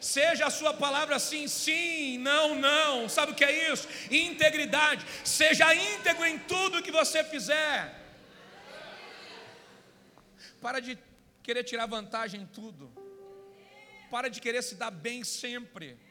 Seja 0.00 0.46
a 0.46 0.50
sua 0.58 0.72
palavra 0.72 1.18
sim, 1.18 1.46
sim, 1.48 2.16
não, 2.16 2.54
não. 2.54 3.10
Sabe 3.10 3.32
o 3.32 3.34
que 3.34 3.44
é 3.44 3.70
isso? 3.70 3.86
Integridade. 4.10 5.04
Seja 5.22 5.74
íntegro 5.74 6.24
em 6.24 6.38
tudo 6.38 6.82
que 6.82 6.90
você 6.90 7.22
fizer. 7.22 7.94
Para 10.62 10.80
de 10.80 10.98
querer 11.42 11.64
tirar 11.64 11.84
vantagem 11.84 12.40
em 12.40 12.46
tudo. 12.46 12.90
Para 14.10 14.30
de 14.30 14.40
querer 14.40 14.62
se 14.62 14.76
dar 14.76 14.90
bem 14.90 15.22
sempre. 15.24 16.05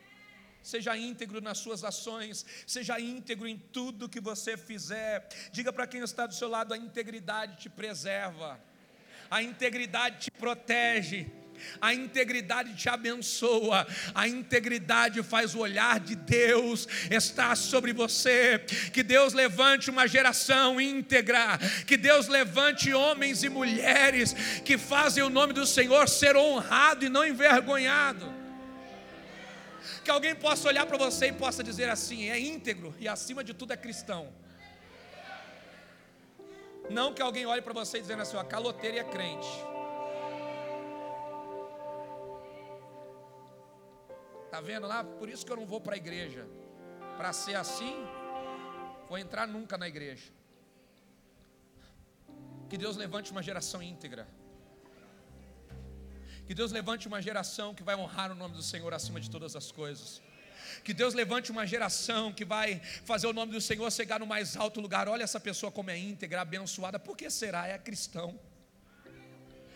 Seja 0.65 0.97
íntegro 0.97 1.39
nas 1.41 1.59
suas 1.59 1.83
ações, 1.83 2.43
seja 2.65 2.99
íntegro 2.99 3.47
em 3.47 3.55
tudo 3.55 4.09
que 4.09 4.19
você 4.19 4.57
fizer. 4.57 5.29
Diga 5.51 5.71
para 5.71 5.85
quem 5.85 6.01
está 6.01 6.25
do 6.25 6.33
seu 6.33 6.49
lado: 6.49 6.73
a 6.73 6.77
integridade 6.77 7.57
te 7.57 7.69
preserva, 7.69 8.59
a 9.29 9.43
integridade 9.43 10.21
te 10.21 10.31
protege. 10.31 11.27
A 11.79 11.93
integridade 11.93 12.75
te 12.75 12.89
abençoa, 12.89 13.87
a 14.13 14.27
integridade 14.27 15.23
faz 15.23 15.55
o 15.55 15.59
olhar 15.59 16.01
de 16.01 16.13
Deus 16.13 16.85
estar 17.09 17.55
sobre 17.55 17.93
você. 17.93 18.59
Que 18.91 19.01
Deus 19.01 19.31
levante 19.31 19.89
uma 19.89 20.05
geração 20.05 20.81
íntegra, 20.81 21.57
que 21.87 21.95
Deus 21.95 22.27
levante 22.27 22.91
homens 22.93 23.41
e 23.41 23.47
mulheres 23.47 24.33
que 24.65 24.77
fazem 24.77 25.23
o 25.23 25.29
nome 25.29 25.53
do 25.53 25.65
Senhor 25.65 26.09
ser 26.09 26.35
honrado 26.35 27.05
e 27.05 27.09
não 27.09 27.25
envergonhado. 27.25 28.34
Que 30.05 30.11
alguém 30.11 30.35
possa 30.35 30.67
olhar 30.67 30.85
para 30.85 30.97
você 30.97 31.27
e 31.29 31.33
possa 31.33 31.63
dizer 31.69 31.89
assim: 31.89 32.29
é 32.29 32.39
íntegro 32.39 32.93
e 32.99 33.07
acima 33.07 33.43
de 33.43 33.53
tudo 33.59 33.73
é 33.73 33.77
cristão. 33.85 34.31
Não 36.97 37.11
que 37.11 37.23
alguém 37.23 37.47
olhe 37.47 37.63
para 37.67 37.73
você 37.73 37.99
dizendo 37.99 38.21
assim, 38.21 38.37
ó, 38.37 38.43
caloteiro 38.43 38.97
e 38.97 38.99
é 38.99 39.03
crente. 39.03 39.47
Está 44.45 44.61
vendo 44.61 44.85
lá? 44.85 45.03
Por 45.03 45.27
isso 45.27 45.43
que 45.43 45.51
eu 45.51 45.57
não 45.57 45.65
vou 45.65 45.81
para 45.81 45.95
a 45.95 45.97
igreja. 45.97 46.47
Para 47.17 47.33
ser 47.33 47.55
assim, 47.55 47.95
vou 49.09 49.17
entrar 49.17 49.47
nunca 49.47 49.75
na 49.75 49.87
igreja. 49.87 50.31
Que 52.69 52.77
Deus 52.77 52.95
levante 52.95 53.31
uma 53.31 53.41
geração 53.41 53.81
íntegra. 53.81 54.27
Que 56.45 56.53
Deus 56.53 56.71
levante 56.71 57.07
uma 57.07 57.21
geração 57.21 57.73
que 57.73 57.83
vai 57.83 57.95
honrar 57.95 58.31
o 58.31 58.35
nome 58.35 58.55
do 58.55 58.61
Senhor 58.61 58.93
acima 58.93 59.19
de 59.19 59.29
todas 59.29 59.55
as 59.55 59.71
coisas. 59.71 60.21
Que 60.83 60.93
Deus 60.93 61.13
levante 61.13 61.51
uma 61.51 61.65
geração 61.65 62.31
que 62.31 62.45
vai 62.45 62.79
fazer 63.03 63.27
o 63.27 63.33
nome 63.33 63.51
do 63.51 63.61
Senhor 63.61 63.91
chegar 63.91 64.19
no 64.19 64.27
mais 64.27 64.55
alto 64.55 64.79
lugar. 64.79 65.07
Olha 65.07 65.23
essa 65.23 65.39
pessoa 65.39 65.71
como 65.71 65.89
é 65.89 65.97
íntegra, 65.97 66.41
abençoada. 66.41 66.99
Por 66.99 67.17
que 67.17 67.29
será? 67.29 67.67
É 67.67 67.77
cristão 67.77 68.39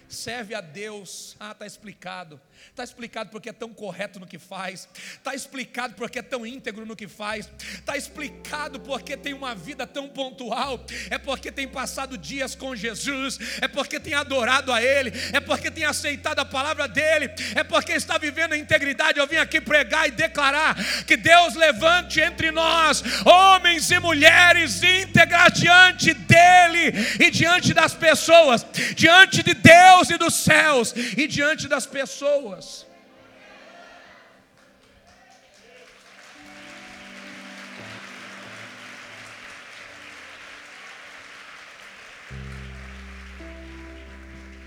serve 0.10 0.56
a 0.56 0.62
Deus. 0.62 1.36
Ah, 1.40 1.52
está 1.52 1.66
explicado. 1.66 2.42
Está 2.70 2.84
explicado 2.84 3.30
porque 3.30 3.50
é 3.50 3.54
tão 3.54 3.74
correto 3.74 4.20
no 4.20 4.28
que 4.28 4.40
faz. 4.40 4.90
Está 5.14 5.36
explicado 5.36 5.94
porque 5.94 6.20
é 6.20 6.22
tão 6.22 6.46
íntegro 6.46 6.86
no 6.86 6.96
que 6.96 7.08
faz. 7.08 7.50
Está 7.76 7.96
explicado 7.96 8.80
porque 8.80 9.16
tem 9.16 9.34
uma 9.34 9.54
vida 9.54 9.86
tão 9.86 10.10
pontual. 10.10 10.84
É 11.10 11.18
porque 11.18 11.52
tem 11.52 11.68
passado 11.68 12.18
dias 12.18 12.56
com 12.56 12.76
Jesus. 12.76 13.38
É 13.62 13.68
porque 13.68 14.00
tem 14.00 14.14
adorado 14.14 14.74
a 14.74 14.82
Ele. 14.82 15.12
É 15.32 15.40
porque 15.40 15.70
tem 15.70 15.86
aceitado 15.86 16.40
a 16.40 16.46
palavra 16.46 16.88
dEle. 16.88 17.30
É 17.56 17.64
porque 17.64 17.92
está 17.92 18.18
vivendo 18.18 18.54
a 18.54 18.58
integridade. 18.58 19.20
Eu 19.20 19.28
vim 19.28 19.38
aqui 19.38 19.62
pregar 19.62 20.08
e 20.08 20.12
declarar 20.12 20.76
que 21.06 21.16
Deus 21.16 21.56
levante 21.56 22.20
entre 22.20 22.52
nós 22.52 23.04
homens 23.26 23.90
e 23.92 24.00
mulheres 24.00 24.82
íntegras 24.82 25.54
diante 25.54 26.14
dEle 26.14 26.94
e 27.20 27.30
diante 27.30 27.74
das 27.74 27.94
pessoas, 27.94 28.66
diante 28.96 29.44
de 29.44 29.54
Deus 29.54 29.99
Deus 30.00 30.10
e 30.10 30.18
dos 30.18 30.34
céus 30.34 30.94
e 31.18 31.28
diante 31.28 31.68
das 31.68 31.86
pessoas. 31.86 32.86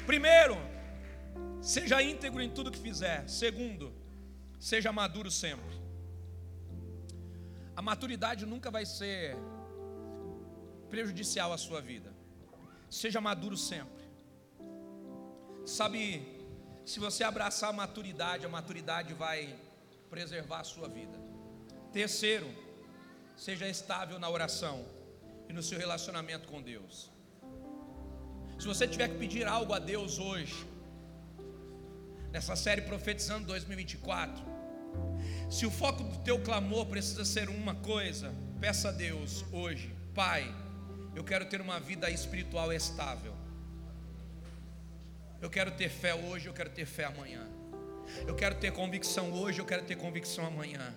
Primeiro, 0.07 0.59
seja 1.63 2.03
íntegro 2.03 2.43
em 2.43 2.51
tudo 2.51 2.71
que 2.71 2.79
fizer. 2.79 3.27
Segundo, 3.27 3.95
seja 4.61 4.93
maduro 4.93 5.31
sempre. 5.31 5.75
A 7.75 7.81
maturidade 7.81 8.45
nunca 8.45 8.71
vai 8.71 8.85
ser 8.85 9.35
prejudicial 10.91 11.55
à 11.55 11.57
sua 11.57 11.81
vida. 11.81 12.13
Seja 12.91 13.19
maduro 13.19 13.57
sempre. 13.57 14.02
Sabe, 15.67 16.27
se 16.85 16.99
você 16.99 17.23
abraçar 17.23 17.71
a 17.71 17.73
maturidade, 17.73 18.45
a 18.45 18.49
maturidade 18.49 19.15
vai 19.15 19.55
preservar 20.11 20.61
a 20.61 20.65
sua 20.65 20.89
vida. 20.89 21.19
Terceiro, 21.93 22.49
seja 23.37 23.69
estável 23.69 24.19
na 24.19 24.29
oração 24.29 24.85
e 25.49 25.53
no 25.53 25.63
seu 25.63 25.79
relacionamento 25.79 26.49
com 26.49 26.61
Deus. 26.61 27.11
Se 28.59 28.67
você 28.67 28.87
tiver 28.87 29.09
que 29.09 29.19
pedir 29.19 29.47
algo 29.47 29.73
a 29.73 29.79
Deus 29.79 30.19
hoje, 30.19 30.67
nessa 32.31 32.57
série 32.57 32.83
Profetizando 32.83 33.47
2024, 33.47 34.43
se 35.51 35.65
o 35.67 35.71
foco 35.71 36.03
do 36.03 36.19
teu 36.25 36.41
clamor 36.43 36.87
precisa 36.87 37.25
ser 37.25 37.49
uma 37.49 37.75
coisa, 37.75 38.35
peça 38.61 38.89
a 38.89 38.93
Deus 38.93 39.45
hoje, 39.53 39.95
Pai, 40.15 40.45
eu 41.15 41.23
quero 41.23 41.47
ter 41.47 41.61
uma 41.61 41.79
vida 41.79 42.11
espiritual 42.11 42.73
estável. 42.73 43.32
Eu 45.43 45.51
quero 45.51 45.73
ter 45.73 45.89
fé 45.89 46.15
hoje, 46.15 46.47
eu 46.47 46.53
quero 46.53 46.71
ter 46.71 46.87
fé 46.87 47.05
amanhã. 47.05 47.45
Eu 48.29 48.35
quero 48.37 48.55
ter 48.55 48.73
convicção 48.73 49.33
hoje, 49.33 49.59
eu 49.59 49.67
quero 49.67 49.83
ter 49.83 49.97
convicção 49.97 50.47
amanhã. 50.47 50.95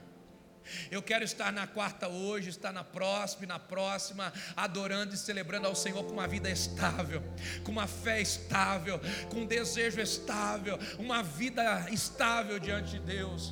Eu 0.91 1.01
quero 1.01 1.23
estar 1.23 1.51
na 1.51 1.65
quarta 1.65 2.07
hoje, 2.07 2.49
estar 2.49 2.71
na 2.71 2.83
próxima 2.83 3.45
e 3.45 3.47
na 3.47 3.57
próxima, 3.57 4.31
adorando 4.55 5.15
e 5.15 5.17
celebrando 5.17 5.65
ao 5.65 5.73
Senhor 5.73 6.03
com 6.03 6.11
uma 6.11 6.27
vida 6.27 6.47
estável, 6.47 7.23
com 7.63 7.71
uma 7.71 7.87
fé 7.87 8.21
estável, 8.21 8.99
com 9.31 9.37
um 9.37 9.45
desejo 9.47 9.99
estável, 9.99 10.77
uma 10.99 11.23
vida 11.23 11.87
estável 11.91 12.59
diante 12.59 12.91
de 12.91 12.99
Deus. 12.99 13.51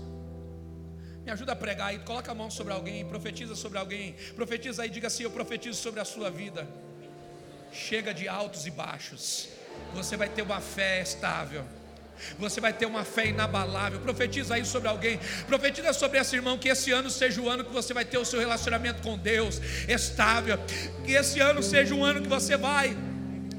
Me 1.26 1.32
ajuda 1.32 1.54
a 1.54 1.56
pregar 1.56 1.88
aí, 1.88 2.00
coloca 2.00 2.32
a 2.32 2.36
mão 2.36 2.52
sobre 2.52 2.72
alguém, 2.72 3.04
profetiza 3.08 3.56
sobre 3.56 3.80
alguém, 3.80 4.14
profetiza 4.36 4.84
aí, 4.84 4.90
diga 4.90 5.08
assim: 5.08 5.24
Eu 5.24 5.32
profetizo 5.32 5.82
sobre 5.82 6.00
a 6.00 6.06
sua 6.06 6.30
vida. 6.30 6.68
Chega 7.72 8.14
de 8.14 8.28
altos 8.28 8.68
e 8.68 8.72
baixos 8.72 9.50
você 9.94 10.18
vai 10.18 10.30
ter 10.30 10.42
uma 10.42 10.60
fé 10.60 11.02
estável. 11.02 11.64
Você 12.38 12.62
vai 12.62 12.74
ter 12.74 12.86
uma 12.86 13.04
fé 13.04 13.28
inabalável. 13.28 14.00
Profetiza 14.00 14.56
aí 14.56 14.66
sobre 14.66 14.88
alguém. 14.88 15.20
Profetiza 15.48 15.94
sobre 15.94 16.20
esse 16.20 16.36
irmão 16.36 16.58
que 16.58 16.70
esse 16.70 16.92
ano 16.92 17.10
seja 17.10 17.42
o 17.42 17.50
ano 17.50 17.64
que 17.64 17.72
você 17.72 17.94
vai 17.94 18.06
ter 18.06 18.18
o 18.18 18.26
seu 18.26 18.40
relacionamento 18.40 19.02
com 19.02 19.18
Deus 19.18 19.62
estável. 19.88 20.58
Que 21.06 21.14
esse 21.14 21.40
ano 21.40 21.62
seja 21.62 21.94
um 21.94 22.04
ano 22.04 22.22
que 22.22 22.30
você 22.30 22.56
vai 22.56 22.96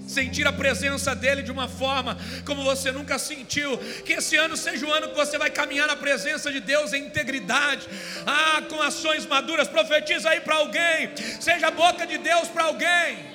sentir 0.06 0.46
a 0.46 0.52
presença 0.52 1.14
dele 1.14 1.42
de 1.42 1.50
uma 1.50 1.66
forma 1.66 2.16
como 2.44 2.62
você 2.62 2.92
nunca 2.92 3.18
sentiu. 3.18 3.78
Que 4.04 4.14
esse 4.14 4.36
ano 4.36 4.56
seja 4.56 4.86
o 4.86 4.92
ano 4.92 5.08
que 5.08 5.16
você 5.16 5.38
vai 5.38 5.50
caminhar 5.50 5.86
na 5.86 5.96
presença 5.96 6.50
de 6.52 6.60
Deus 6.60 6.92
em 6.92 7.06
integridade, 7.06 7.88
ah, 8.26 8.62
com 8.68 8.80
ações 8.82 9.26
maduras. 9.26 9.68
Profetiza 9.68 10.30
aí 10.30 10.40
para 10.40 10.56
alguém. 10.56 11.10
Seja 11.40 11.68
a 11.68 11.70
boca 11.70 12.06
de 12.06 12.18
Deus 12.18 12.48
para 12.48 12.64
alguém. 12.64 13.33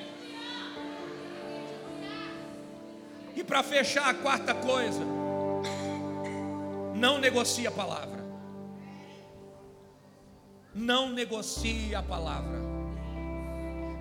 E 3.39 3.43
para 3.43 3.63
fechar 3.63 4.09
a 4.09 4.13
quarta 4.13 4.53
coisa, 4.53 5.01
não 6.93 7.19
negocie 7.19 7.65
a 7.65 7.71
palavra. 7.71 8.19
Não 10.75 11.13
negocie 11.13 11.95
a 11.95 12.03
palavra. 12.03 12.59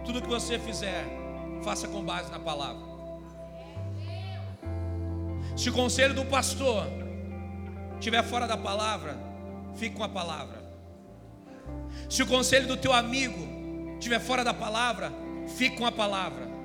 Tudo 0.04 0.20
que 0.20 0.26
você 0.26 0.58
fizer, 0.58 1.04
faça 1.62 1.86
com 1.86 2.04
base 2.04 2.32
na 2.32 2.40
palavra. 2.40 2.82
Se 5.56 5.70
o 5.70 5.72
conselho 5.72 6.14
do 6.14 6.24
pastor 6.24 6.88
estiver 7.94 8.24
fora 8.24 8.48
da 8.48 8.56
palavra, 8.56 9.16
fique 9.76 9.94
com 9.94 10.02
a 10.02 10.08
palavra. 10.08 10.64
Se 12.10 12.24
o 12.24 12.26
conselho 12.26 12.66
do 12.66 12.76
teu 12.76 12.92
amigo 12.92 13.94
estiver 13.98 14.18
fora 14.18 14.42
da 14.42 14.52
palavra, 14.52 15.12
fique 15.56 15.76
com 15.76 15.86
a 15.86 15.92
palavra. 15.92 16.57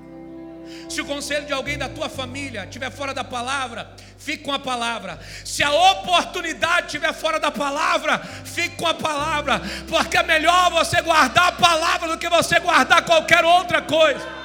Se 0.89 1.01
o 1.01 1.05
conselho 1.05 1.45
de 1.45 1.53
alguém 1.53 1.77
da 1.77 1.89
tua 1.89 2.09
família 2.09 2.63
estiver 2.65 2.91
fora 2.91 3.13
da 3.13 3.23
palavra, 3.23 3.91
fique 4.17 4.43
com 4.43 4.51
a 4.51 4.59
palavra. 4.59 5.19
Se 5.43 5.63
a 5.63 5.71
oportunidade 5.71 6.87
estiver 6.87 7.13
fora 7.13 7.39
da 7.39 7.51
palavra, 7.51 8.19
fique 8.19 8.75
com 8.75 8.87
a 8.87 8.93
palavra, 8.93 9.61
porque 9.87 10.17
é 10.17 10.23
melhor 10.23 10.71
você 10.71 11.01
guardar 11.01 11.49
a 11.49 11.51
palavra 11.53 12.09
do 12.09 12.17
que 12.17 12.29
você 12.29 12.59
guardar 12.59 13.03
qualquer 13.03 13.43
outra 13.43 13.81
coisa 13.81 14.42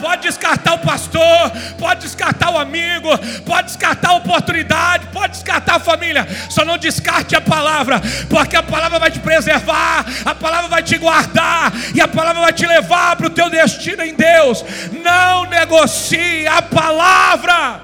pode 0.00 0.22
descartar 0.22 0.74
o 0.74 0.78
pastor, 0.78 1.52
pode 1.78 2.02
descartar 2.02 2.50
o 2.50 2.58
amigo, 2.58 3.08
pode 3.44 3.68
descartar 3.68 4.10
a 4.10 4.14
oportunidade, 4.14 5.06
pode 5.08 5.32
descartar 5.34 5.76
a 5.76 5.80
família, 5.80 6.26
só 6.50 6.64
não 6.64 6.78
descarte 6.78 7.34
a 7.36 7.40
palavra, 7.40 8.00
porque 8.28 8.56
a 8.56 8.62
palavra 8.62 8.98
vai 8.98 9.10
te 9.10 9.20
preservar, 9.20 10.04
a 10.24 10.34
palavra 10.34 10.68
vai 10.68 10.82
te 10.82 10.96
guardar 10.98 11.72
e 11.94 12.00
a 12.00 12.08
palavra 12.08 12.42
vai 12.42 12.52
te 12.52 12.66
levar 12.66 13.16
para 13.16 13.26
o 13.26 13.30
teu 13.30 13.50
destino 13.50 14.02
em 14.02 14.14
Deus. 14.14 14.64
Não 15.02 15.46
negocie 15.46 16.46
a 16.46 16.62
palavra. 16.62 17.82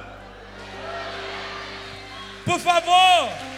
Por 2.44 2.58
favor. 2.58 3.51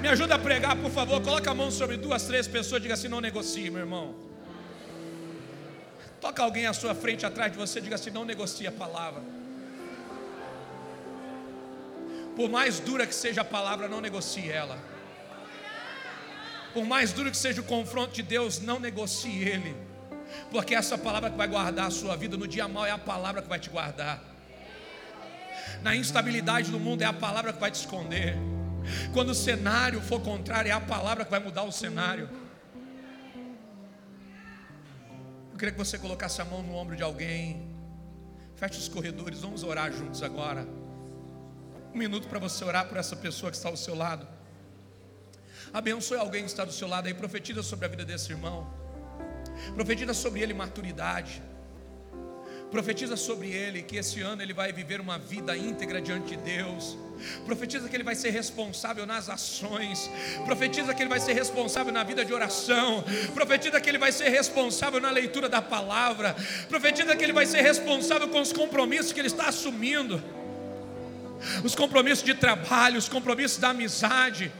Me 0.00 0.08
ajuda 0.08 0.34
a 0.36 0.38
pregar, 0.38 0.76
por 0.76 0.90
favor. 0.90 1.20
Coloca 1.20 1.50
a 1.50 1.54
mão 1.54 1.70
sobre 1.70 1.98
duas, 1.98 2.24
três 2.24 2.48
pessoas. 2.48 2.80
Diga 2.80 2.94
assim: 2.94 3.08
não 3.08 3.20
negocie, 3.20 3.70
meu 3.70 3.80
irmão. 3.80 4.14
Toca 6.20 6.42
alguém 6.42 6.66
à 6.66 6.72
sua 6.72 6.94
frente, 6.94 7.26
atrás 7.26 7.52
de 7.52 7.58
você, 7.58 7.80
diga 7.80 7.96
assim: 7.96 8.10
não 8.10 8.24
negocie 8.24 8.66
a 8.66 8.72
palavra. 8.72 9.22
Por 12.34 12.48
mais 12.48 12.80
dura 12.80 13.06
que 13.06 13.14
seja 13.14 13.42
a 13.42 13.44
palavra, 13.44 13.88
não 13.88 14.00
negocie 14.00 14.50
ela. 14.50 14.78
Por 16.72 16.86
mais 16.86 17.12
duro 17.12 17.30
que 17.30 17.36
seja 17.36 17.60
o 17.60 17.64
confronto 17.64 18.12
de 18.12 18.22
Deus, 18.22 18.60
não 18.60 18.80
negocie 18.80 19.42
ele. 19.42 19.76
Porque 20.50 20.74
essa 20.74 20.96
palavra 20.96 21.30
que 21.30 21.36
vai 21.36 21.48
guardar 21.48 21.88
a 21.88 21.90
sua 21.90 22.16
vida 22.16 22.36
no 22.36 22.46
dia 22.46 22.66
mal 22.68 22.86
é 22.86 22.90
a 22.90 22.98
palavra 22.98 23.42
que 23.42 23.48
vai 23.48 23.58
te 23.58 23.68
guardar. 23.68 24.22
Na 25.82 25.94
instabilidade 25.94 26.70
do 26.70 26.78
mundo 26.78 27.02
é 27.02 27.06
a 27.06 27.12
palavra 27.12 27.52
que 27.52 27.60
vai 27.60 27.70
te 27.70 27.80
esconder. 27.80 28.36
Quando 29.12 29.30
o 29.30 29.34
cenário 29.34 30.00
for 30.00 30.20
contrário, 30.20 30.68
é 30.68 30.72
a 30.72 30.80
palavra 30.80 31.24
que 31.24 31.30
vai 31.30 31.40
mudar 31.40 31.62
o 31.62 31.72
cenário. 31.72 32.28
Eu 35.52 35.58
queria 35.58 35.72
que 35.72 35.78
você 35.78 35.98
colocasse 35.98 36.40
a 36.40 36.44
mão 36.44 36.62
no 36.62 36.74
ombro 36.74 36.96
de 36.96 37.02
alguém. 37.02 37.68
Feche 38.56 38.78
os 38.78 38.88
corredores, 38.88 39.40
vamos 39.40 39.62
orar 39.62 39.92
juntos 39.92 40.22
agora. 40.22 40.66
Um 41.94 41.98
minuto 41.98 42.28
para 42.28 42.38
você 42.38 42.64
orar 42.64 42.88
por 42.88 42.96
essa 42.98 43.16
pessoa 43.16 43.50
que 43.50 43.56
está 43.56 43.68
ao 43.68 43.76
seu 43.76 43.94
lado. 43.94 44.26
Abençoe 45.72 46.18
alguém 46.18 46.42
que 46.42 46.50
está 46.50 46.64
do 46.64 46.72
seu 46.72 46.88
lado 46.88 47.06
aí, 47.06 47.14
profetiza 47.14 47.62
sobre 47.62 47.86
a 47.86 47.88
vida 47.88 48.04
desse 48.04 48.32
irmão. 48.32 48.72
Profetiza 49.74 50.14
sobre 50.14 50.40
ele 50.40 50.54
maturidade. 50.54 51.42
Profetiza 52.70 53.16
sobre 53.16 53.50
ele 53.50 53.82
que 53.82 53.96
esse 53.96 54.20
ano 54.20 54.42
ele 54.42 54.52
vai 54.52 54.72
viver 54.72 55.00
uma 55.00 55.18
vida 55.18 55.56
íntegra 55.56 56.00
diante 56.00 56.36
de 56.36 56.36
Deus. 56.36 56.96
Profetiza 57.44 57.88
que 57.88 57.96
ele 57.96 58.04
vai 58.04 58.14
ser 58.14 58.30
responsável 58.30 59.04
nas 59.04 59.28
ações. 59.28 60.08
Profetiza 60.44 60.94
que 60.94 61.02
ele 61.02 61.10
vai 61.10 61.18
ser 61.18 61.32
responsável 61.32 61.92
na 61.92 62.04
vida 62.04 62.24
de 62.24 62.32
oração. 62.32 63.04
Profetiza 63.34 63.80
que 63.80 63.88
ele 63.88 63.98
vai 63.98 64.12
ser 64.12 64.28
responsável 64.28 65.00
na 65.00 65.10
leitura 65.10 65.48
da 65.48 65.60
palavra. 65.60 66.36
Profetiza 66.68 67.16
que 67.16 67.24
ele 67.24 67.32
vai 67.32 67.44
ser 67.44 67.60
responsável 67.60 68.28
com 68.28 68.40
os 68.40 68.52
compromissos 68.52 69.12
que 69.12 69.20
ele 69.20 69.28
está 69.28 69.48
assumindo. 69.48 70.22
Os 71.64 71.74
compromissos 71.74 72.22
de 72.22 72.34
trabalho, 72.34 72.98
os 72.98 73.08
compromissos 73.08 73.58
da 73.58 73.70
amizade 73.70 74.52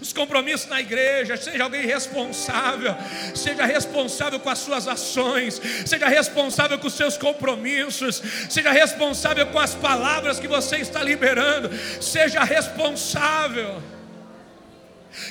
os 0.00 0.12
compromissos 0.12 0.68
na 0.68 0.80
igreja, 0.80 1.36
seja 1.36 1.62
alguém 1.62 1.86
responsável, 1.86 2.94
seja 3.34 3.64
responsável 3.64 4.38
com 4.40 4.50
as 4.50 4.58
suas 4.58 4.86
ações, 4.86 5.60
seja 5.86 6.08
responsável 6.08 6.78
com 6.78 6.86
os 6.86 6.94
seus 6.94 7.16
compromissos, 7.16 8.22
seja 8.48 8.70
responsável 8.70 9.46
com 9.46 9.58
as 9.58 9.74
palavras 9.74 10.38
que 10.38 10.48
você 10.48 10.76
está 10.76 11.02
liberando, 11.02 11.70
seja 12.00 12.44
responsável. 12.44 13.82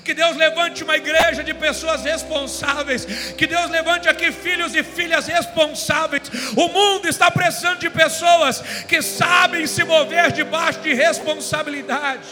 Que 0.04 0.14
Deus 0.14 0.36
levante 0.36 0.84
uma 0.84 0.98
igreja 0.98 1.44
de 1.44 1.54
pessoas 1.54 2.04
responsáveis. 2.04 3.06
Que 3.38 3.48
Deus 3.48 3.70
levante 3.70 4.10
aqui 4.10 4.32
filhos 4.32 4.76
e 4.76 4.84
filhas 4.84 5.28
responsáveis. 5.28 6.24
O 6.56 6.68
mundo 6.68 7.08
está 7.08 7.32
precisando 7.32 7.80
de 7.80 7.90
pessoas 7.90 8.62
que 8.88 9.02
sabem 9.02 9.66
se 9.66 9.84
mover 9.84 10.32
debaixo 10.34 10.82
de 10.82 10.94
responsabilidade. 10.94 12.28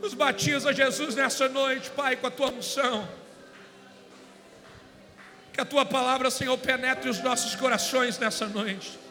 Nos 0.00 0.14
batiza, 0.14 0.72
Jesus, 0.72 1.14
nessa 1.14 1.48
noite, 1.48 1.90
Pai, 1.90 2.16
com 2.16 2.26
a 2.26 2.30
tua 2.30 2.50
unção. 2.50 3.08
Que 5.52 5.60
a 5.60 5.64
tua 5.64 5.84
palavra, 5.84 6.30
Senhor, 6.30 6.56
penetre 6.58 7.08
os 7.08 7.20
nossos 7.20 7.56
corações 7.56 8.18
nessa 8.18 8.46
noite 8.46 9.07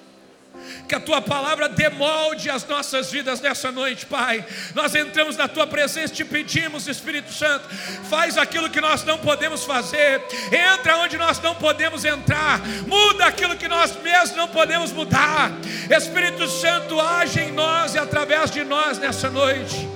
que 0.87 0.95
a 0.95 0.99
tua 0.99 1.21
palavra 1.21 1.67
demolde 1.69 2.49
as 2.49 2.65
nossas 2.67 3.11
vidas 3.11 3.41
nessa 3.41 3.71
noite, 3.71 4.05
Pai. 4.05 4.45
Nós 4.73 4.95
entramos 4.95 5.35
na 5.35 5.47
tua 5.47 5.67
presença, 5.67 6.13
te 6.13 6.23
pedimos, 6.23 6.87
Espírito 6.87 7.31
Santo, 7.33 7.67
faz 8.09 8.37
aquilo 8.37 8.69
que 8.69 8.81
nós 8.81 9.03
não 9.03 9.17
podemos 9.17 9.63
fazer, 9.63 10.21
entra 10.51 10.97
onde 10.97 11.17
nós 11.17 11.39
não 11.41 11.55
podemos 11.55 12.05
entrar, 12.05 12.59
muda 12.87 13.25
aquilo 13.25 13.55
que 13.55 13.67
nós 13.67 13.95
mesmos 14.01 14.37
não 14.37 14.47
podemos 14.47 14.91
mudar. 14.91 15.51
Espírito 15.89 16.47
Santo, 16.47 16.99
age 16.99 17.39
em 17.41 17.51
nós 17.51 17.95
e 17.95 17.99
através 17.99 18.51
de 18.51 18.63
nós 18.63 18.97
nessa 18.97 19.29
noite. 19.29 19.87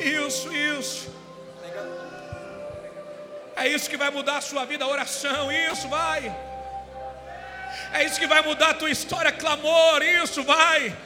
Isso, 0.00 0.52
isso. 0.52 1.23
É 3.56 3.68
isso 3.68 3.88
que 3.88 3.96
vai 3.96 4.10
mudar 4.10 4.38
a 4.38 4.40
sua 4.40 4.64
vida, 4.64 4.84
a 4.84 4.88
oração, 4.88 5.50
isso 5.52 5.88
vai. 5.88 6.34
É 7.92 8.04
isso 8.04 8.18
que 8.18 8.26
vai 8.26 8.42
mudar 8.42 8.70
a 8.70 8.74
tua 8.74 8.90
história, 8.90 9.30
clamor, 9.30 10.02
isso 10.02 10.42
vai. 10.42 10.96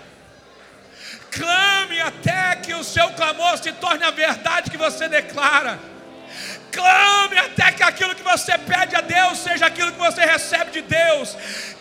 Clame 1.31 2.01
até 2.01 2.57
que 2.57 2.75
o 2.75 2.83
seu 2.83 3.11
clamor 3.11 3.59
se 3.59 3.73
torne 3.73 4.05
a 4.05 4.11
verdade 4.11 4.71
que 4.71 4.77
você 4.77 5.09
declara. 5.09 5.79
Clame 6.73 7.39
até 7.39 7.73
que 7.73 7.83
aquilo 7.83 8.15
que 8.15 8.23
você 8.23 8.57
pede 8.57 8.97
a 8.97 9.01
Deus 9.01 9.39
seja 9.39 9.67
aquilo 9.67 9.93
que 9.93 9.99
você 9.99 10.25
recebe 10.25 10.71
de 10.71 10.83
Deus. 10.83 11.37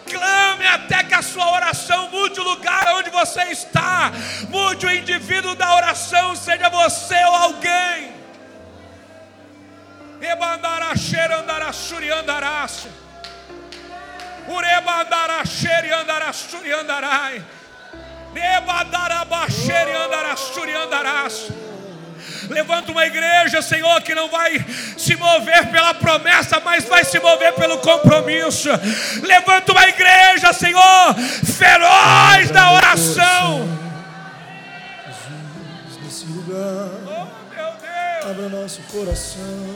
Clame 0.09 0.67
até 0.67 1.03
que 1.03 1.13
a 1.13 1.21
sua 1.21 1.51
oração 1.51 2.09
mude 2.09 2.39
o 2.39 2.43
lugar 2.43 2.95
onde 2.95 3.09
você 3.09 3.43
está. 3.43 4.11
Mude 4.49 4.85
o 4.85 4.91
indivíduo 4.91 5.55
da 5.55 5.75
oração, 5.75 6.35
seja 6.35 6.69
você 6.69 7.15
ou 7.25 7.35
alguém. 7.35 8.16
Ebandaraxeira 10.21 11.39
andarassuri 11.39 12.09
andaraço. 12.11 12.87
Urebandaraxeira 14.47 16.01
andarassuri 16.01 16.71
andarai. 16.73 17.43
Nebadarabaxeira 18.33 20.05
andarassuri 20.05 20.73
andaraço. 20.73 21.53
Levanta 22.49 22.91
uma 22.91 23.05
igreja, 23.05 23.61
Senhor, 23.61 24.01
que 24.01 24.15
não 24.15 24.29
vai 24.29 24.65
se 24.97 25.15
mover 25.15 25.67
pela 25.69 25.93
promessa, 25.93 26.59
mas 26.61 26.85
vai 26.85 27.03
se 27.03 27.19
mover 27.19 27.53
pelo 27.53 27.77
compromisso. 27.79 28.69
Levanta 29.23 29.71
uma 29.71 29.87
igreja, 29.87 30.53
Senhor, 30.53 31.15
feroz 31.57 32.49
da 32.51 32.71
oração. 32.71 33.67
Jesus, 35.05 36.03
nesse 36.03 36.25
lugar. 36.25 37.07
Abra 38.29 38.49
nosso 38.49 38.81
coração 38.91 39.75